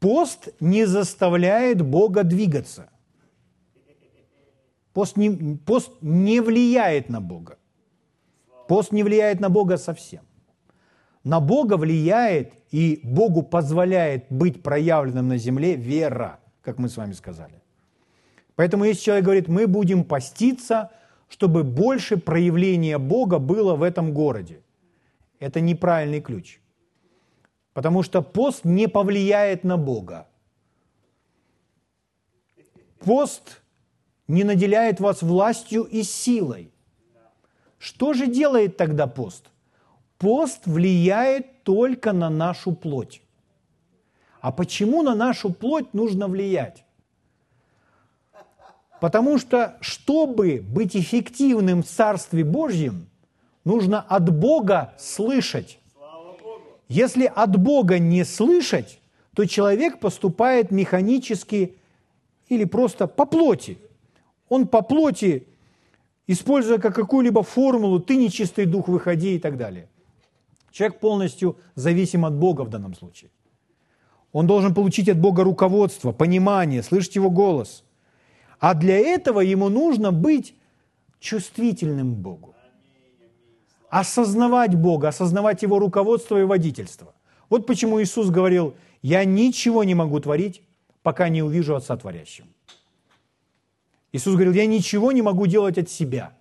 Пост 0.00 0.48
не 0.60 0.86
заставляет 0.86 1.82
Бога 1.82 2.22
двигаться. 2.22 2.88
Пост 4.92 5.16
не, 5.16 5.56
пост 5.56 5.92
не 6.00 6.40
влияет 6.40 7.08
на 7.08 7.20
Бога. 7.20 7.58
Пост 8.68 8.92
не 8.92 9.02
влияет 9.02 9.40
на 9.40 9.48
Бога 9.48 9.76
совсем. 9.76 10.22
На 11.24 11.40
Бога 11.40 11.76
влияет 11.76 12.52
и 12.70 13.00
Богу 13.02 13.42
позволяет 13.42 14.26
быть 14.30 14.62
проявленным 14.62 15.28
на 15.28 15.38
земле 15.38 15.74
вера, 15.74 16.38
как 16.62 16.78
мы 16.78 16.88
с 16.88 16.96
вами 16.96 17.12
сказали. 17.12 17.62
Поэтому 18.56 18.84
если 18.84 19.02
человек 19.02 19.24
говорит, 19.24 19.48
мы 19.48 19.66
будем 19.66 20.04
поститься, 20.04 20.90
чтобы 21.28 21.64
больше 21.64 22.16
проявления 22.16 22.98
Бога 22.98 23.38
было 23.38 23.74
в 23.74 23.82
этом 23.82 24.12
городе, 24.12 24.62
это 25.38 25.60
неправильный 25.60 26.20
ключ. 26.20 26.60
Потому 27.72 28.02
что 28.02 28.22
пост 28.22 28.64
не 28.64 28.88
повлияет 28.88 29.64
на 29.64 29.76
Бога. 29.76 30.26
Пост 32.98 33.60
не 34.26 34.44
наделяет 34.44 35.00
вас 35.00 35.22
властью 35.22 35.84
и 35.84 36.02
силой. 36.02 36.72
Что 37.78 38.12
же 38.12 38.26
делает 38.26 38.76
тогда 38.76 39.06
пост? 39.06 39.50
Пост 40.18 40.66
влияет 40.66 41.62
только 41.62 42.12
на 42.12 42.28
нашу 42.28 42.72
плоть. 42.72 43.22
А 44.40 44.52
почему 44.52 45.02
на 45.02 45.14
нашу 45.14 45.52
плоть 45.52 45.94
нужно 45.94 46.28
влиять? 46.28 46.84
Потому 49.00 49.38
что, 49.38 49.76
чтобы 49.80 50.60
быть 50.60 50.96
эффективным 50.96 51.82
в 51.82 51.86
Царстве 51.86 52.44
Божьем, 52.44 53.08
нужно 53.64 54.00
от 54.00 54.30
Бога 54.36 54.94
слышать. 54.98 55.78
Если 56.88 57.26
от 57.26 57.56
Бога 57.58 57.98
не 57.98 58.24
слышать, 58.24 59.00
то 59.34 59.44
человек 59.44 60.00
поступает 60.00 60.70
механически 60.70 61.76
или 62.48 62.64
просто 62.64 63.06
по 63.06 63.26
плоти. 63.26 63.78
Он 64.48 64.66
по 64.66 64.80
плоти, 64.80 65.46
используя 66.26 66.78
как 66.78 66.94
какую-либо 66.94 67.42
формулу, 67.42 68.00
ты 68.00 68.16
нечистый 68.16 68.64
дух, 68.64 68.88
выходи 68.88 69.36
и 69.36 69.38
так 69.38 69.58
далее. 69.58 69.88
Человек 70.72 70.98
полностью 70.98 71.58
зависим 71.74 72.24
от 72.24 72.34
Бога 72.34 72.62
в 72.62 72.70
данном 72.70 72.94
случае. 72.94 73.30
Он 74.32 74.46
должен 74.46 74.74
получить 74.74 75.08
от 75.08 75.18
Бога 75.18 75.44
руководство, 75.44 76.12
понимание, 76.12 76.82
слышать 76.82 77.16
Его 77.16 77.30
голос. 77.30 77.84
А 78.60 78.74
для 78.74 78.96
этого 78.96 79.40
ему 79.40 79.68
нужно 79.68 80.10
быть 80.10 80.54
чувствительным 81.20 82.14
Богу 82.14 82.54
осознавать 83.90 84.74
Бога, 84.74 85.08
осознавать 85.08 85.62
Его 85.62 85.78
руководство 85.78 86.38
и 86.38 86.44
водительство. 86.44 87.14
Вот 87.48 87.66
почему 87.66 88.00
Иисус 88.02 88.28
говорил, 88.28 88.74
я 89.02 89.24
ничего 89.24 89.84
не 89.84 89.94
могу 89.94 90.20
творить, 90.20 90.62
пока 91.02 91.28
не 91.28 91.42
увижу 91.42 91.74
Отца 91.74 91.96
Творящим. 91.96 92.46
Иисус 94.12 94.34
говорил, 94.34 94.52
я 94.52 94.66
ничего 94.66 95.12
не 95.12 95.22
могу 95.22 95.46
делать 95.46 95.78
от 95.78 95.88
себя. 95.88 96.36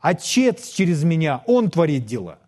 Отец 0.00 0.68
через 0.68 1.02
меня, 1.04 1.42
Он 1.46 1.70
творит 1.70 2.06
дела. 2.06 2.38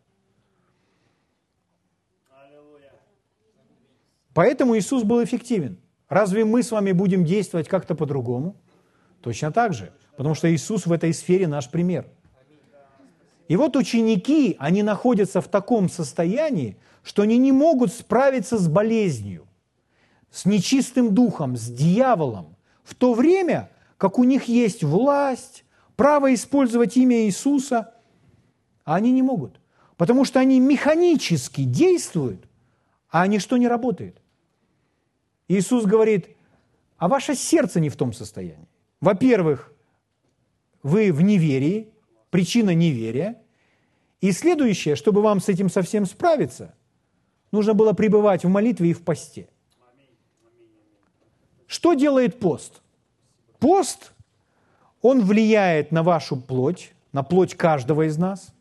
Поэтому 4.34 4.78
Иисус 4.78 5.02
был 5.02 5.24
эффективен. 5.24 5.78
Разве 6.08 6.44
мы 6.44 6.62
с 6.62 6.70
вами 6.70 6.92
будем 6.92 7.24
действовать 7.24 7.68
как-то 7.68 7.96
по-другому? 7.96 8.54
Точно 9.20 9.50
так 9.50 9.74
же. 9.74 9.92
Потому 10.16 10.36
что 10.36 10.52
Иисус 10.52 10.86
в 10.86 10.92
этой 10.92 11.12
сфере 11.12 11.48
наш 11.48 11.68
пример– 11.68 12.06
и 13.48 13.56
вот 13.56 13.76
ученики, 13.76 14.56
они 14.58 14.82
находятся 14.82 15.40
в 15.40 15.48
таком 15.48 15.88
состоянии, 15.88 16.76
что 17.02 17.22
они 17.22 17.38
не 17.38 17.50
могут 17.50 17.92
справиться 17.92 18.58
с 18.58 18.68
болезнью, 18.68 19.46
с 20.30 20.44
нечистым 20.44 21.14
духом, 21.14 21.56
с 21.56 21.66
дьяволом, 21.68 22.56
в 22.84 22.94
то 22.94 23.14
время, 23.14 23.70
как 23.96 24.18
у 24.18 24.24
них 24.24 24.44
есть 24.44 24.84
власть, 24.84 25.64
право 25.96 26.32
использовать 26.34 26.96
имя 26.98 27.24
Иисуса, 27.24 27.94
а 28.84 28.96
они 28.96 29.12
не 29.12 29.22
могут, 29.22 29.60
потому 29.96 30.26
что 30.26 30.40
они 30.40 30.60
механически 30.60 31.64
действуют, 31.64 32.46
а 33.10 33.26
ничто 33.26 33.56
не 33.56 33.66
работает. 33.66 34.20
Иисус 35.48 35.86
говорит, 35.86 36.28
а 36.98 37.08
ваше 37.08 37.34
сердце 37.34 37.80
не 37.80 37.88
в 37.88 37.96
том 37.96 38.12
состоянии. 38.12 38.68
Во-первых, 39.00 39.72
вы 40.82 41.12
в 41.12 41.22
неверии, 41.22 41.92
причина 42.30 42.74
неверия. 42.74 43.40
И 44.20 44.32
следующее, 44.32 44.96
чтобы 44.96 45.22
вам 45.22 45.40
с 45.40 45.48
этим 45.48 45.70
совсем 45.70 46.06
справиться, 46.06 46.74
нужно 47.52 47.74
было 47.74 47.92
пребывать 47.92 48.44
в 48.44 48.48
молитве 48.48 48.90
и 48.90 48.94
в 48.94 49.02
посте. 49.02 49.48
Что 51.66 51.94
делает 51.94 52.40
пост? 52.40 52.80
Пост, 53.58 54.12
он 55.02 55.22
влияет 55.22 55.92
на 55.92 56.02
вашу 56.02 56.36
плоть, 56.36 56.92
на 57.12 57.22
плоть 57.22 57.54
каждого 57.54 58.06
из 58.08 58.16
нас, 58.16 58.52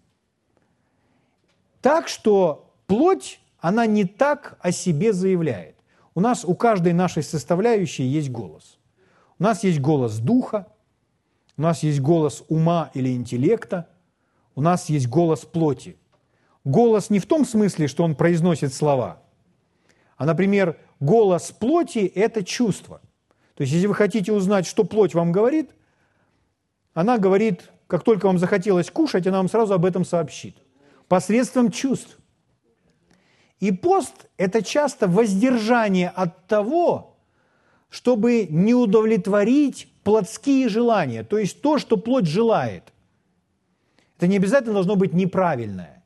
так 1.82 2.08
что 2.08 2.70
плоть, 2.86 3.40
она 3.60 3.86
не 3.86 4.06
так 4.06 4.58
о 4.62 4.72
себе 4.72 5.14
заявляет. 5.14 5.76
У 6.16 6.20
нас, 6.20 6.44
у 6.44 6.56
каждой 6.56 6.94
нашей 6.94 7.24
составляющей 7.24 8.04
есть 8.04 8.30
голос. 8.30 8.78
У 9.40 9.44
нас 9.44 9.64
есть 9.64 9.80
голос 9.80 10.18
духа, 10.18 10.68
у 11.58 11.62
нас 11.62 11.84
есть 11.84 12.00
голос 12.00 12.44
ума 12.48 12.92
или 12.94 13.14
интеллекта, 13.14 13.90
у 14.56 14.62
нас 14.62 14.90
есть 14.90 15.08
голос 15.08 15.42
плоти. 15.42 15.98
Голос 16.64 17.10
не 17.10 17.20
в 17.20 17.26
том 17.26 17.46
смысле, 17.46 17.88
что 17.88 18.04
он 18.04 18.16
произносит 18.16 18.74
слова, 18.74 19.24
а, 20.18 20.26
например, 20.26 20.78
голос 21.00 21.52
плоти– 21.52 22.00
это 22.16 22.44
чувство. 22.44 23.02
То 23.56 23.62
есть, 23.62 23.74
если 23.74 23.88
вы 23.88 23.94
хотите 23.94 24.34
узнать, 24.34 24.66
что 24.66 24.84
плоть 24.84 25.14
вам 25.14 25.32
говорит, 25.32 25.72
она 26.94 27.20
говорит, 27.20 27.70
как 27.86 28.04
только 28.04 28.26
вам 28.26 28.40
захотелось 28.40 28.90
кушать, 28.90 29.28
она 29.28 29.38
вам 29.38 29.50
сразу 29.50 29.74
об 29.74 29.86
этом 29.86 30.04
сообщит. 30.04 30.58
Посредством 31.08 31.72
чувств. 31.72 32.18
И 33.60 33.72
пост– 33.72 34.14
это 34.38 34.64
часто 34.64 35.08
воздержание 35.08 36.10
от 36.10 36.48
того, 36.48 37.18
чтобы 37.90 38.48
не 38.50 38.74
удовлетворить 38.74 39.88
плотские 40.08 40.70
желания, 40.70 41.26
то 41.26 41.38
есть 41.38 41.62
то, 41.62 41.78
что 41.78 41.98
плоть 41.98 42.28
желает. 42.28 42.94
Это 44.16 44.28
не 44.28 44.38
обязательно 44.38 44.76
должно 44.76 44.96
быть 44.96 45.12
неправильное. 45.12 46.02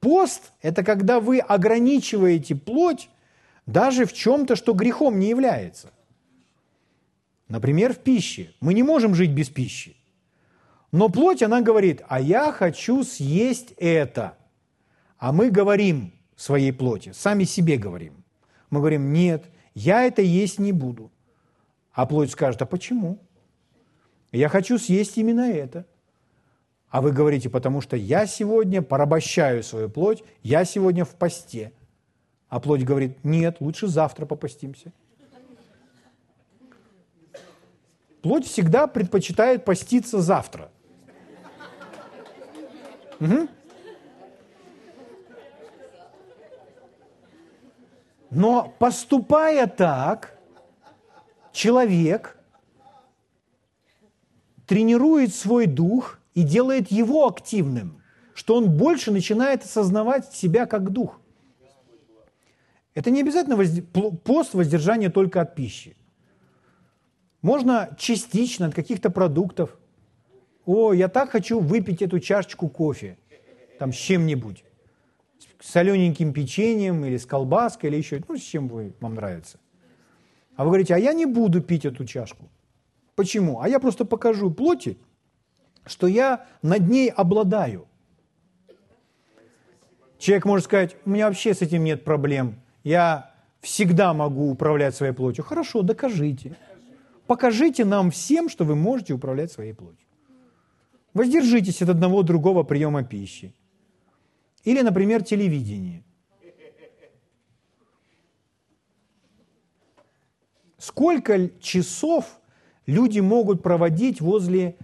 Пост– 0.00 0.52
это 0.62 0.82
когда 0.82 1.20
вы 1.20 1.38
ограничиваете 1.38 2.54
плоть 2.54 3.10
даже 3.66 4.06
в 4.06 4.14
чем-то, 4.14 4.56
что 4.56 4.72
грехом 4.72 5.18
не 5.18 5.28
является. 5.28 5.90
Например, 7.48 7.92
в 7.92 7.98
пище. 7.98 8.54
Мы 8.60 8.72
не 8.72 8.82
можем 8.82 9.14
жить 9.14 9.32
без 9.32 9.50
пищи. 9.50 9.94
Но 10.90 11.10
плоть, 11.10 11.42
она 11.42 11.60
говорит, 11.60 12.00
а 12.08 12.18
я 12.18 12.52
хочу 12.52 13.04
съесть 13.04 13.74
это. 13.76 14.38
А 15.18 15.32
мы 15.32 15.50
говорим 15.50 16.14
своей 16.36 16.72
плоти, 16.72 17.12
сами 17.12 17.44
себе 17.44 17.76
говорим. 17.76 18.24
Мы 18.70 18.78
говорим, 18.78 19.12
нет, 19.12 19.44
я 19.74 20.04
это 20.04 20.22
есть 20.22 20.58
не 20.58 20.72
буду. 20.72 21.12
А 21.98 22.06
плоть 22.06 22.30
скажет, 22.30 22.62
а 22.62 22.64
почему? 22.64 23.18
Я 24.30 24.48
хочу 24.48 24.78
съесть 24.78 25.18
именно 25.18 25.50
это. 25.50 25.84
А 26.90 27.02
вы 27.02 27.10
говорите, 27.10 27.50
потому 27.50 27.80
что 27.80 27.96
я 27.96 28.24
сегодня 28.26 28.82
порабощаю 28.82 29.64
свою 29.64 29.90
плоть, 29.90 30.22
я 30.44 30.64
сегодня 30.64 31.04
в 31.04 31.16
посте. 31.16 31.72
А 32.48 32.60
плоть 32.60 32.84
говорит, 32.84 33.24
нет, 33.24 33.56
лучше 33.58 33.88
завтра 33.88 34.26
попастимся. 34.26 34.92
Плоть 38.22 38.46
всегда 38.46 38.86
предпочитает 38.86 39.64
поститься 39.64 40.20
завтра. 40.20 40.70
Угу. 43.18 43.48
Но 48.30 48.72
поступая 48.78 49.66
так, 49.66 50.37
человек 51.58 52.38
тренирует 54.66 55.34
свой 55.34 55.66
дух 55.66 56.20
и 56.34 56.44
делает 56.44 56.92
его 56.92 57.26
активным, 57.26 58.00
что 58.32 58.54
он 58.54 58.70
больше 58.76 59.10
начинает 59.10 59.64
осознавать 59.64 60.32
себя 60.32 60.66
как 60.66 60.90
дух. 60.90 61.20
Это 62.94 63.10
не 63.10 63.22
обязательно 63.22 63.56
возд... 63.56 63.82
пост 64.22 64.54
воздержания 64.54 65.10
только 65.10 65.40
от 65.40 65.56
пищи. 65.56 65.96
Можно 67.42 67.96
частично 67.98 68.66
от 68.68 68.74
каких-то 68.74 69.10
продуктов. 69.10 69.76
О, 70.64 70.92
я 70.92 71.08
так 71.08 71.30
хочу 71.30 71.58
выпить 71.58 72.02
эту 72.02 72.20
чашечку 72.20 72.68
кофе, 72.68 73.18
там 73.80 73.92
с 73.92 73.96
чем-нибудь. 73.96 74.64
С 75.60 75.70
солененьким 75.70 76.32
печеньем 76.32 77.04
или 77.04 77.16
с 77.16 77.26
колбаской, 77.26 77.90
или 77.90 77.96
еще, 77.96 78.22
ну, 78.28 78.36
с 78.36 78.42
чем 78.42 78.68
вы, 78.68 78.92
вам 79.00 79.14
нравится. 79.14 79.58
А 80.58 80.64
вы 80.64 80.70
говорите, 80.70 80.92
а 80.92 80.98
я 80.98 81.12
не 81.12 81.24
буду 81.24 81.60
пить 81.60 81.84
эту 81.84 82.04
чашку. 82.04 82.50
Почему? 83.14 83.60
А 83.60 83.68
я 83.68 83.78
просто 83.78 84.04
покажу 84.04 84.50
плоти, 84.50 84.98
что 85.86 86.08
я 86.08 86.46
над 86.62 86.88
ней 86.88 87.10
обладаю. 87.10 87.86
Человек 90.18 90.46
может 90.46 90.64
сказать, 90.64 90.96
у 91.04 91.10
меня 91.10 91.28
вообще 91.28 91.54
с 91.54 91.62
этим 91.62 91.84
нет 91.84 92.04
проблем. 92.04 92.56
Я 92.82 93.30
всегда 93.60 94.12
могу 94.12 94.50
управлять 94.50 94.96
своей 94.96 95.12
плотью. 95.12 95.44
Хорошо, 95.44 95.82
докажите. 95.82 96.56
Покажите 97.28 97.84
нам 97.84 98.10
всем, 98.10 98.48
что 98.48 98.64
вы 98.64 98.74
можете 98.74 99.14
управлять 99.14 99.52
своей 99.52 99.74
плотью. 99.74 100.08
Воздержитесь 101.14 101.82
от 101.82 101.90
одного 101.90 102.24
другого 102.24 102.64
приема 102.64 103.04
пищи. 103.04 103.54
Или, 104.64 104.82
например, 104.82 105.22
телевидение. 105.22 106.02
Сколько 110.78 111.48
часов 111.60 112.40
люди 112.86 113.20
могут 113.20 113.62
проводить 113.62 114.20
возле 114.20 114.76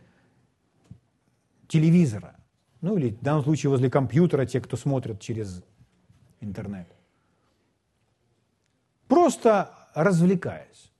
телевизора? 1.68 2.36
Ну 2.80 2.96
или 2.96 3.10
в 3.10 3.22
данном 3.22 3.44
случае 3.44 3.70
возле 3.70 3.88
компьютера, 3.88 4.44
те, 4.44 4.60
кто 4.60 4.76
смотрят 4.76 5.20
через 5.20 5.64
интернет. 6.40 6.88
Просто 9.06 9.70
развлекаясь. 9.94 10.92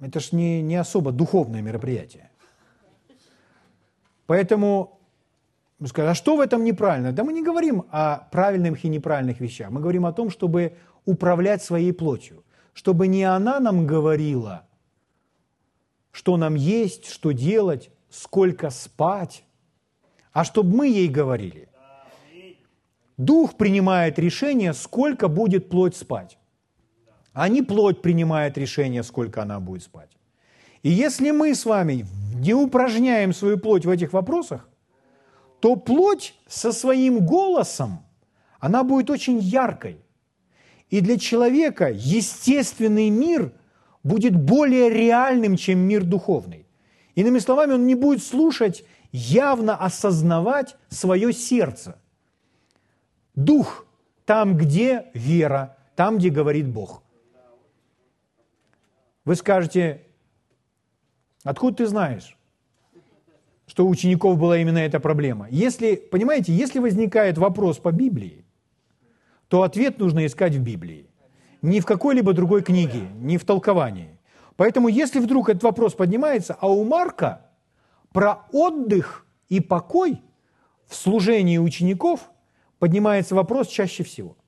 Это 0.00 0.18
ж 0.18 0.32
не, 0.32 0.60
не 0.62 0.74
особо 0.74 1.12
духовное 1.12 1.62
мероприятие. 1.62 2.30
Поэтому 4.26 4.98
скажут, 5.86 6.10
а 6.10 6.14
что 6.14 6.36
в 6.36 6.40
этом 6.40 6.64
неправильно? 6.64 7.12
Да 7.12 7.22
мы 7.22 7.32
не 7.32 7.42
говорим 7.42 7.84
о 7.90 8.28
правильных 8.32 8.84
и 8.84 8.88
неправильных 8.88 9.40
вещах. 9.40 9.70
Мы 9.70 9.80
говорим 9.80 10.04
о 10.04 10.12
том, 10.12 10.30
чтобы 10.30 10.76
управлять 11.04 11.62
своей 11.62 11.92
плотью. 11.92 12.44
Чтобы 12.72 13.06
не 13.06 13.24
она 13.24 13.60
нам 13.60 13.86
говорила, 13.86 14.66
что 16.10 16.36
нам 16.36 16.54
есть, 16.54 17.06
что 17.06 17.32
делать, 17.32 17.90
сколько 18.10 18.70
спать, 18.70 19.44
а 20.32 20.44
чтобы 20.44 20.76
мы 20.76 20.88
ей 20.88 21.08
говорили. 21.08 21.68
Дух 23.16 23.56
принимает 23.56 24.18
решение, 24.18 24.72
сколько 24.72 25.28
будет 25.28 25.68
плоть 25.68 25.96
спать. 25.96 26.38
А 27.32 27.48
не 27.48 27.62
плоть 27.62 28.02
принимает 28.02 28.58
решение, 28.58 29.02
сколько 29.02 29.42
она 29.42 29.60
будет 29.60 29.82
спать. 29.82 30.10
И 30.82 30.90
если 30.90 31.30
мы 31.30 31.54
с 31.54 31.64
вами 31.64 32.06
не 32.34 32.54
упражняем 32.54 33.32
свою 33.32 33.58
плоть 33.58 33.86
в 33.86 33.90
этих 33.90 34.12
вопросах, 34.12 34.68
то 35.60 35.76
плоть 35.76 36.34
со 36.48 36.72
своим 36.72 37.24
голосом, 37.24 38.04
она 38.58 38.82
будет 38.82 39.10
очень 39.10 39.38
яркой. 39.38 39.98
И 40.92 41.00
для 41.00 41.18
человека 41.18 41.90
естественный 41.90 43.08
мир 43.08 43.54
будет 44.02 44.36
более 44.36 44.90
реальным, 44.90 45.56
чем 45.56 45.78
мир 45.78 46.04
духовный. 46.04 46.66
Иными 47.14 47.38
словами, 47.38 47.72
он 47.72 47.86
не 47.86 47.94
будет 47.94 48.22
слушать, 48.22 48.84
явно 49.10 49.74
осознавать 49.74 50.76
свое 50.90 51.32
сердце. 51.32 51.98
Дух 53.34 53.86
там, 54.26 54.58
где 54.58 55.06
вера, 55.14 55.78
там, 55.96 56.18
где 56.18 56.28
говорит 56.28 56.68
Бог. 56.68 57.02
Вы 59.24 59.34
скажете, 59.36 60.02
откуда 61.42 61.76
ты 61.78 61.86
знаешь, 61.86 62.36
что 63.66 63.86
у 63.86 63.88
учеников 63.88 64.36
была 64.36 64.58
именно 64.58 64.76
эта 64.76 65.00
проблема? 65.00 65.48
Если, 65.48 65.96
понимаете, 65.96 66.52
если 66.52 66.80
возникает 66.80 67.38
вопрос 67.38 67.78
по 67.78 67.92
Библии, 67.92 68.44
то 69.52 69.64
ответ 69.64 69.98
нужно 69.98 70.24
искать 70.24 70.54
в 70.54 70.62
Библии. 70.62 71.10
Не 71.60 71.80
в 71.80 71.84
какой-либо 71.84 72.32
другой 72.32 72.62
книге, 72.62 73.10
не 73.16 73.36
в 73.36 73.44
толковании. 73.44 74.18
Поэтому 74.56 74.88
если 74.88 75.20
вдруг 75.20 75.50
этот 75.50 75.62
вопрос 75.62 75.92
поднимается, 75.92 76.56
а 76.58 76.68
у 76.68 76.82
Марка 76.84 77.50
про 78.14 78.46
отдых 78.50 79.26
и 79.50 79.60
покой 79.60 80.22
в 80.86 80.94
служении 80.94 81.58
учеников 81.58 82.30
поднимается 82.78 83.34
вопрос 83.34 83.68
чаще 83.68 84.04
всего. 84.04 84.38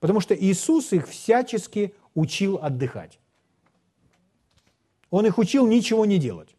Потому 0.00 0.20
что 0.20 0.34
Иисус 0.34 0.94
их 0.94 1.08
всячески 1.08 1.94
учил 2.14 2.56
отдыхать. 2.56 3.18
Он 5.10 5.26
их 5.26 5.36
учил 5.36 5.66
ничего 5.66 6.06
не 6.06 6.16
делать. 6.16 6.56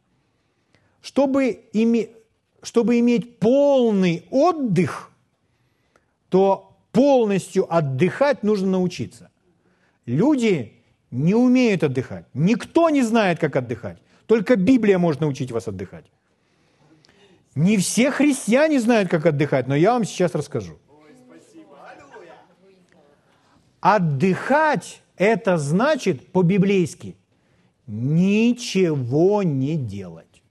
Чтобы, 1.01 1.49
име, 1.74 2.09
чтобы 2.61 2.99
иметь 2.99 3.39
полный 3.39 4.28
отдых, 4.30 5.11
то 6.30 6.72
полностью 6.94 7.66
отдыхать 7.70 8.44
нужно 8.44 8.70
научиться. 8.72 9.30
Люди 10.06 10.74
не 11.12 11.36
умеют 11.36 11.84
отдыхать. 11.84 12.26
Никто 12.34 12.89
не 12.89 13.02
знает, 13.02 13.39
как 13.39 13.58
отдыхать. 13.58 13.98
Только 14.28 14.56
Библия 14.56 14.98
может 14.98 15.20
научить 15.20 15.52
вас 15.52 15.68
отдыхать. 15.68 16.06
Не 17.56 17.78
все 17.78 18.12
христиане 18.12 18.80
знают, 18.80 19.10
как 19.10 19.26
отдыхать, 19.26 19.68
но 19.68 19.76
я 19.76 19.94
вам 19.94 20.06
сейчас 20.06 20.34
расскажу. 20.34 20.80
Отдыхать– 23.82 25.02
это 25.18 25.58
значит 25.58 26.32
по-библейски 26.32 27.18
ничего 27.86 29.44
не 29.44 29.76
делать. 29.76 30.41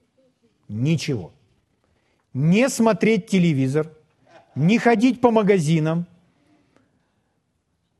Ничего. 0.67 1.33
Не 2.33 2.69
смотреть 2.69 3.27
телевизор, 3.27 3.91
не 4.55 4.77
ходить 4.77 5.19
по 5.19 5.31
магазинам, 5.31 6.05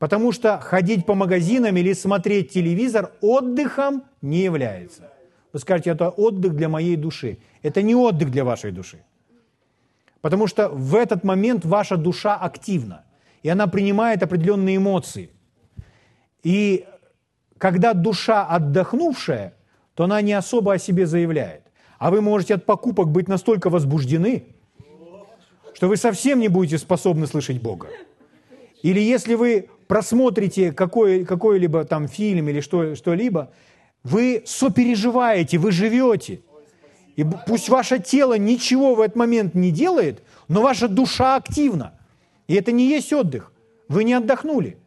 потому 0.04 0.32
что 0.32 0.60
ходить 0.60 1.06
по 1.06 1.14
магазинам 1.14 1.78
или 1.78 1.94
смотреть 1.94 2.52
телевизор 2.52 3.12
отдыхом 3.22 4.02
не 4.20 4.42
является. 4.42 5.10
Вы 5.54 5.60
скажете, 5.60 5.92
это 5.92 6.10
отдых 6.10 6.54
для 6.54 6.68
моей 6.68 6.96
души. 6.96 7.38
Это 7.62 7.80
не 7.80 7.94
отдых 7.94 8.30
для 8.30 8.44
вашей 8.44 8.70
души. 8.70 9.02
Потому 10.20 10.46
что 10.46 10.68
в 10.68 10.94
этот 10.94 11.24
момент 11.24 11.64
ваша 11.64 11.96
душа 11.96 12.36
активна, 12.36 13.06
и 13.42 13.48
она 13.48 13.66
принимает 13.66 14.22
определенные 14.22 14.76
эмоции. 14.76 15.30
И 16.42 16.84
когда 17.56 17.94
душа 17.94 18.44
отдохнувшая, 18.44 19.54
то 19.94 20.04
она 20.04 20.20
не 20.20 20.34
особо 20.34 20.74
о 20.74 20.78
себе 20.78 21.06
заявляет. 21.06 21.62
А 21.98 22.10
вы 22.10 22.20
можете 22.20 22.56
от 22.56 22.66
покупок 22.66 23.08
быть 23.08 23.26
настолько 23.26 23.70
возбуждены, 23.70 24.48
что 25.72 25.88
вы 25.88 25.96
совсем 25.96 26.40
не 26.40 26.48
будете 26.48 26.76
способны 26.76 27.26
слышать 27.26 27.62
Бога. 27.62 27.88
Или 28.82 29.00
если 29.00 29.34
вы 29.34 29.70
просмотрите 29.86 30.72
какой, 30.72 31.24
какой-либо 31.24 31.84
там 31.84 32.08
фильм 32.08 32.48
или 32.48 32.60
что, 32.60 32.94
что-либо, 32.94 33.52
вы 34.02 34.42
сопереживаете, 34.46 35.58
вы 35.58 35.72
живете. 35.72 36.40
И 37.16 37.24
пусть 37.46 37.68
ваше 37.68 37.98
тело 37.98 38.36
ничего 38.36 38.94
в 38.94 39.00
этот 39.00 39.16
момент 39.16 39.54
не 39.54 39.70
делает, 39.70 40.22
но 40.48 40.62
ваша 40.62 40.88
душа 40.88 41.36
активна. 41.36 41.92
И 42.48 42.54
это 42.54 42.72
не 42.72 42.88
есть 42.88 43.12
отдых. 43.12 43.52
Вы 43.88 44.04
не 44.04 44.14
отдохнули. 44.14 44.78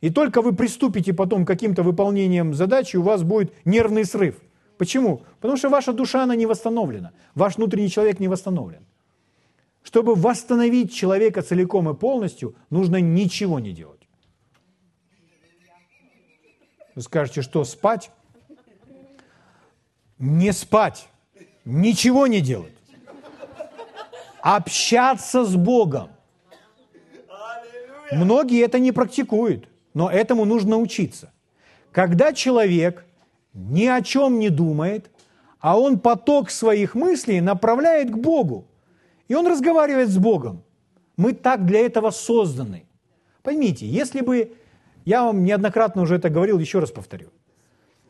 И 0.00 0.10
только 0.10 0.42
вы 0.42 0.54
приступите 0.54 1.12
потом 1.12 1.44
к 1.44 1.48
каким-то 1.48 1.82
выполнением 1.82 2.54
задачи, 2.54 2.96
у 2.96 3.02
вас 3.02 3.22
будет 3.22 3.52
нервный 3.64 4.04
срыв. 4.04 4.36
Почему? 4.78 5.22
Потому 5.40 5.58
что 5.58 5.68
ваша 5.68 5.92
душа, 5.92 6.22
она 6.22 6.36
не 6.36 6.46
восстановлена. 6.46 7.12
Ваш 7.34 7.56
внутренний 7.56 7.90
человек 7.90 8.18
не 8.20 8.28
восстановлен. 8.28 8.86
Чтобы 9.82 10.14
восстановить 10.14 10.94
человека 10.94 11.42
целиком 11.42 11.88
и 11.90 11.94
полностью, 11.94 12.54
нужно 12.70 13.00
ничего 13.00 13.60
не 13.60 13.72
делать. 13.72 13.99
Вы 16.94 17.02
скажете, 17.02 17.42
что 17.42 17.64
спать? 17.64 18.10
Не 20.18 20.52
спать, 20.52 21.08
ничего 21.64 22.26
не 22.26 22.40
делать. 22.40 22.74
Общаться 24.42 25.44
с 25.44 25.56
Богом. 25.56 26.10
Многие 28.12 28.62
это 28.62 28.78
не 28.78 28.92
практикуют, 28.92 29.68
но 29.94 30.10
этому 30.10 30.44
нужно 30.44 30.78
учиться. 30.78 31.32
Когда 31.92 32.32
человек 32.32 33.04
ни 33.54 33.86
о 33.86 34.02
чем 34.02 34.38
не 34.38 34.48
думает, 34.48 35.10
а 35.60 35.78
он 35.78 35.98
поток 35.98 36.50
своих 36.50 36.94
мыслей 36.94 37.40
направляет 37.40 38.10
к 38.10 38.16
Богу, 38.16 38.66
и 39.28 39.34
он 39.34 39.46
разговаривает 39.46 40.08
с 40.08 40.18
Богом. 40.18 40.62
Мы 41.16 41.32
так 41.34 41.66
для 41.66 41.80
этого 41.80 42.10
созданы. 42.10 42.84
Поймите, 43.42 43.86
если 43.86 44.22
бы 44.22 44.54
я 45.04 45.24
вам 45.24 45.44
неоднократно 45.44 46.02
уже 46.02 46.16
это 46.16 46.28
говорил, 46.28 46.58
еще 46.58 46.78
раз 46.78 46.90
повторю. 46.90 47.30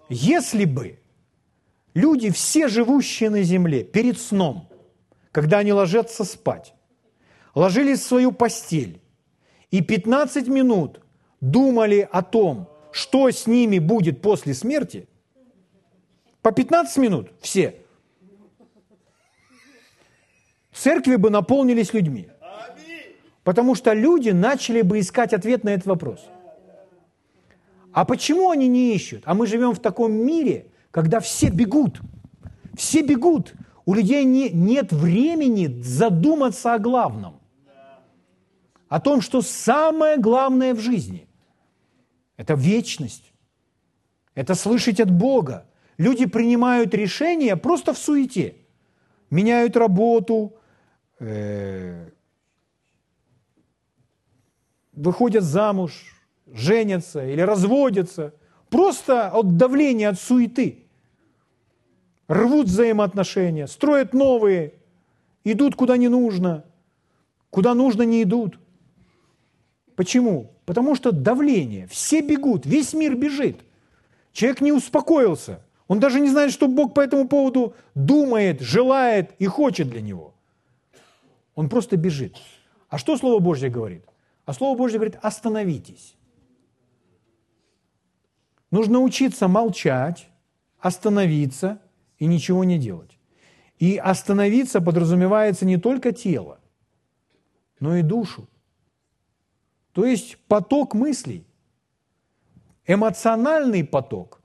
Если 0.08 0.64
бы 0.64 0.98
люди, 1.94 2.30
все 2.30 2.68
живущие 2.68 3.30
на 3.30 3.42
земле, 3.42 3.84
перед 3.84 4.18
сном, 4.18 4.68
когда 5.32 5.58
они 5.58 5.72
ложатся 5.72 6.24
спать, 6.24 6.74
ложились 7.54 8.00
в 8.00 8.06
свою 8.06 8.32
постель 8.32 9.00
и 9.70 9.80
15 9.80 10.48
минут 10.48 11.00
думали 11.40 12.08
о 12.10 12.22
том, 12.22 12.68
что 12.92 13.30
с 13.30 13.46
ними 13.46 13.78
будет 13.78 14.20
после 14.20 14.52
смерти, 14.52 15.06
по 16.42 16.50
15 16.50 16.96
минут 16.96 17.30
все, 17.40 17.76
церкви 20.72 21.16
бы 21.16 21.30
наполнились 21.30 21.92
людьми. 21.92 22.28
Потому 23.44 23.74
что 23.74 23.92
люди 23.92 24.30
начали 24.30 24.82
бы 24.82 24.98
искать 24.98 25.32
ответ 25.32 25.62
на 25.64 25.70
этот 25.70 25.86
вопрос– 25.86 26.20
а 27.92 28.04
почему 28.04 28.50
они 28.50 28.68
не 28.68 28.94
ищут? 28.94 29.22
А 29.26 29.34
мы 29.34 29.46
живем 29.46 29.72
в 29.72 29.80
таком 29.80 30.12
мире, 30.12 30.70
когда 30.90 31.20
все 31.20 31.48
бегут. 31.50 32.00
Все 32.76 33.02
бегут. 33.02 33.54
У 33.84 33.94
людей 33.94 34.24
не, 34.24 34.50
нет 34.50 34.92
времени 34.92 35.82
задуматься 35.82 36.74
о 36.74 36.78
главном. 36.78 37.40
о 38.88 39.00
том, 39.00 39.20
что 39.20 39.40
самое 39.40 40.18
главное 40.18 40.74
в 40.74 40.80
жизни– 40.80 41.28
это 42.36 42.54
вечность, 42.54 43.32
это 44.34 44.54
слышать 44.54 45.00
от 45.00 45.10
Бога. 45.10 45.66
Люди 45.98 46.26
принимают 46.26 46.94
решения 46.94 47.56
просто 47.56 47.92
в 47.92 47.98
суете, 47.98 48.56
меняют 49.30 49.76
работу, 49.76 50.54
э, 51.20 52.10
выходят 54.92 55.44
замуж, 55.44 56.19
женятся 56.54 57.26
или 57.26 57.40
разводятся, 57.40 58.34
просто 58.68 59.28
от 59.28 59.56
давления, 59.56 60.08
от 60.08 60.20
суеты. 60.20 60.84
Рвут 62.28 62.66
взаимоотношения, 62.66 63.66
строят 63.66 64.14
новые, 64.14 64.74
идут 65.44 65.74
куда 65.74 65.96
не 65.96 66.08
нужно, 66.08 66.64
куда 67.50 67.74
нужно 67.74 68.02
не 68.02 68.22
идут. 68.22 68.58
Почему? 69.96 70.52
Потому 70.64 70.94
что 70.94 71.12
давление, 71.12 71.86
все 71.88 72.20
бегут, 72.20 72.64
весь 72.66 72.94
мир 72.94 73.16
бежит. 73.16 73.56
Человек 74.32 74.60
не 74.60 74.72
успокоился, 74.72 75.60
он 75.88 75.98
даже 75.98 76.20
не 76.20 76.28
знает, 76.28 76.52
что 76.52 76.68
Бог 76.68 76.94
по 76.94 77.00
этому 77.00 77.26
поводу 77.26 77.74
думает, 77.96 78.60
желает 78.60 79.32
и 79.40 79.46
хочет 79.46 79.90
для 79.90 80.00
него. 80.00 80.34
Он 81.56 81.68
просто 81.68 81.96
бежит. 81.96 82.36
А 82.88 82.96
что 82.96 83.16
Слово 83.16 83.40
Божье 83.40 83.70
говорит? 83.70 84.04
А 84.44 84.52
Слово 84.52 84.78
Божье 84.78 84.98
говорит, 84.98 85.18
остановитесь. 85.20 86.14
Нужно 88.70 89.00
учиться 89.00 89.48
молчать, 89.48 90.28
остановиться 90.78 91.80
и 92.18 92.26
ничего 92.26 92.64
не 92.64 92.78
делать. 92.78 93.18
И 93.78 93.96
остановиться 93.96 94.80
подразумевается 94.80 95.64
не 95.64 95.76
только 95.76 96.12
тело, 96.12 96.60
но 97.80 97.96
и 97.96 98.02
душу. 98.02 98.48
То 99.92 100.04
есть 100.04 100.38
поток 100.46 100.94
мыслей, 100.94 101.46
эмоциональный 102.86 103.84
поток, 103.84 104.40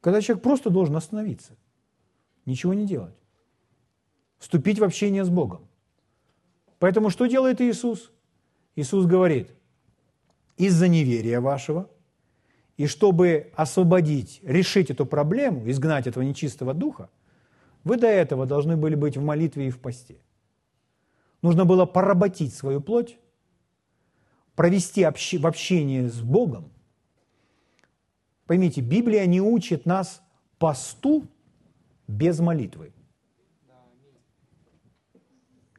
когда 0.00 0.20
человек 0.20 0.42
просто 0.42 0.70
должен 0.70 0.96
остановиться, 0.96 1.56
ничего 2.46 2.74
не 2.74 2.86
делать, 2.86 3.14
вступить 4.38 4.78
в 4.78 4.84
общение 4.84 5.24
с 5.24 5.28
Богом. 5.28 5.68
Поэтому 6.78 7.10
что 7.10 7.26
делает 7.26 7.60
Иисус? 7.60 8.10
Иисус 8.74 9.04
говорит, 9.06 9.50
из-за 10.56 10.88
неверия 10.88 11.40
вашего, 11.40 11.88
и 12.76 12.86
чтобы 12.86 13.52
освободить, 13.54 14.40
решить 14.42 14.90
эту 14.90 15.06
проблему, 15.06 15.68
изгнать 15.70 16.06
этого 16.06 16.22
нечистого 16.22 16.74
духа, 16.74 17.10
вы 17.84 17.96
до 17.96 18.06
этого 18.06 18.46
должны 18.46 18.76
были 18.76 18.94
быть 18.94 19.16
в 19.16 19.22
молитве 19.22 19.68
и 19.68 19.70
в 19.70 19.78
посте. 19.78 20.16
Нужно 21.42 21.64
было 21.64 21.86
поработить 21.86 22.54
свою 22.54 22.80
плоть, 22.80 23.18
провести 24.54 25.02
общ... 25.02 25.34
в 25.34 25.46
общении 25.46 26.06
с 26.06 26.20
Богом. 26.20 26.70
Поймите, 28.46 28.80
Библия 28.80 29.26
не 29.26 29.40
учит 29.40 29.86
нас 29.86 30.22
посту 30.58 31.26
без 32.06 32.38
молитвы. 32.38 32.92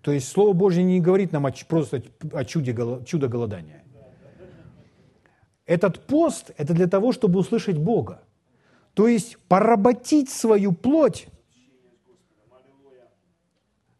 То 0.01 0.11
есть 0.11 0.27
Слово 0.27 0.51
Божье 0.53 0.83
не 0.83 0.99
говорит 0.99 1.31
нам 1.31 1.47
просто 1.67 2.03
о 2.33 2.43
чуде, 2.43 2.75
чудо 3.05 3.29
голодания. 3.29 3.82
Этот 5.65 6.05
пост– 6.07 6.51
это 6.57 6.73
для 6.73 6.87
того, 6.87 7.11
чтобы 7.11 7.39
услышать 7.39 7.77
Бога. 7.77 8.23
То 8.93 9.07
есть 9.07 9.37
поработить 9.47 10.29
свою 10.29 10.73
плоть, 10.73 11.27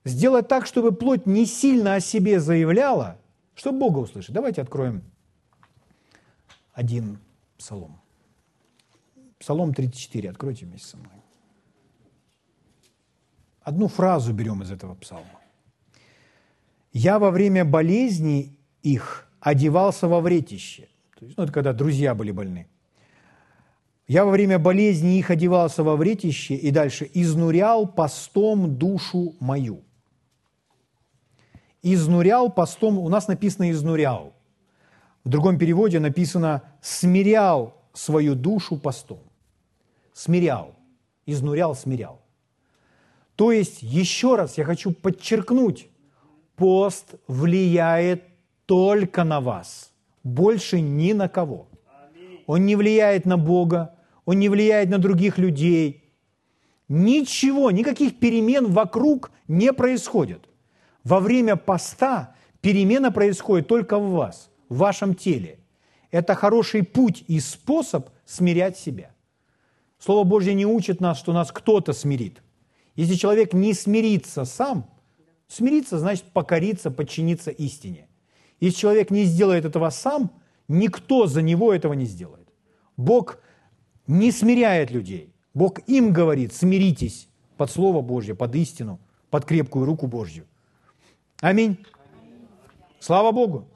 сделать 0.03 0.47
так, 0.47 0.65
чтобы 0.65 0.91
плоть 0.91 1.25
не 1.25 1.45
сильно 1.45 1.95
о 1.95 1.99
себе 1.99 2.39
заявляла, 2.39 3.17
чтобы 3.55 3.79
Бога 3.79 3.99
услышать. 3.99 4.35
Давайте 4.35 4.61
откроем 4.61 5.03
один 6.73 7.19
псалом. 7.57 8.01
Псалом 9.39 9.73
34, 9.73 10.29
откройте 10.29 10.65
вместе 10.65 10.87
со 10.87 10.97
мной. 10.97 11.11
Одну 13.61 13.87
фразу 13.87 14.33
берем 14.33 14.61
из 14.61 14.71
этого 14.71 14.95
псалма. 14.95 15.39
Я 16.91 17.17
во 17.17 17.31
время 17.31 17.65
болезни 17.65 18.57
их 18.81 19.27
одевался 19.39 20.07
во 20.07 20.19
вретище. 20.19 20.89
То 21.23 21.27
есть, 21.27 21.37
ну, 21.37 21.45
это 21.45 21.53
когда 21.53 21.71
друзья 21.71 22.13
были 22.13 22.31
больны. 22.31 22.67
Я 24.07 24.25
во 24.25 24.31
время 24.31 24.59
болезни 24.59 25.17
их 25.17 25.31
одевался 25.31 25.81
во 25.81 25.95
вретище 25.95 26.55
и 26.55 26.69
дальше 26.69 27.09
изнурял 27.13 27.87
постом 27.87 28.75
душу 28.75 29.33
мою. 29.39 29.85
Изнурял 31.81 32.51
постом, 32.51 32.99
у 32.99 33.07
нас 33.07 33.29
написано 33.29 33.71
изнурял. 33.71 34.33
В 35.23 35.29
другом 35.29 35.57
переводе 35.57 36.01
написано 36.01 36.63
смирял 36.81 37.81
свою 37.93 38.35
душу 38.35 38.75
постом. 38.77 39.21
Смирял. 40.11 40.75
Изнурял, 41.25 41.73
смирял. 41.73 42.21
То 43.37 43.53
есть, 43.53 43.81
еще 43.81 44.35
раз 44.35 44.57
я 44.57 44.65
хочу 44.65 44.91
подчеркнуть, 44.91 45.87
пост 46.57 47.15
влияет 47.27 48.25
только 48.65 49.23
на 49.23 49.39
вас, 49.39 49.92
больше 50.23 50.81
ни 50.81 51.13
на 51.13 51.27
кого. 51.27 51.67
Он 52.45 52.65
не 52.65 52.75
влияет 52.75 53.25
на 53.25 53.37
Бога, 53.37 53.95
он 54.25 54.39
не 54.39 54.49
влияет 54.49 54.89
на 54.89 54.97
других 54.97 55.37
людей. 55.37 56.03
Ничего, 56.87 57.71
никаких 57.71 58.19
перемен 58.19 58.71
вокруг 58.71 59.31
не 59.47 59.73
происходит. 59.73 60.49
Во 61.03 61.19
время 61.19 61.55
поста 61.55 62.35
перемена 62.61 63.11
происходит 63.11 63.67
только 63.67 63.97
в 63.97 64.11
вас, 64.11 64.49
в 64.69 64.77
вашем 64.77 65.15
теле. 65.15 65.59
Это 66.11 66.35
хороший 66.35 66.83
путь 66.83 67.23
и 67.27 67.39
способ 67.39 68.09
смирять 68.25 68.77
себя. 68.77 69.11
Слово 69.99 70.23
Божье 70.25 70.53
не 70.53 70.65
учит 70.65 70.99
нас, 71.01 71.17
что 71.17 71.33
нас 71.33 71.51
кто-то 71.51 71.93
смирит. 71.93 72.41
Если 72.95 73.15
человек 73.15 73.53
не 73.53 73.73
смирится 73.73 74.45
сам, 74.45 74.87
Смириться 75.53 75.99
значит 75.99 76.25
покориться, 76.33 76.89
подчиниться 76.89 77.51
истине. 77.51 78.07
Если 78.63 78.79
человек 78.79 79.11
не 79.11 79.25
сделает 79.25 79.65
этого 79.65 79.89
сам, 79.89 80.31
никто 80.69 81.27
за 81.27 81.41
него 81.41 81.73
этого 81.73 81.91
не 81.91 82.05
сделает. 82.05 82.47
Бог 82.95 83.39
не 84.07 84.31
смиряет 84.31 84.89
людей. 84.89 85.33
Бог 85.53 85.79
им 85.85 86.13
говорит, 86.13 86.53
смиритесь 86.53 87.27
под 87.57 87.69
Слово 87.69 88.01
Божье, 88.01 88.35
под 88.35 88.55
истину, 88.55 89.01
под 89.29 89.43
крепкую 89.43 89.83
руку 89.83 90.07
Божью. 90.07 90.45
Аминь. 91.41 91.85
Слава 93.01 93.33
Богу. 93.33 93.67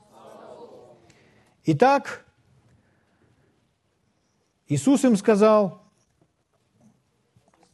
Итак, 1.65 2.25
Иисус 4.69 5.03
им 5.03 5.17
сказал, 5.17 5.81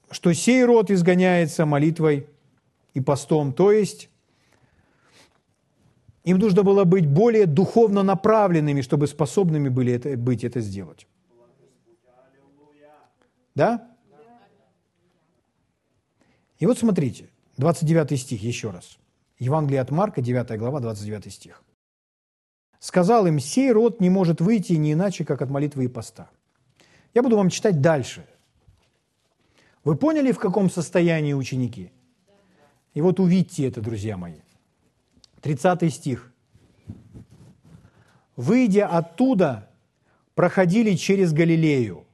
что 0.09 0.34
сей 0.34 0.66
род 0.66 0.89
изгоняется 0.89 1.68
молитвой 1.68 2.28
и 2.95 3.01
постом. 3.01 3.53
То 3.53 3.72
есть 3.72 4.09
им 6.24 6.38
нужно 6.38 6.63
было 6.63 6.84
быть 6.84 7.05
более 7.05 7.45
духовно 7.45 8.03
направленными, 8.03 8.82
чтобы 8.82 9.07
способными 9.07 9.69
были 9.69 9.93
это, 9.93 10.17
быть 10.17 10.43
это 10.43 10.61
сделать. 10.61 11.07
Да? 13.55 13.88
И 16.59 16.65
вот 16.65 16.78
смотрите, 16.78 17.30
29 17.57 18.19
стих 18.19 18.41
еще 18.41 18.69
раз. 18.71 18.97
Евангелие 19.38 19.82
от 19.82 19.91
Марка, 19.91 20.21
9 20.21 20.57
глава, 20.57 20.80
29 20.80 21.34
стих. 21.34 21.63
«Сказал 22.80 23.28
им, 23.28 23.39
сей 23.39 23.71
род 23.71 24.01
не 24.01 24.09
может 24.09 24.41
выйти 24.41 24.74
не 24.74 24.93
иначе, 24.93 25.26
как 25.26 25.41
от 25.41 25.49
молитвы 25.49 25.86
и 25.86 25.88
поста». 25.88 26.30
Я 27.13 27.21
буду 27.21 27.38
вам 27.38 27.49
читать 27.49 27.80
дальше. 27.80 28.26
Вы 29.84 29.95
поняли, 29.95 30.32
в 30.32 30.39
каком 30.39 30.69
состоянии 30.69 31.34
ученики? 31.34 31.91
И 32.93 33.01
вот 33.01 33.19
увидьте 33.19 33.67
это, 33.67 33.82
друзья 33.82 34.17
мои. 34.17 34.39
30 35.43 35.93
стих. 35.93 36.31
«Выйдя 38.35 38.87
оттуда, 38.87 39.69
проходили 40.35 40.95
через 40.95 41.33
Галилею, 41.33 42.05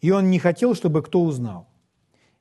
и 0.00 0.10
он 0.10 0.28
не 0.28 0.38
хотел, 0.38 0.74
чтобы 0.74 1.02
кто 1.02 1.22
узнал, 1.22 1.68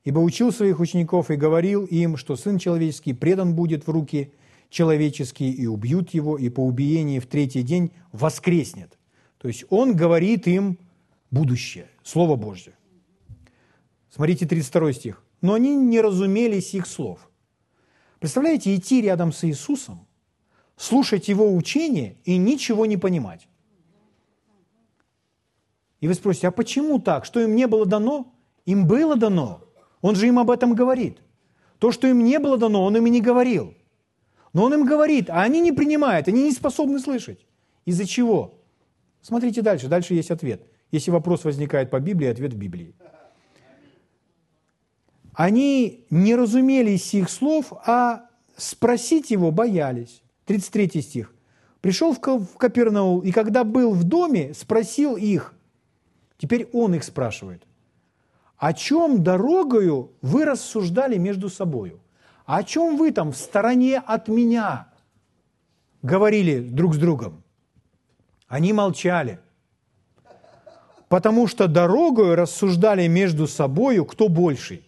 ибо 0.03 0.19
учил 0.19 0.51
своих 0.51 0.79
учеников 0.79 1.29
и 1.29 1.35
говорил 1.35 1.85
им, 1.85 2.17
что 2.17 2.35
Сын 2.35 2.57
Человеческий 2.57 3.13
предан 3.13 3.53
будет 3.53 3.87
в 3.87 3.91
руки 3.91 4.33
человеческие, 4.69 5.51
и 5.51 5.67
убьют 5.67 6.09
его, 6.09 6.37
и 6.37 6.49
по 6.49 6.65
убиении 6.65 7.19
в 7.19 7.27
третий 7.27 7.61
день 7.61 7.91
воскреснет». 8.11 8.97
То 9.37 9.47
есть 9.47 9.63
он 9.69 9.95
говорит 9.95 10.47
им 10.47 10.79
будущее, 11.29 11.87
Слово 12.01 12.35
Божье. 12.35 12.73
Смотрите 14.09 14.47
32 14.47 14.93
стих. 14.93 15.23
«Но 15.41 15.53
они 15.53 15.75
не 15.75 16.01
разумели 16.01 16.59
сих 16.61 16.87
слов». 16.87 17.29
Представляете, 18.23 18.73
идти 18.73 19.01
рядом 19.01 19.33
с 19.33 19.43
Иисусом, 19.43 20.07
слушать 20.77 21.27
Его 21.27 21.53
учение 21.53 22.15
и 22.23 22.37
ничего 22.37 22.85
не 22.85 22.95
понимать. 22.95 23.49
И 25.99 26.07
вы 26.07 26.13
спросите, 26.13 26.47
а 26.47 26.51
почему 26.51 26.99
так? 26.99 27.25
Что 27.25 27.41
им 27.41 27.53
не 27.53 27.67
было 27.67 27.85
дано? 27.85 28.33
Им 28.63 28.87
было 28.87 29.17
дано. 29.17 29.65
Он 29.99 30.15
же 30.15 30.27
им 30.27 30.39
об 30.39 30.51
этом 30.51 30.73
говорит. 30.73 31.17
То, 31.79 31.91
что 31.91 32.07
им 32.07 32.23
не 32.23 32.39
было 32.39 32.57
дано, 32.57 32.85
он 32.85 32.95
им 32.95 33.07
и 33.07 33.09
не 33.09 33.19
говорил. 33.19 33.73
Но 34.53 34.63
он 34.63 34.73
им 34.73 34.85
говорит, 34.85 35.29
а 35.29 35.41
они 35.41 35.59
не 35.59 35.73
принимают, 35.73 36.29
они 36.29 36.43
не 36.43 36.53
способны 36.53 36.99
слышать. 36.99 37.45
Из-за 37.83 38.05
чего? 38.05 38.63
Смотрите 39.21 39.61
дальше, 39.61 39.89
дальше 39.89 40.13
есть 40.13 40.31
ответ. 40.31 40.65
Если 40.91 41.11
вопрос 41.11 41.43
возникает 41.43 41.91
по 41.91 41.99
Библии, 41.99 42.29
ответ 42.29 42.53
в 42.53 42.57
Библии. 42.57 42.95
Они 45.33 46.05
не 46.09 46.35
разумели 46.35 46.95
сих 46.97 47.29
слов, 47.29 47.73
а 47.85 48.27
спросить 48.55 49.31
его 49.31 49.51
боялись. 49.51 50.21
33 50.45 51.01
стих. 51.01 51.33
Пришел 51.81 52.13
в 52.13 52.19
Капернаул, 52.19 53.21
и 53.21 53.31
когда 53.31 53.63
был 53.63 53.93
в 53.93 54.03
доме, 54.03 54.53
спросил 54.53 55.15
их. 55.15 55.53
Теперь 56.37 56.69
он 56.71 56.95
их 56.95 57.03
спрашивает. 57.03 57.63
О 58.57 58.73
чем 58.73 59.23
дорогою 59.23 60.11
вы 60.21 60.45
рассуждали 60.45 61.17
между 61.17 61.49
собою? 61.49 61.99
О 62.45 62.63
чем 62.63 62.97
вы 62.97 63.11
там 63.11 63.31
в 63.31 63.37
стороне 63.37 63.99
от 64.05 64.27
меня 64.27 64.87
говорили 66.01 66.59
друг 66.59 66.95
с 66.95 66.97
другом? 66.97 67.43
Они 68.47 68.71
молчали, 68.71 69.39
потому 71.09 71.47
что 71.47 71.67
дорогою 71.67 72.35
рассуждали 72.35 73.07
между 73.07 73.47
собою, 73.47 74.05
кто 74.05 74.29
больший. 74.29 74.83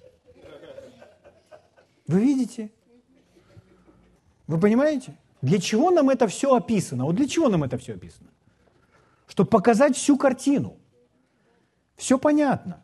Вы 2.08 2.22
видите? 2.22 2.72
Вы 4.48 4.60
понимаете? 4.60 5.18
Для 5.42 5.60
чего 5.60 5.92
нам 5.92 6.10
это 6.10 6.28
все 6.28 6.54
описано? 6.54 7.06
Вот 7.06 7.16
для 7.16 7.28
чего 7.28 7.50
нам 7.50 7.64
это 7.64 7.78
все 7.78 7.94
описано? 7.94 8.30
Чтобы 9.28 9.50
показать 9.50 9.96
всю 9.96 10.18
картину. 10.18 10.78
Все 11.96 12.18
понятно. 12.18 12.84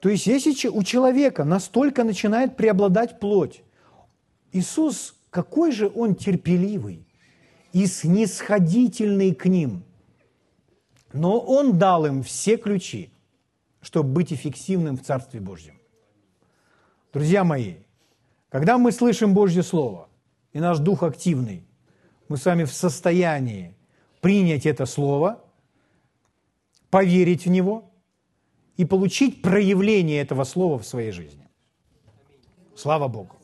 То 0.00 0.08
есть, 0.08 0.26
если 0.26 0.68
у 0.68 0.82
человека 0.82 1.44
настолько 1.44 2.04
начинает 2.04 2.56
преобладать 2.56 3.18
плоть, 3.18 3.62
Иисус, 4.52 5.16
какой 5.30 5.72
же 5.72 5.90
Он 5.94 6.14
терпеливый 6.14 7.06
и 7.72 7.86
снисходительный 7.86 9.34
к 9.34 9.46
ним. 9.46 9.84
Но 11.12 11.38
Он 11.38 11.78
дал 11.78 12.06
им 12.06 12.22
все 12.22 12.56
ключи, 12.56 13.10
чтобы 13.80 14.10
быть 14.10 14.32
эффективным 14.32 14.96
в 14.96 15.02
Царстве 15.02 15.40
Божьем. 15.40 15.78
Друзья 17.12 17.44
мои, 17.44 17.76
когда 18.48 18.78
мы 18.78 18.92
слышим 18.92 19.34
Божье 19.34 19.62
Слово, 19.62 20.08
и 20.52 20.60
наш 20.60 20.78
дух 20.78 21.02
активный, 21.02 21.64
мы 22.28 22.36
с 22.36 22.44
вами 22.44 22.64
в 22.64 22.72
состоянии 22.72 23.74
принять 24.20 24.66
это 24.66 24.86
Слово, 24.86 25.42
поверить 26.90 27.44
в 27.44 27.50
него 27.50 27.90
и 28.76 28.84
получить 28.84 29.42
проявление 29.42 30.20
этого 30.20 30.44
Слова 30.44 30.78
в 30.78 30.86
своей 30.86 31.12
жизни. 31.12 31.48
Слава 32.74 33.08
Богу. 33.08 33.37